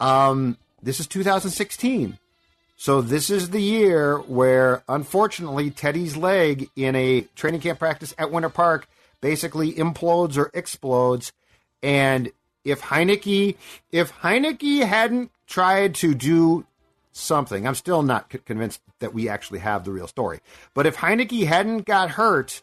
Um, 0.00 0.56
this 0.82 0.98
is 0.98 1.06
2016. 1.06 2.18
So 2.76 3.02
this 3.02 3.28
is 3.28 3.50
the 3.50 3.60
year 3.60 4.16
where, 4.20 4.82
unfortunately, 4.88 5.70
Teddy's 5.70 6.16
leg 6.16 6.70
in 6.74 6.96
a 6.96 7.22
training 7.36 7.60
camp 7.60 7.78
practice 7.78 8.14
at 8.16 8.32
Winter 8.32 8.48
Park 8.48 8.88
basically 9.20 9.74
implodes 9.74 10.38
or 10.38 10.50
explodes. 10.54 11.32
And 11.82 12.32
if 12.64 12.80
Heinicke, 12.80 13.56
if 13.92 14.12
Heinicke 14.12 14.86
hadn't 14.86 15.30
tried 15.46 15.94
to 15.96 16.14
do 16.14 16.64
something, 17.12 17.66
I'm 17.66 17.74
still 17.74 18.02
not 18.02 18.30
convinced 18.46 18.80
that 19.00 19.12
we 19.12 19.28
actually 19.28 19.58
have 19.58 19.84
the 19.84 19.92
real 19.92 20.06
story. 20.06 20.40
But 20.72 20.86
if 20.86 20.96
Heinicke 20.96 21.46
hadn't 21.46 21.84
got 21.84 22.12
hurt, 22.12 22.62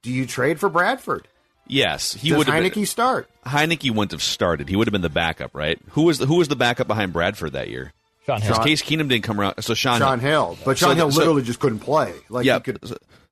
do 0.00 0.10
you 0.10 0.24
trade 0.24 0.58
for 0.58 0.70
Bradford? 0.70 1.28
Yes, 1.68 2.14
he 2.14 2.32
would 2.32 2.46
have. 2.46 2.62
Heinicke 2.62 2.86
start? 2.86 3.28
Heinicke 3.46 3.90
wouldn't 3.90 4.12
have 4.12 4.22
started. 4.22 4.68
He 4.68 4.76
would 4.76 4.86
have 4.86 4.92
been 4.92 5.02
the 5.02 5.08
backup, 5.10 5.54
right? 5.54 5.78
Who 5.90 6.02
was 6.02 6.18
the, 6.18 6.26
who 6.26 6.36
was 6.36 6.48
the 6.48 6.56
backup 6.56 6.86
behind 6.86 7.12
Bradford 7.12 7.52
that 7.52 7.68
year? 7.68 7.92
Shaun 8.26 8.40
Hill. 8.42 8.58
Case 8.58 8.82
Keenum 8.82 9.08
didn't 9.08 9.22
come 9.22 9.40
around. 9.40 9.62
So 9.62 9.74
Shaun, 9.74 9.98
Shaun 10.00 10.20
Hill, 10.20 10.58
but 10.64 10.76
Shaun 10.76 10.90
the- 10.90 10.96
Hill 10.96 11.10
so- 11.10 11.18
literally 11.18 11.42
just 11.42 11.60
couldn't 11.60 11.78
play. 11.80 12.14
Like 12.28 12.44
yeah. 12.44 12.56
he 12.56 12.60
could, 12.60 12.78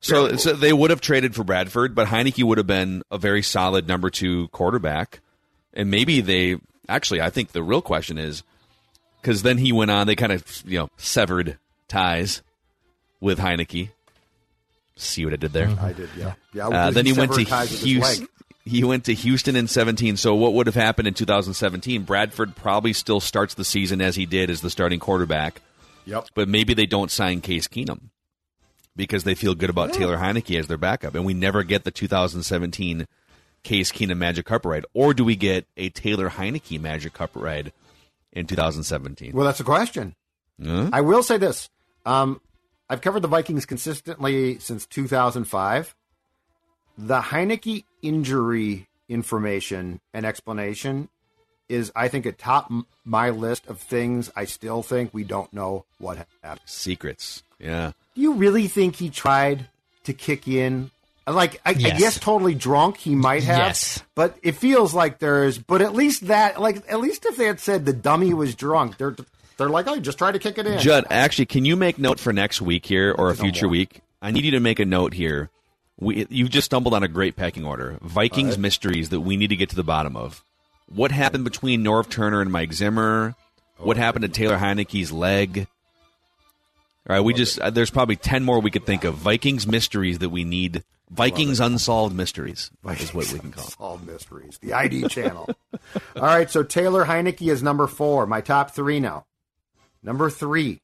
So, 0.00 0.36
so 0.36 0.52
they 0.54 0.72
would 0.72 0.90
have 0.90 1.00
traded 1.00 1.34
for 1.34 1.44
Bradford, 1.44 1.94
but 1.94 2.08
Heinicke 2.08 2.42
would 2.44 2.58
have 2.58 2.66
been 2.66 3.02
a 3.10 3.18
very 3.18 3.42
solid 3.42 3.88
number 3.88 4.08
two 4.10 4.48
quarterback, 4.48 5.20
and 5.74 5.90
maybe 5.90 6.20
they 6.20 6.56
actually. 6.88 7.20
I 7.20 7.30
think 7.30 7.52
the 7.52 7.62
real 7.62 7.82
question 7.82 8.16
is 8.18 8.42
because 9.20 9.42
then 9.42 9.58
he 9.58 9.72
went 9.72 9.90
on. 9.90 10.06
They 10.06 10.16
kind 10.16 10.32
of 10.32 10.62
you 10.66 10.78
know 10.78 10.90
severed 10.96 11.58
ties 11.88 12.42
with 13.20 13.38
Heinicke. 13.38 13.90
See 14.96 15.24
what 15.24 15.34
I 15.34 15.36
did 15.36 15.52
there? 15.52 15.68
I 15.80 15.92
did, 15.92 16.08
yeah, 16.16 16.34
yeah. 16.54 16.68
Uh, 16.68 16.90
then 16.90 17.04
he 17.06 17.12
went 17.12 17.32
to 17.32 17.44
severed 17.44 17.48
ties 17.50 17.70
with 17.70 17.80
his 17.80 17.82
Houston. 17.90 18.28
He 18.64 18.82
went 18.82 19.04
to 19.04 19.14
Houston 19.14 19.54
in 19.54 19.68
17. 19.68 20.16
So 20.16 20.34
what 20.34 20.54
would 20.54 20.66
have 20.66 20.74
happened 20.74 21.06
in 21.06 21.14
2017? 21.14 22.02
Bradford 22.02 22.56
probably 22.56 22.92
still 22.92 23.20
starts 23.20 23.54
the 23.54 23.64
season 23.64 24.00
as 24.00 24.16
he 24.16 24.26
did 24.26 24.50
as 24.50 24.60
the 24.60 24.70
starting 24.70 24.98
quarterback, 24.98 25.60
Yep. 26.06 26.28
but 26.34 26.48
maybe 26.48 26.74
they 26.74 26.86
don't 26.86 27.10
sign 27.10 27.40
Case 27.42 27.68
Keenum 27.68 28.08
because 28.96 29.24
they 29.24 29.34
feel 29.34 29.54
good 29.54 29.70
about 29.70 29.92
Taylor 29.92 30.16
Heinicke 30.16 30.58
as 30.58 30.66
their 30.66 30.78
backup, 30.78 31.14
and 31.14 31.24
we 31.26 31.34
never 31.34 31.62
get 31.62 31.84
the 31.84 31.90
2017 31.90 33.06
Case 33.62 33.92
Keenum 33.92 34.16
Magic 34.18 34.46
Carpet 34.46 34.70
ride, 34.70 34.86
or 34.94 35.12
do 35.12 35.24
we 35.24 35.36
get 35.36 35.66
a 35.76 35.88
Taylor 35.90 36.30
Heinicke 36.30 36.80
Magic 36.80 37.12
Carpet 37.12 37.42
ride 37.42 37.72
in 38.32 38.46
2017? 38.46 39.32
Well, 39.34 39.44
that's 39.44 39.60
a 39.60 39.64
question. 39.64 40.14
Huh? 40.64 40.88
I 40.92 41.02
will 41.02 41.22
say 41.22 41.36
this: 41.36 41.68
um, 42.06 42.40
I've 42.88 43.00
covered 43.00 43.22
the 43.22 43.28
Vikings 43.28 43.66
consistently 43.66 44.58
since 44.58 44.86
2005. 44.86 45.94
The 46.98 47.20
Heinicke 47.20 47.84
injury 48.00 48.86
information 49.08 50.00
and 50.14 50.24
explanation 50.24 51.08
is, 51.68 51.90
I 51.96 52.08
think, 52.08 52.26
at 52.26 52.38
top 52.38 52.70
my 53.04 53.30
list 53.30 53.66
of 53.66 53.80
things 53.80 54.30
I 54.36 54.44
still 54.44 54.82
think 54.82 55.12
we 55.12 55.24
don't 55.24 55.52
know 55.52 55.84
what 55.98 56.26
happened. 56.42 56.60
Secrets, 56.64 57.42
yeah. 57.58 57.92
Do 58.14 58.20
you 58.20 58.34
really 58.34 58.68
think 58.68 58.96
he 58.96 59.10
tried 59.10 59.68
to 60.04 60.12
kick 60.12 60.46
in? 60.46 60.90
Like, 61.26 61.60
I, 61.66 61.70
I 61.70 61.74
guess 61.74 62.20
totally 62.20 62.54
drunk 62.54 62.98
he 62.98 63.16
might 63.16 63.42
have. 63.42 63.58
Yes. 63.58 64.02
But 64.14 64.36
it 64.44 64.52
feels 64.52 64.94
like 64.94 65.18
there's, 65.18 65.58
but 65.58 65.82
at 65.82 65.92
least 65.92 66.28
that, 66.28 66.60
like, 66.60 66.84
at 66.88 67.00
least 67.00 67.26
if 67.26 67.36
they 67.36 67.46
had 67.46 67.58
said 67.58 67.84
the 67.84 67.92
dummy 67.92 68.32
was 68.32 68.54
drunk, 68.54 68.96
they're, 68.96 69.16
they're 69.56 69.68
like, 69.68 69.86
oh, 69.86 69.98
just 69.98 70.18
try 70.18 70.32
to 70.32 70.38
kick 70.38 70.58
it 70.58 70.66
in. 70.66 70.78
Judd, 70.78 71.06
actually, 71.10 71.46
can 71.46 71.64
you 71.64 71.76
make 71.76 71.98
note 71.98 72.20
for 72.20 72.32
next 72.32 72.60
week 72.60 72.86
here 72.86 73.14
or 73.16 73.30
a 73.30 73.36
future 73.36 73.68
week? 73.68 74.00
I 74.20 74.30
need 74.30 74.44
you 74.44 74.50
to 74.52 74.60
make 74.60 74.80
a 74.80 74.84
note 74.84 75.14
here. 75.14 75.50
We, 75.98 76.26
you 76.28 76.48
just 76.48 76.66
stumbled 76.66 76.92
on 76.92 77.02
a 77.02 77.08
great 77.08 77.36
pecking 77.36 77.64
order. 77.64 77.98
Vikings 78.02 78.58
mysteries 78.58 79.08
that 79.10 79.20
we 79.20 79.36
need 79.36 79.48
to 79.48 79.56
get 79.56 79.70
to 79.70 79.76
the 79.76 79.84
bottom 79.84 80.16
of. 80.16 80.42
What 80.88 81.10
happened 81.10 81.44
between 81.44 81.82
Norv 81.82 82.08
Turner 82.10 82.40
and 82.40 82.52
Mike 82.52 82.72
Zimmer? 82.72 83.34
What 83.78 83.96
happened 83.96 84.22
to 84.22 84.28
Taylor 84.28 84.56
Heinicke's 84.56 85.10
leg? 85.10 85.66
All 87.08 87.16
right, 87.16 87.20
we 87.20 87.34
just 87.34 87.58
uh, 87.60 87.70
there's 87.70 87.90
probably 87.90 88.16
ten 88.16 88.42
more 88.42 88.60
we 88.60 88.70
could 88.70 88.84
think 88.84 89.04
of. 89.04 89.14
Vikings 89.14 89.66
mysteries 89.66 90.18
that 90.18 90.30
we 90.30 90.44
need. 90.44 90.82
Vikings 91.08 91.60
unsolved 91.60 92.14
mysteries 92.16 92.70
is 92.98 93.14
what 93.14 93.32
we 93.32 93.38
can 93.38 93.52
call. 93.52 93.64
it. 93.64 93.70
Solve 93.70 94.06
mysteries. 94.06 94.58
The 94.60 94.72
ID 94.72 95.06
channel. 95.08 95.48
All 96.16 96.22
right, 96.22 96.50
so 96.50 96.64
Taylor 96.64 97.04
Heinicke 97.04 97.48
is 97.48 97.62
number 97.62 97.86
four. 97.86 98.26
My 98.26 98.40
top 98.40 98.72
three 98.72 98.98
now. 98.98 99.24
Number 100.06 100.30
three. 100.30 100.80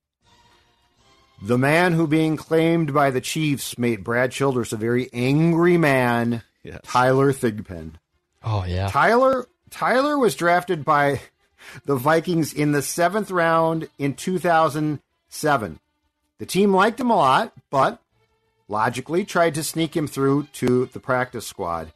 The 1.41 1.57
man 1.57 1.93
who 1.93 2.07
being 2.07 2.37
claimed 2.37 2.93
by 2.93 3.11
the 3.11 3.20
Chiefs 3.20 3.79
made 3.79 4.05
Brad 4.05 4.33
Childress 4.33 4.73
a 4.73 4.77
very 4.77 5.09
angry 5.12 5.77
man, 5.79 6.43
Yes. 6.62 6.81
Tyler 6.85 7.33
Thigpen. 7.33 7.95
Oh 8.45 8.64
yeah. 8.64 8.89
Tyler 8.89 9.47
Tyler 9.70 10.18
was 10.18 10.35
drafted 10.37 10.85
by 10.85 11.20
the 11.85 11.97
Vikings 11.97 12.53
in 12.53 12.73
the 12.73 12.83
seventh 12.83 13.31
round 13.31 13.89
in 13.99 14.14
2007. 14.14 15.81
The 16.39 16.47
team 16.47 16.75
liked 16.75 17.01
him 17.01 17.11
a 17.11 17.16
lot, 17.16 17.53
but 17.70 18.01
logically 18.68 19.25
tried 19.25 19.55
to 19.55 19.64
sneak 19.64 19.97
him 19.97 20.07
through 20.07 20.49
to 20.55 20.87
the 20.87 21.01
practice 21.01 21.47
squad. 21.47 21.93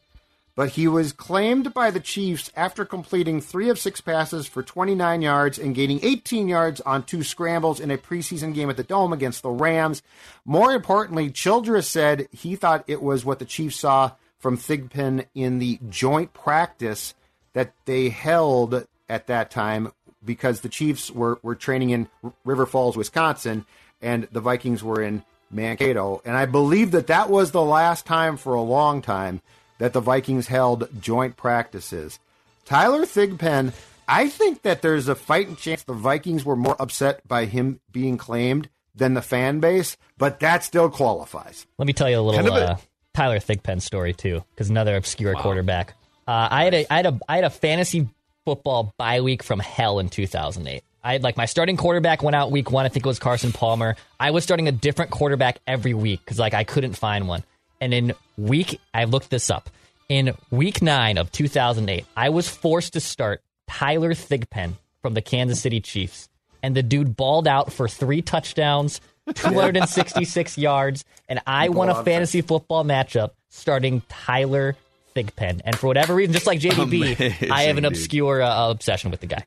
But 0.57 0.71
he 0.71 0.89
was 0.89 1.13
claimed 1.13 1.75
by 1.75 1.91
the 1.91 2.01
Chiefs 2.01 2.51
after 2.57 2.87
completing 2.87 3.43
three 3.43 3.69
of 3.69 3.79
six 3.79 4.01
passes 4.01 4.47
for 4.47 4.63
29 4.63 5.21
yards 5.21 5.59
and 5.59 5.75
gaining 5.75 6.01
18 6.03 6.49
yards 6.49 6.81
on 6.81 7.03
two 7.03 7.23
scrambles 7.23 7.79
in 7.79 7.91
a 7.91 7.99
preseason 7.99 8.55
game 8.55 8.71
at 8.71 8.79
the 8.79 8.83
Dome 8.83 9.13
against 9.13 9.43
the 9.43 9.51
Rams. 9.51 10.03
More 10.47 10.73
importantly, 10.73 11.31
Childress 11.31 11.87
said 11.87 12.27
he 12.33 12.57
thought 12.57 12.85
it 12.87 13.03
was 13.03 13.23
what 13.23 13.39
the 13.39 13.45
Chiefs 13.45 13.77
saw 13.77 14.13
from 14.39 14.57
Thigpen 14.57 15.27
in 15.35 15.59
the 15.59 15.79
joint 15.91 16.33
practice 16.33 17.15
that 17.53 17.75
they 17.85 18.09
held 18.09 18.87
at 19.11 19.27
that 19.27 19.51
time 19.51 19.93
because 20.25 20.61
the 20.61 20.71
Chiefs 20.71 21.11
were, 21.11 21.39
were 21.43 21.55
training 21.55 21.91
in 21.91 22.09
River 22.47 22.65
Falls, 22.65 22.97
Wisconsin, 22.97 23.67
and 24.01 24.27
the 24.33 24.41
Vikings 24.41 24.83
were 24.83 25.03
in 25.03 25.23
Mankato. 25.51 26.23
And 26.25 26.37
I 26.37 26.47
believe 26.47 26.93
that 26.93 27.09
that 27.09 27.29
was 27.29 27.51
the 27.51 27.63
last 27.63 28.07
time 28.07 28.37
for 28.37 28.55
a 28.55 28.63
long 28.63 29.03
time 29.03 29.43
that 29.79 29.93
the 29.93 30.01
Vikings 30.01 30.47
held 30.49 30.89
joint 31.01 31.37
practices. 31.37 32.19
Tyler 32.65 33.03
Thigpen, 33.07 33.73
I 34.09 34.29
think 34.29 34.63
that 34.63 34.83
there's 34.83 35.09
a 35.09 35.15
fighting 35.15 35.57
chance 35.57 35.83
the 35.83 35.93
Vikings 35.93 36.45
were 36.45 36.57
more 36.57 36.77
upset 36.81 37.27
by 37.27 37.45
him 37.45 37.81
being 37.93 38.17
claimed 38.17 38.69
than 38.95 39.15
the 39.15 39.23
fan 39.23 39.61
base, 39.61 39.97
but 40.19 40.41
that 40.41 40.65
still 40.65 40.89
qualifies. 40.91 41.67
Let 41.79 41.87
me 41.87 41.93
tell 41.93 42.09
you 42.11 42.19
a 42.19 42.23
little 42.23 42.41
Kind 42.41 42.49
of 42.49 42.55
a- 42.57 42.71
uh, 42.73 42.77
Tyler 43.15 43.39
Thigpen 43.39 43.81
story 43.81 44.13
too, 44.13 44.43
because 44.51 44.69
another 44.71 44.97
obscure 44.97 45.35
quarterback. 45.35 45.95
Uh, 46.29 46.49
I 46.51 46.65
had 46.65 46.75
a 46.75 46.87
I 46.93 46.97
had 46.97 47.07
a 47.07 47.21
I 47.29 47.35
had 47.37 47.45
a 47.45 47.51
fantasy 47.51 48.09
football 48.45 48.93
bye 48.99 49.21
week 49.21 49.43
from 49.43 49.59
hell 49.61 49.99
in 50.01 50.09
2008. 50.09 50.83
I 51.05 51.13
had 51.13 51.23
like 51.23 51.37
my 51.37 51.47
starting 51.47 51.77
quarterback 51.77 52.23
went 52.23 52.35
out 52.35 52.51
week 52.51 52.71
one. 52.71 52.85
I 52.85 52.89
think 52.89 53.07
it 53.07 53.09
was 53.09 53.19
Carson 53.19 53.53
Palmer. 53.53 53.97
I 54.19 54.33
was 54.33 54.43
starting 54.45 54.67
a 54.67 54.73
different 54.73 55.13
quarterback 55.13 55.61
every 55.67 55.95
week 55.95 56.21
because 56.25 56.39
like 56.39 56.53
I 56.53 56.65
couldn't 56.65 56.95
find 56.95 57.29
one. 57.29 57.45
And 57.81 57.93
in 57.93 58.15
week, 58.37 58.81
I 58.95 59.05
looked 59.05 59.31
this 59.31 59.51
up. 59.51 59.71
In 60.09 60.35
week 60.51 60.83
nine 60.83 61.19
of 61.19 61.33
2008, 61.33 62.05
I 62.17 62.29
was 62.29 62.49
forced 62.49 62.93
to 62.93 63.01
start 63.01 63.43
Tyler 63.67 64.15
Thigpen 64.15 64.75
from 65.03 65.15
the 65.15 65.23
Kansas 65.23 65.61
City 65.61 65.81
Chiefs, 65.81 66.29
and 66.63 66.77
the 66.77 66.83
dude 66.83 67.17
balled 67.17 67.49
out 67.49 67.73
for 67.73 67.89
three 67.89 68.23
touchdowns, 68.23 69.01
266 69.35 70.59
yards, 70.59 71.05
and 71.29 71.41
I 71.47 71.69
won 71.69 71.89
a 71.89 72.05
fantasy 72.05 72.41
football 72.41 72.85
matchup 72.85 73.31
starting 73.51 74.03
Tyler 74.09 74.77
Thigpen. 75.15 75.61
And 75.65 75.77
for 75.77 75.89
whatever 75.89 76.15
reason, 76.15 76.33
just 76.33 76.47
like 76.47 76.61
JDB, 76.61 77.51
I 77.51 77.63
have 77.63 77.79
an 77.79 77.85
obscure 77.85 78.43
uh, 78.43 78.71
obsession 78.71 79.11
with 79.11 79.21
the 79.21 79.27
guy. 79.27 79.45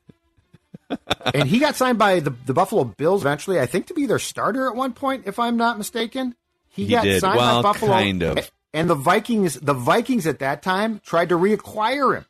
and 1.34 1.48
he 1.48 1.58
got 1.58 1.76
signed 1.76 1.98
by 1.98 2.20
the, 2.20 2.30
the 2.46 2.52
Buffalo 2.52 2.84
Bills 2.84 3.22
eventually, 3.22 3.60
I 3.60 3.66
think, 3.66 3.86
to 3.86 3.94
be 3.94 4.06
their 4.06 4.18
starter 4.18 4.68
at 4.68 4.74
one 4.74 4.92
point, 4.92 5.22
if 5.26 5.38
I'm 5.38 5.56
not 5.56 5.78
mistaken. 5.78 6.34
He, 6.70 6.84
He 6.84 6.90
got 6.90 7.04
did. 7.04 7.20
signed 7.20 7.36
Well, 7.38 7.62
by 7.62 7.72
Buffalo, 7.72 7.92
kind 7.92 8.22
of. 8.22 8.50
and 8.72 8.88
the 8.88 8.94
Vikings. 8.94 9.54
The 9.60 9.74
Vikings 9.74 10.26
at 10.26 10.38
that 10.38 10.62
time 10.62 11.00
tried 11.04 11.28
to 11.30 11.36
reacquire 11.36 12.16
him. 12.16 12.24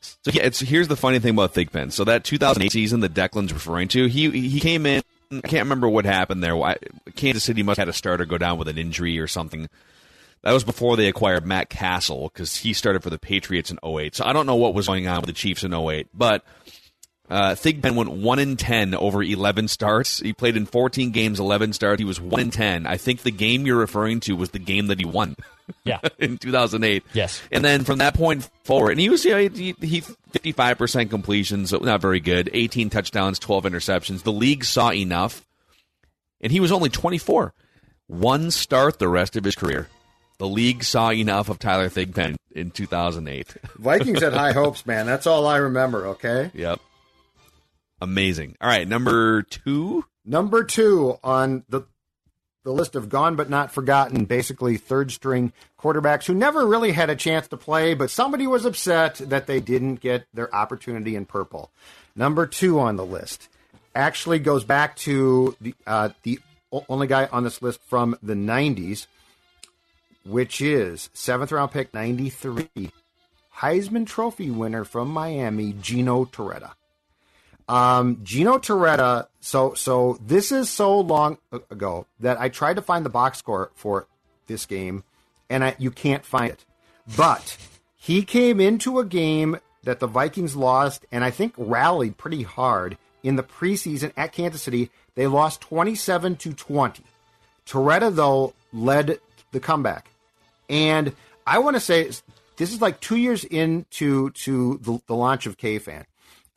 So 0.00 0.30
yeah, 0.32 0.44
it's 0.44 0.60
here's 0.60 0.86
the 0.88 0.96
funny 0.96 1.18
thing 1.18 1.32
about 1.34 1.54
Thigpen. 1.54 1.90
So 1.92 2.04
that 2.04 2.22
2008 2.24 2.70
season 2.70 3.00
that 3.00 3.14
Declan's 3.14 3.52
referring 3.52 3.88
to, 3.88 4.06
he 4.06 4.30
he 4.30 4.60
came 4.60 4.86
in. 4.86 5.02
I 5.32 5.40
can't 5.40 5.64
remember 5.64 5.88
what 5.88 6.04
happened 6.04 6.42
there. 6.42 6.54
Kansas 7.16 7.44
City 7.44 7.62
must 7.62 7.76
have 7.78 7.88
had 7.88 7.92
a 7.94 7.96
starter 7.96 8.24
go 8.24 8.38
down 8.38 8.58
with 8.58 8.68
an 8.68 8.78
injury 8.78 9.18
or 9.18 9.26
something. 9.26 9.68
That 10.42 10.52
was 10.52 10.62
before 10.64 10.96
they 10.96 11.08
acquired 11.08 11.44
Matt 11.44 11.68
Cassel 11.68 12.30
because 12.32 12.56
he 12.56 12.72
started 12.72 13.02
for 13.02 13.10
the 13.10 13.18
Patriots 13.18 13.72
in 13.72 13.78
08. 13.84 14.14
So 14.14 14.24
I 14.24 14.32
don't 14.32 14.46
know 14.46 14.54
what 14.54 14.72
was 14.72 14.86
going 14.86 15.08
on 15.08 15.16
with 15.16 15.26
the 15.26 15.32
Chiefs 15.32 15.64
in 15.64 15.74
08. 15.74 16.06
But 16.14 16.44
Uh, 17.30 17.54
Thigpen 17.54 17.94
went 17.94 18.10
one 18.10 18.38
in 18.38 18.56
ten 18.56 18.94
over 18.94 19.22
eleven 19.22 19.68
starts. 19.68 20.18
He 20.18 20.32
played 20.32 20.56
in 20.56 20.66
fourteen 20.66 21.10
games, 21.10 21.38
eleven 21.38 21.72
starts. 21.72 22.00
He 22.00 22.04
was 22.04 22.20
one 22.20 22.40
in 22.40 22.50
ten. 22.50 22.86
I 22.86 22.96
think 22.96 23.22
the 23.22 23.30
game 23.30 23.66
you're 23.66 23.76
referring 23.76 24.20
to 24.20 24.34
was 24.34 24.50
the 24.50 24.58
game 24.58 24.86
that 24.86 24.98
he 24.98 25.04
won. 25.04 25.36
Yeah. 25.84 26.00
in 26.18 26.38
2008. 26.38 27.04
Yes. 27.12 27.42
And 27.52 27.64
then 27.64 27.84
from 27.84 27.98
that 27.98 28.14
point 28.14 28.48
forward, 28.64 28.92
and 28.92 29.00
he 29.00 29.10
was 29.10 29.24
you 29.24 29.32
know, 29.32 29.38
he, 29.38 29.74
he 29.80 30.00
55% 30.00 31.10
completions, 31.10 31.70
so 31.70 31.78
not 31.78 32.00
very 32.00 32.20
good. 32.20 32.50
18 32.52 32.90
touchdowns, 32.90 33.38
12 33.38 33.64
interceptions. 33.64 34.22
The 34.22 34.32
league 34.32 34.64
saw 34.64 34.92
enough, 34.92 35.44
and 36.40 36.52
he 36.52 36.60
was 36.60 36.72
only 36.72 36.88
24. 36.88 37.52
One 38.06 38.50
start 38.50 38.98
the 38.98 39.08
rest 39.08 39.36
of 39.36 39.44
his 39.44 39.54
career. 39.54 39.88
The 40.38 40.48
league 40.48 40.84
saw 40.84 41.10
enough 41.10 41.48
of 41.48 41.58
Tyler 41.58 41.88
Thigpen 41.88 42.36
in 42.52 42.70
2008. 42.70 43.56
Vikings 43.76 44.22
had 44.22 44.32
high 44.32 44.52
hopes, 44.52 44.86
man. 44.86 45.04
That's 45.04 45.26
all 45.26 45.46
I 45.46 45.56
remember. 45.56 46.06
Okay. 46.08 46.50
Yep. 46.54 46.80
Amazing. 48.00 48.56
All 48.60 48.68
right, 48.68 48.86
number 48.86 49.42
two. 49.42 50.04
Number 50.24 50.64
two 50.64 51.18
on 51.24 51.64
the 51.68 51.82
the 52.64 52.72
list 52.72 52.96
of 52.96 53.08
gone 53.08 53.34
but 53.34 53.48
not 53.48 53.72
forgotten, 53.72 54.26
basically 54.26 54.76
third 54.76 55.10
string 55.10 55.52
quarterbacks 55.80 56.26
who 56.26 56.34
never 56.34 56.66
really 56.66 56.92
had 56.92 57.08
a 57.08 57.16
chance 57.16 57.48
to 57.48 57.56
play, 57.56 57.94
but 57.94 58.10
somebody 58.10 58.46
was 58.46 58.66
upset 58.66 59.14
that 59.16 59.46
they 59.46 59.58
didn't 59.58 59.96
get 59.96 60.26
their 60.34 60.54
opportunity 60.54 61.16
in 61.16 61.24
purple. 61.24 61.70
Number 62.14 62.46
two 62.46 62.78
on 62.78 62.96
the 62.96 63.06
list 63.06 63.48
actually 63.94 64.38
goes 64.38 64.64
back 64.64 64.96
to 64.96 65.56
the 65.60 65.74
uh, 65.86 66.10
the 66.24 66.40
only 66.88 67.06
guy 67.06 67.26
on 67.32 67.44
this 67.44 67.62
list 67.62 67.80
from 67.86 68.18
the 68.22 68.34
'90s, 68.34 69.06
which 70.24 70.60
is 70.60 71.08
seventh 71.14 71.52
round 71.52 71.72
pick 71.72 71.94
'93, 71.94 72.68
Heisman 73.56 74.06
Trophy 74.06 74.50
winner 74.50 74.84
from 74.84 75.08
Miami, 75.08 75.72
Gino 75.72 76.26
Torretta. 76.26 76.72
Um, 77.68 78.20
Gino 78.24 78.58
Torretta. 78.58 79.28
So, 79.40 79.74
so 79.74 80.18
this 80.24 80.52
is 80.52 80.70
so 80.70 81.00
long 81.00 81.38
ago 81.70 82.06
that 82.20 82.40
I 82.40 82.48
tried 82.48 82.76
to 82.76 82.82
find 82.82 83.04
the 83.04 83.10
box 83.10 83.38
score 83.38 83.70
for 83.74 84.06
this 84.46 84.66
game, 84.66 85.04
and 85.50 85.62
I, 85.64 85.76
you 85.78 85.90
can't 85.90 86.24
find 86.24 86.52
it. 86.52 86.64
But 87.16 87.56
he 87.96 88.22
came 88.22 88.60
into 88.60 88.98
a 88.98 89.04
game 89.04 89.58
that 89.84 90.00
the 90.00 90.06
Vikings 90.06 90.56
lost, 90.56 91.06
and 91.12 91.24
I 91.24 91.30
think 91.30 91.54
rallied 91.56 92.16
pretty 92.16 92.42
hard 92.42 92.98
in 93.22 93.36
the 93.36 93.42
preseason 93.42 94.12
at 94.16 94.32
Kansas 94.32 94.62
City. 94.62 94.90
They 95.14 95.26
lost 95.26 95.60
twenty-seven 95.60 96.36
to 96.36 96.52
twenty. 96.52 97.04
Torretta 97.66 98.14
though 98.14 98.54
led 98.72 99.18
the 99.52 99.60
comeback, 99.60 100.10
and 100.68 101.14
I 101.46 101.58
want 101.58 101.76
to 101.76 101.80
say 101.80 102.10
this 102.56 102.72
is 102.72 102.80
like 102.80 103.00
two 103.00 103.16
years 103.16 103.44
into 103.44 104.30
to 104.30 104.78
the, 104.78 105.00
the 105.06 105.14
launch 105.14 105.46
of 105.46 105.56
KFan. 105.56 106.04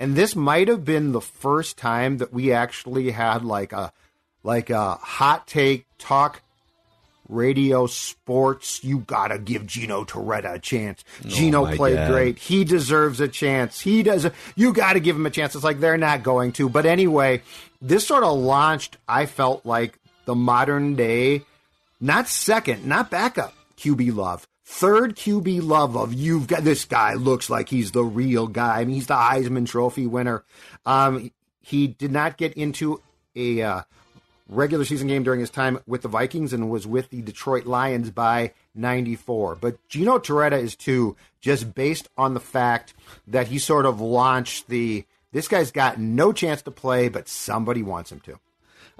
And 0.01 0.15
this 0.15 0.35
might 0.35 0.67
have 0.67 0.83
been 0.83 1.11
the 1.11 1.21
first 1.21 1.77
time 1.77 2.17
that 2.17 2.33
we 2.33 2.51
actually 2.51 3.11
had 3.11 3.45
like 3.45 3.71
a 3.71 3.93
like 4.41 4.71
a 4.71 4.95
hot 4.95 5.45
take 5.45 5.85
talk 5.99 6.41
radio 7.29 7.85
sports. 7.85 8.83
You 8.83 9.01
gotta 9.01 9.37
give 9.37 9.67
Gino 9.67 10.03
Torretta 10.03 10.55
a 10.55 10.59
chance. 10.59 11.03
Oh, 11.23 11.29
Gino 11.29 11.65
my 11.65 11.75
played 11.75 11.97
God. 11.97 12.09
great. 12.09 12.39
He 12.39 12.63
deserves 12.63 13.19
a 13.19 13.27
chance. 13.27 13.79
He 13.79 14.01
does. 14.01 14.27
You 14.55 14.73
got 14.73 14.93
to 14.93 14.99
give 14.99 15.15
him 15.15 15.27
a 15.27 15.29
chance. 15.29 15.53
It's 15.53 15.63
like 15.63 15.79
they're 15.79 15.97
not 15.97 16.23
going 16.23 16.53
to. 16.53 16.67
But 16.67 16.87
anyway, 16.87 17.43
this 17.79 18.07
sort 18.07 18.23
of 18.23 18.35
launched. 18.39 18.97
I 19.07 19.27
felt 19.27 19.67
like 19.67 19.99
the 20.25 20.33
modern 20.33 20.95
day, 20.95 21.43
not 21.99 22.27
second, 22.27 22.87
not 22.87 23.11
backup 23.11 23.53
QB 23.77 24.15
love. 24.15 24.47
Third 24.73 25.15
QB 25.15 25.61
love 25.63 25.95
of 25.97 26.13
you've 26.13 26.47
got 26.47 26.63
this 26.63 26.85
guy 26.85 27.13
looks 27.13 27.49
like 27.49 27.69
he's 27.69 27.91
the 27.91 28.03
real 28.03 28.47
guy. 28.47 28.79
I 28.79 28.85
mean, 28.85 28.95
he's 28.95 29.05
the 29.05 29.15
Heisman 29.15 29.67
Trophy 29.67 30.07
winner. 30.07 30.43
Um, 30.85 31.29
he 31.59 31.87
did 31.87 32.11
not 32.11 32.37
get 32.37 32.53
into 32.53 33.01
a 33.35 33.61
uh, 33.61 33.81
regular 34.47 34.85
season 34.85 35.07
game 35.07 35.23
during 35.23 35.41
his 35.41 35.49
time 35.51 35.79
with 35.85 36.01
the 36.01 36.07
Vikings 36.07 36.53
and 36.53 36.71
was 36.71 36.87
with 36.87 37.09
the 37.09 37.21
Detroit 37.21 37.65
Lions 37.65 38.09
by 38.11 38.53
94. 38.73 39.55
But 39.57 39.77
Gino 39.89 40.17
Torretta 40.17 40.59
is 40.59 40.75
too, 40.75 41.15
just 41.41 41.75
based 41.75 42.07
on 42.17 42.33
the 42.33 42.39
fact 42.39 42.93
that 43.27 43.49
he 43.49 43.59
sort 43.59 43.85
of 43.85 43.99
launched 43.99 44.67
the 44.67 45.05
this 45.33 45.49
guy's 45.49 45.71
got 45.71 45.99
no 45.99 46.31
chance 46.31 46.61
to 46.63 46.71
play, 46.71 47.09
but 47.09 47.27
somebody 47.27 47.83
wants 47.83 48.11
him 48.11 48.21
to. 48.21 48.39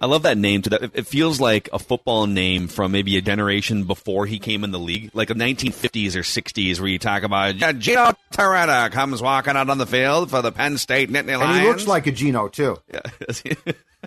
I 0.01 0.07
love 0.07 0.23
that 0.23 0.37
name. 0.37 0.63
To 0.63 0.69
that, 0.71 0.91
it- 0.95 1.05
feels 1.07 1.39
like 1.39 1.69
a 1.71 1.77
football 1.79 2.25
name 2.25 2.67
from 2.67 2.91
maybe 2.91 3.15
a 3.17 3.21
generation 3.21 3.83
before 3.83 4.25
he 4.25 4.39
came 4.39 4.63
in 4.63 4.71
the 4.71 4.79
league, 4.79 5.11
like 5.13 5.29
a 5.29 5.35
1950s 5.35 6.15
or 6.15 6.21
60s, 6.23 6.79
where 6.79 6.89
you 6.89 6.97
talk 6.99 7.21
about 7.23 7.55
"Yeah, 7.55 7.71
Gino 7.73 8.11
Torretta 8.33 8.91
comes 8.91 9.21
walking 9.21 9.55
out 9.55 9.69
on 9.69 9.77
the 9.77 9.85
field 9.85 10.31
for 10.31 10.41
the 10.41 10.51
Penn 10.51 10.77
State 10.79 11.09
Nittany 11.11 11.37
Lions. 11.37 11.55
And 11.55 11.61
he 11.61 11.67
looks 11.67 11.85
like 11.87 12.07
a 12.07 12.11
Gino 12.11 12.47
too. 12.47 12.77
Yeah. 12.91 13.53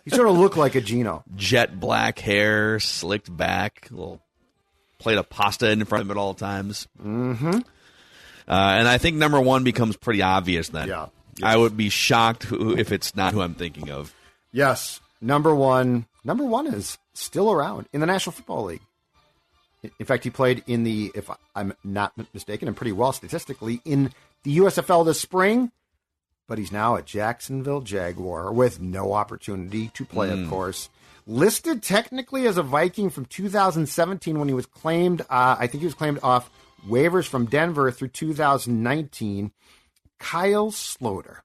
He 0.05 0.11
sort 0.11 0.29
of 0.29 0.37
looked 0.37 0.57
like 0.57 0.75
a 0.75 0.81
Gino. 0.81 1.23
jet 1.37 1.79
black 1.79 2.19
hair, 2.19 2.81
slicked 2.81 3.35
back, 3.35 3.87
little 3.93 4.21
plate 4.99 5.17
of 5.19 5.31
pasta 5.31 5.71
in 5.71 5.85
front 5.85 6.03
of 6.03 6.09
him 6.09 6.11
at 6.11 6.17
all 6.17 6.35
times. 6.35 6.89
Mm-hmm. 7.01 7.59
Uh, 7.59 7.61
and 8.49 8.89
I 8.89 8.99
think 8.99 9.17
number 9.17 9.41
one 9.41 9.63
becomes 9.63 9.97
pretty 9.97 10.21
obvious 10.23 10.69
then. 10.71 10.89
Yeah. 10.89 11.07
I 11.43 11.57
would 11.57 11.77
be 11.77 11.89
shocked 11.89 12.43
who, 12.43 12.77
if 12.77 12.91
it's 12.93 13.15
not 13.15 13.33
who 13.33 13.41
I'm 13.41 13.55
thinking 13.55 13.91
of. 13.91 14.13
Yes, 14.53 15.01
number 15.25 15.55
one. 15.55 16.07
Number 16.25 16.45
one 16.45 16.67
is 16.67 16.99
still 17.13 17.53
around 17.53 17.87
in 17.93 18.01
the 18.01 18.07
National 18.07 18.33
Football 18.33 18.65
League. 18.65 18.83
In- 19.99 20.07
fact, 20.07 20.25
he 20.25 20.31
played 20.31 20.63
in 20.67 20.85
the, 20.85 21.13
if 21.15 21.29
I'm 21.55 21.75
not 21.85 22.13
mistaken, 22.33 22.69
and 22.69 22.77
pretty 22.77 22.93
well 22.93 23.13
statistically, 23.13 23.83
in 23.85 24.13
the 24.43 24.59
USFL 24.59 25.05
this 25.05 25.21
spring. 25.21 25.71
But 26.47 26.59
he's 26.59 26.73
now 26.73 26.95
a 26.95 27.03
Jacksonville 27.03 27.81
Jaguar 27.81 28.53
with 28.53 28.81
no 28.81 29.15
opportunity 29.15 29.89
to 29.95 30.05
play, 30.05 30.31
of 30.31 30.49
course. 30.51 30.91
Listed 31.27 31.83
technically 31.83 32.47
as 32.47 32.59
a 32.59 32.63
Viking 32.63 33.09
from 33.09 33.25
2017 33.25 34.39
when 34.39 34.49
he 34.49 34.53
was 34.53 34.67
claimed, 34.67 35.23
uh, 35.23 35.57
I 35.59 35.67
think 35.67 35.81
he 35.81 35.87
was 35.87 35.95
claimed 35.95 36.19
off 36.23 36.51
waivers 36.87 37.27
from 37.27 37.47
Denver 37.47 37.91
through 37.91 38.09
2019. 38.09 39.53
Kyle 40.19 40.71
Sloter. 40.71 41.39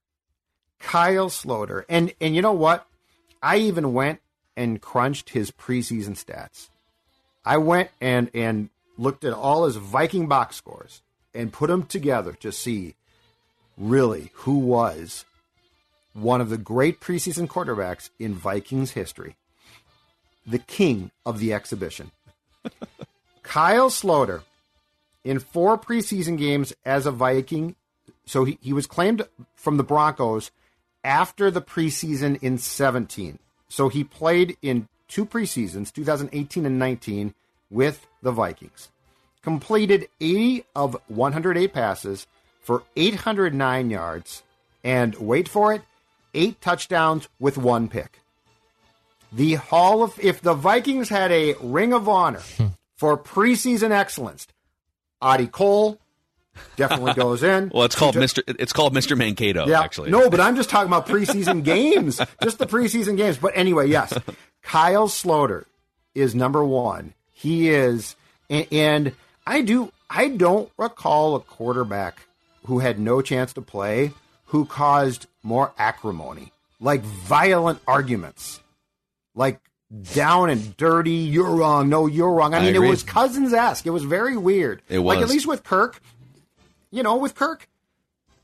Kyle 0.80 1.30
Sloter. 1.30 1.86
And 1.88 2.14
and 2.20 2.36
you 2.36 2.42
know 2.42 2.54
what? 2.54 2.86
I 3.42 3.58
even 3.58 3.94
went 3.94 4.20
and 4.56 4.82
crunched 4.82 5.30
his 5.30 5.52
preseason 5.52 6.22
stats. 6.22 6.70
I 7.46 7.58
went 7.58 7.90
and 8.02 8.30
and 8.34 8.70
looked 8.98 9.24
at 9.24 9.34
all 9.34 9.66
his 9.66 9.78
Viking 9.78 10.28
box 10.28 10.58
scores 10.58 11.02
and 11.34 11.54
put 11.54 11.68
them 11.68 11.84
together 11.84 12.34
to 12.34 12.52
see 12.52 12.96
really 13.78 14.32
who 14.34 14.58
was 14.58 15.24
one 16.14 16.42
of 16.42 16.50
the 16.50 16.58
great 16.58 17.00
preseason 17.00 17.48
quarterbacks 17.48 18.10
in 18.20 18.34
Vikings 18.34 18.92
history. 18.92 19.36
The 20.46 20.60
king 20.60 21.12
of 21.26 21.40
the 21.40 21.54
exhibition. 21.54 22.12
Kyle 23.44 23.90
Sloter 23.90 24.42
in 25.24 25.40
four 25.40 25.78
preseason 25.78 26.38
games 26.38 26.74
as 26.86 27.06
a 27.06 27.12
Viking. 27.12 27.76
So 28.26 28.44
he, 28.46 28.58
he 28.62 28.74
was 28.74 28.88
claimed 28.88 29.26
from 29.56 29.78
the 29.78 29.84
Broncos 29.84 30.52
after 31.04 31.50
the 31.52 31.62
preseason 31.62 32.42
in 32.42 32.58
17. 32.58 33.40
So 33.68 33.90
he 33.90 34.04
played 34.04 34.58
in 34.62 34.88
two 35.08 35.26
preseasons, 35.26 35.94
2018 35.94 36.66
and 36.66 36.80
19, 36.80 37.34
with 37.70 38.08
the 38.22 38.32
Vikings. 38.32 38.90
Completed 39.42 40.10
80 40.20 40.66
of 40.76 40.98
108 41.08 41.74
passes 41.74 42.28
for 42.62 42.84
809 42.96 43.90
yards, 43.90 44.44
and 44.84 45.16
wait 45.16 45.48
for 45.48 45.74
it, 45.74 45.82
eight 46.34 46.62
touchdowns 46.62 47.28
with 47.40 47.58
one 47.58 47.88
pick. 47.88 48.20
The 49.32 49.56
Hall 49.56 50.04
of 50.04 50.20
if 50.20 50.42
the 50.42 50.54
Vikings 50.54 51.10
had 51.10 51.32
a 51.32 51.56
ring 51.62 51.94
of 51.94 52.10
honor 52.10 52.42
hmm. 52.58 52.68
for 52.96 53.18
preseason 53.18 53.92
excellence, 53.92 54.48
Adi 55.22 55.48
Cole 55.48 56.00
definitely 56.76 57.14
goes 57.14 57.44
in. 57.44 57.72
Well, 57.74 57.84
it's 57.84 57.96
called 57.96 58.16
CJ 58.16 58.44
Mr. 58.44 58.56
It's 58.60 58.74
called 58.74 58.94
Mr. 58.94 59.18
Mankato. 59.18 59.68
yeah. 59.68 59.82
actually. 59.82 60.12
No, 60.12 60.30
but 60.30 60.40
I'm 60.40 60.56
just 60.56 60.70
talking 60.70 60.88
about 60.88 61.08
preseason 61.08 61.64
games, 61.64 62.22
just 62.44 62.58
the 62.60 62.66
preseason 62.66 63.18
games. 63.18 63.38
But 63.38 63.54
anyway, 63.56 63.88
yes, 63.88 64.14
Kyle 64.62 65.08
Sloter 65.08 65.66
is 66.16 66.36
number 66.36 66.64
one. 66.64 67.14
He 67.32 67.70
is, 67.70 68.16
and, 68.50 68.68
and 68.72 69.16
I 69.48 69.62
do, 69.62 69.92
I 70.10 70.30
don't 70.30 70.70
recall 70.78 71.36
a 71.36 71.40
quarterback 71.40 72.22
who 72.66 72.80
had 72.80 73.00
no 73.00 73.22
chance 73.22 73.54
to 73.54 73.62
play 73.62 74.12
who 74.46 74.66
caused 74.66 75.28
more 75.44 75.72
acrimony, 75.78 76.52
like 76.80 77.02
violent 77.02 77.80
arguments, 77.88 78.60
like 79.36 79.60
down 80.14 80.50
and 80.50 80.76
dirty. 80.78 81.12
You're 81.12 81.56
wrong. 81.56 81.90
No, 81.90 82.08
you're 82.08 82.32
wrong. 82.32 82.54
I 82.54 82.58
I 82.58 82.62
mean, 82.62 82.76
it 82.76 82.80
was 82.80 83.04
Cousins 83.04 83.54
esque. 83.54 83.86
It 83.86 83.92
was 83.92 84.04
very 84.04 84.38
weird. 84.38 84.82
It 84.90 85.00
was. 85.00 85.16
Like 85.16 85.24
at 85.24 85.30
least 85.30 85.48
with 85.48 85.64
Kirk, 85.64 86.02
you 86.92 87.04
know, 87.04 87.18
with 87.18 87.36
Kirk, 87.36 87.68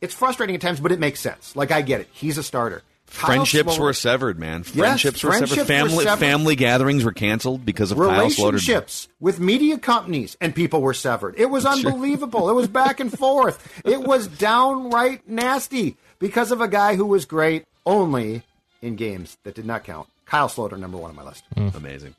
it's 0.01 0.13
frustrating 0.13 0.55
at 0.55 0.61
times, 0.61 0.79
but 0.79 0.91
it 0.91 0.99
makes 0.99 1.19
sense. 1.19 1.55
Like 1.55 1.71
I 1.71 1.81
get 1.81 2.01
it. 2.01 2.09
He's 2.11 2.37
a 2.37 2.43
starter. 2.43 2.83
Kyle 3.11 3.27
Friendships 3.27 3.75
Sloter- 3.77 3.79
were 3.79 3.93
severed, 3.93 4.39
man. 4.39 4.63
Friendships 4.63 5.23
were 5.23 5.29
friendships 5.29 5.51
severed. 5.67 5.83
were 5.83 5.87
Family 5.89 6.03
severed. 6.05 6.19
family 6.19 6.55
gatherings 6.55 7.03
were 7.03 7.11
canceled 7.13 7.63
because 7.63 7.91
of 7.91 7.99
relationships 7.99 9.07
with 9.19 9.39
media 9.39 9.77
companies 9.77 10.35
and 10.41 10.55
people 10.55 10.81
were 10.81 10.93
severed. 10.93 11.35
It 11.37 11.45
was 11.51 11.65
unbelievable. 11.67 12.49
it 12.49 12.53
was 12.53 12.67
back 12.67 12.99
and 12.99 13.15
forth. 13.15 13.81
It 13.85 14.01
was 14.01 14.27
downright 14.27 15.27
nasty. 15.29 15.97
because 16.17 16.51
of 16.51 16.61
a 16.61 16.67
guy 16.67 16.95
who 16.95 17.05
was 17.05 17.25
great 17.25 17.65
only 17.85 18.41
in 18.81 18.95
games 18.95 19.37
that 19.43 19.53
did 19.53 19.65
not 19.65 19.83
count. 19.83 20.07
Kyle 20.25 20.49
Sloter, 20.49 20.77
number 20.79 20.97
one 20.97 21.11
on 21.11 21.15
my 21.15 21.23
list. 21.23 21.43
Mm. 21.55 21.75
Amazing. 21.75 22.15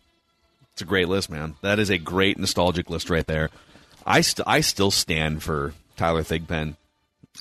It's 0.73 0.83
a 0.83 0.85
great 0.87 1.09
list, 1.09 1.29
man. 1.31 1.57
That 1.63 1.81
is 1.81 1.91
a 1.91 1.99
great 1.99 2.39
nostalgic 2.39 2.89
list 2.91 3.11
right 3.11 3.27
there. 3.27 3.51
I 4.07 4.21
st- 4.21 4.47
I 4.47 4.61
still 4.61 4.93
stand 4.93 5.43
for 5.43 5.73
Tyler 5.97 6.23
Thigpen. 6.23 6.77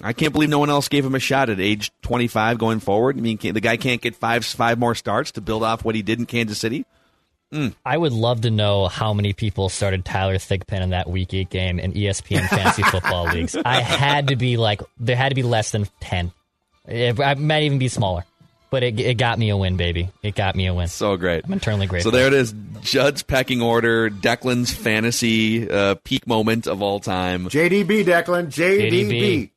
I 0.01 0.13
can't 0.13 0.33
believe 0.33 0.49
no 0.49 0.59
one 0.59 0.69
else 0.69 0.89
gave 0.89 1.05
him 1.05 1.15
a 1.15 1.19
shot 1.19 1.49
at 1.49 1.59
age 1.59 1.91
25 2.01 2.57
going 2.57 2.79
forward. 2.79 3.17
I 3.17 3.21
mean, 3.21 3.37
the 3.37 3.61
guy 3.61 3.77
can't 3.77 4.01
get 4.01 4.15
five 4.15 4.45
five 4.45 4.77
more 4.77 4.95
starts 4.95 5.31
to 5.33 5.41
build 5.41 5.63
off 5.63 5.85
what 5.85 5.95
he 5.95 6.01
did 6.01 6.19
in 6.19 6.25
Kansas 6.25 6.57
City. 6.57 6.85
Hmm. 7.51 7.69
I 7.85 7.95
would 7.97 8.11
love 8.11 8.41
to 8.41 8.51
know 8.51 8.87
how 8.87 9.13
many 9.13 9.31
people 9.31 9.69
started 9.69 10.03
Tyler 10.03 10.35
Thigpen 10.35 10.81
in 10.81 10.89
that 10.89 11.09
Week 11.09 11.33
Eight 11.33 11.49
game 11.49 11.79
in 11.79 11.93
ESPN 11.93 12.47
fantasy 12.49 12.83
football 12.91 13.25
leagues. 13.25 13.55
I 13.55 13.81
had 13.81 14.29
to 14.29 14.35
be 14.35 14.57
like, 14.57 14.81
there 14.99 15.15
had 15.15 15.29
to 15.29 15.35
be 15.35 15.43
less 15.43 15.71
than 15.71 15.87
ten. 15.99 16.31
It, 16.87 17.19
I 17.19 17.35
might 17.35 17.63
even 17.63 17.79
be 17.79 17.87
smaller, 17.87 18.25
but 18.75 18.83
it, 18.83 18.99
it 18.99 19.17
got 19.17 19.39
me 19.39 19.47
a 19.51 19.55
win, 19.55 19.77
baby. 19.77 20.09
It 20.21 20.35
got 20.35 20.53
me 20.53 20.67
a 20.67 20.73
win. 20.73 20.89
So 20.89 21.15
great. 21.15 21.45
I'm 21.45 21.53
eternally 21.53 21.87
grateful. 21.87 22.11
So 22.11 22.17
there 22.17 22.27
it 22.27 22.33
is. 22.33 22.53
Judd's 22.81 23.23
pecking 23.23 23.61
order. 23.61 24.09
Declan's 24.09 24.73
fantasy 24.73 25.71
uh, 25.71 25.95
peak 26.03 26.27
moment 26.27 26.67
of 26.67 26.81
all 26.81 26.99
time. 26.99 27.47
JDB, 27.47 28.03
Declan. 28.03 28.47
JDB. 28.47 28.91
JDB. 28.91 29.51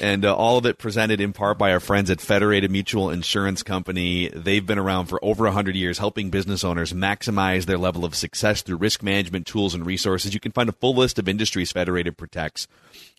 and 0.00 0.24
uh, 0.24 0.34
all 0.34 0.58
of 0.58 0.66
it 0.66 0.78
presented 0.78 1.20
in 1.20 1.32
part 1.32 1.58
by 1.58 1.70
our 1.72 1.78
friends 1.78 2.10
at 2.10 2.20
Federated 2.20 2.72
Mutual 2.72 3.08
Insurance 3.08 3.62
Company. 3.62 4.28
They've 4.34 4.66
been 4.66 4.80
around 4.80 5.06
for 5.06 5.24
over 5.24 5.44
100 5.44 5.76
years, 5.76 5.98
helping 5.98 6.30
business 6.30 6.64
owners 6.64 6.92
maximize 6.92 7.66
their 7.66 7.78
level 7.78 8.04
of 8.04 8.16
success 8.16 8.62
through 8.62 8.78
risk 8.78 9.00
management 9.00 9.46
tools 9.46 9.74
and 9.76 9.86
resources. 9.86 10.34
You 10.34 10.40
can 10.40 10.50
find 10.50 10.68
a 10.68 10.72
full 10.72 10.96
list 10.96 11.20
of 11.20 11.28
industries 11.28 11.70
Federated 11.70 12.16
protects 12.16 12.66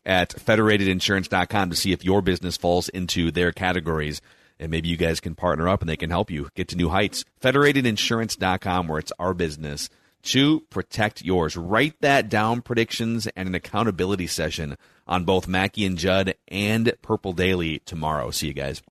at 0.05 0.31
federatedinsurance.com 0.31 1.69
to 1.69 1.75
see 1.77 1.93
if 1.93 2.03
your 2.03 2.21
business 2.21 2.57
falls 2.57 2.89
into 2.89 3.31
their 3.31 3.53
categories. 3.53 4.19
And 4.59 4.71
maybe 4.71 4.87
you 4.87 4.97
guys 4.97 5.19
can 5.19 5.35
partner 5.35 5.67
up 5.67 5.81
and 5.81 5.89
they 5.89 5.97
can 5.97 6.09
help 6.09 6.31
you 6.31 6.49
get 6.55 6.67
to 6.69 6.75
new 6.75 6.89
heights. 6.89 7.25
Federatedinsurance.com, 7.41 8.87
where 8.87 8.99
it's 8.99 9.11
our 9.19 9.33
business 9.33 9.89
to 10.23 10.61
protect 10.69 11.23
yours. 11.23 11.55
Write 11.55 11.99
that 12.01 12.29
down 12.29 12.61
predictions 12.61 13.27
and 13.35 13.47
an 13.47 13.55
accountability 13.55 14.27
session 14.27 14.77
on 15.07 15.23
both 15.23 15.47
Mackey 15.47 15.85
and 15.85 15.97
Judd 15.97 16.35
and 16.47 16.93
Purple 17.01 17.33
Daily 17.33 17.79
tomorrow. 17.79 18.31
See 18.31 18.47
you 18.47 18.53
guys. 18.53 18.81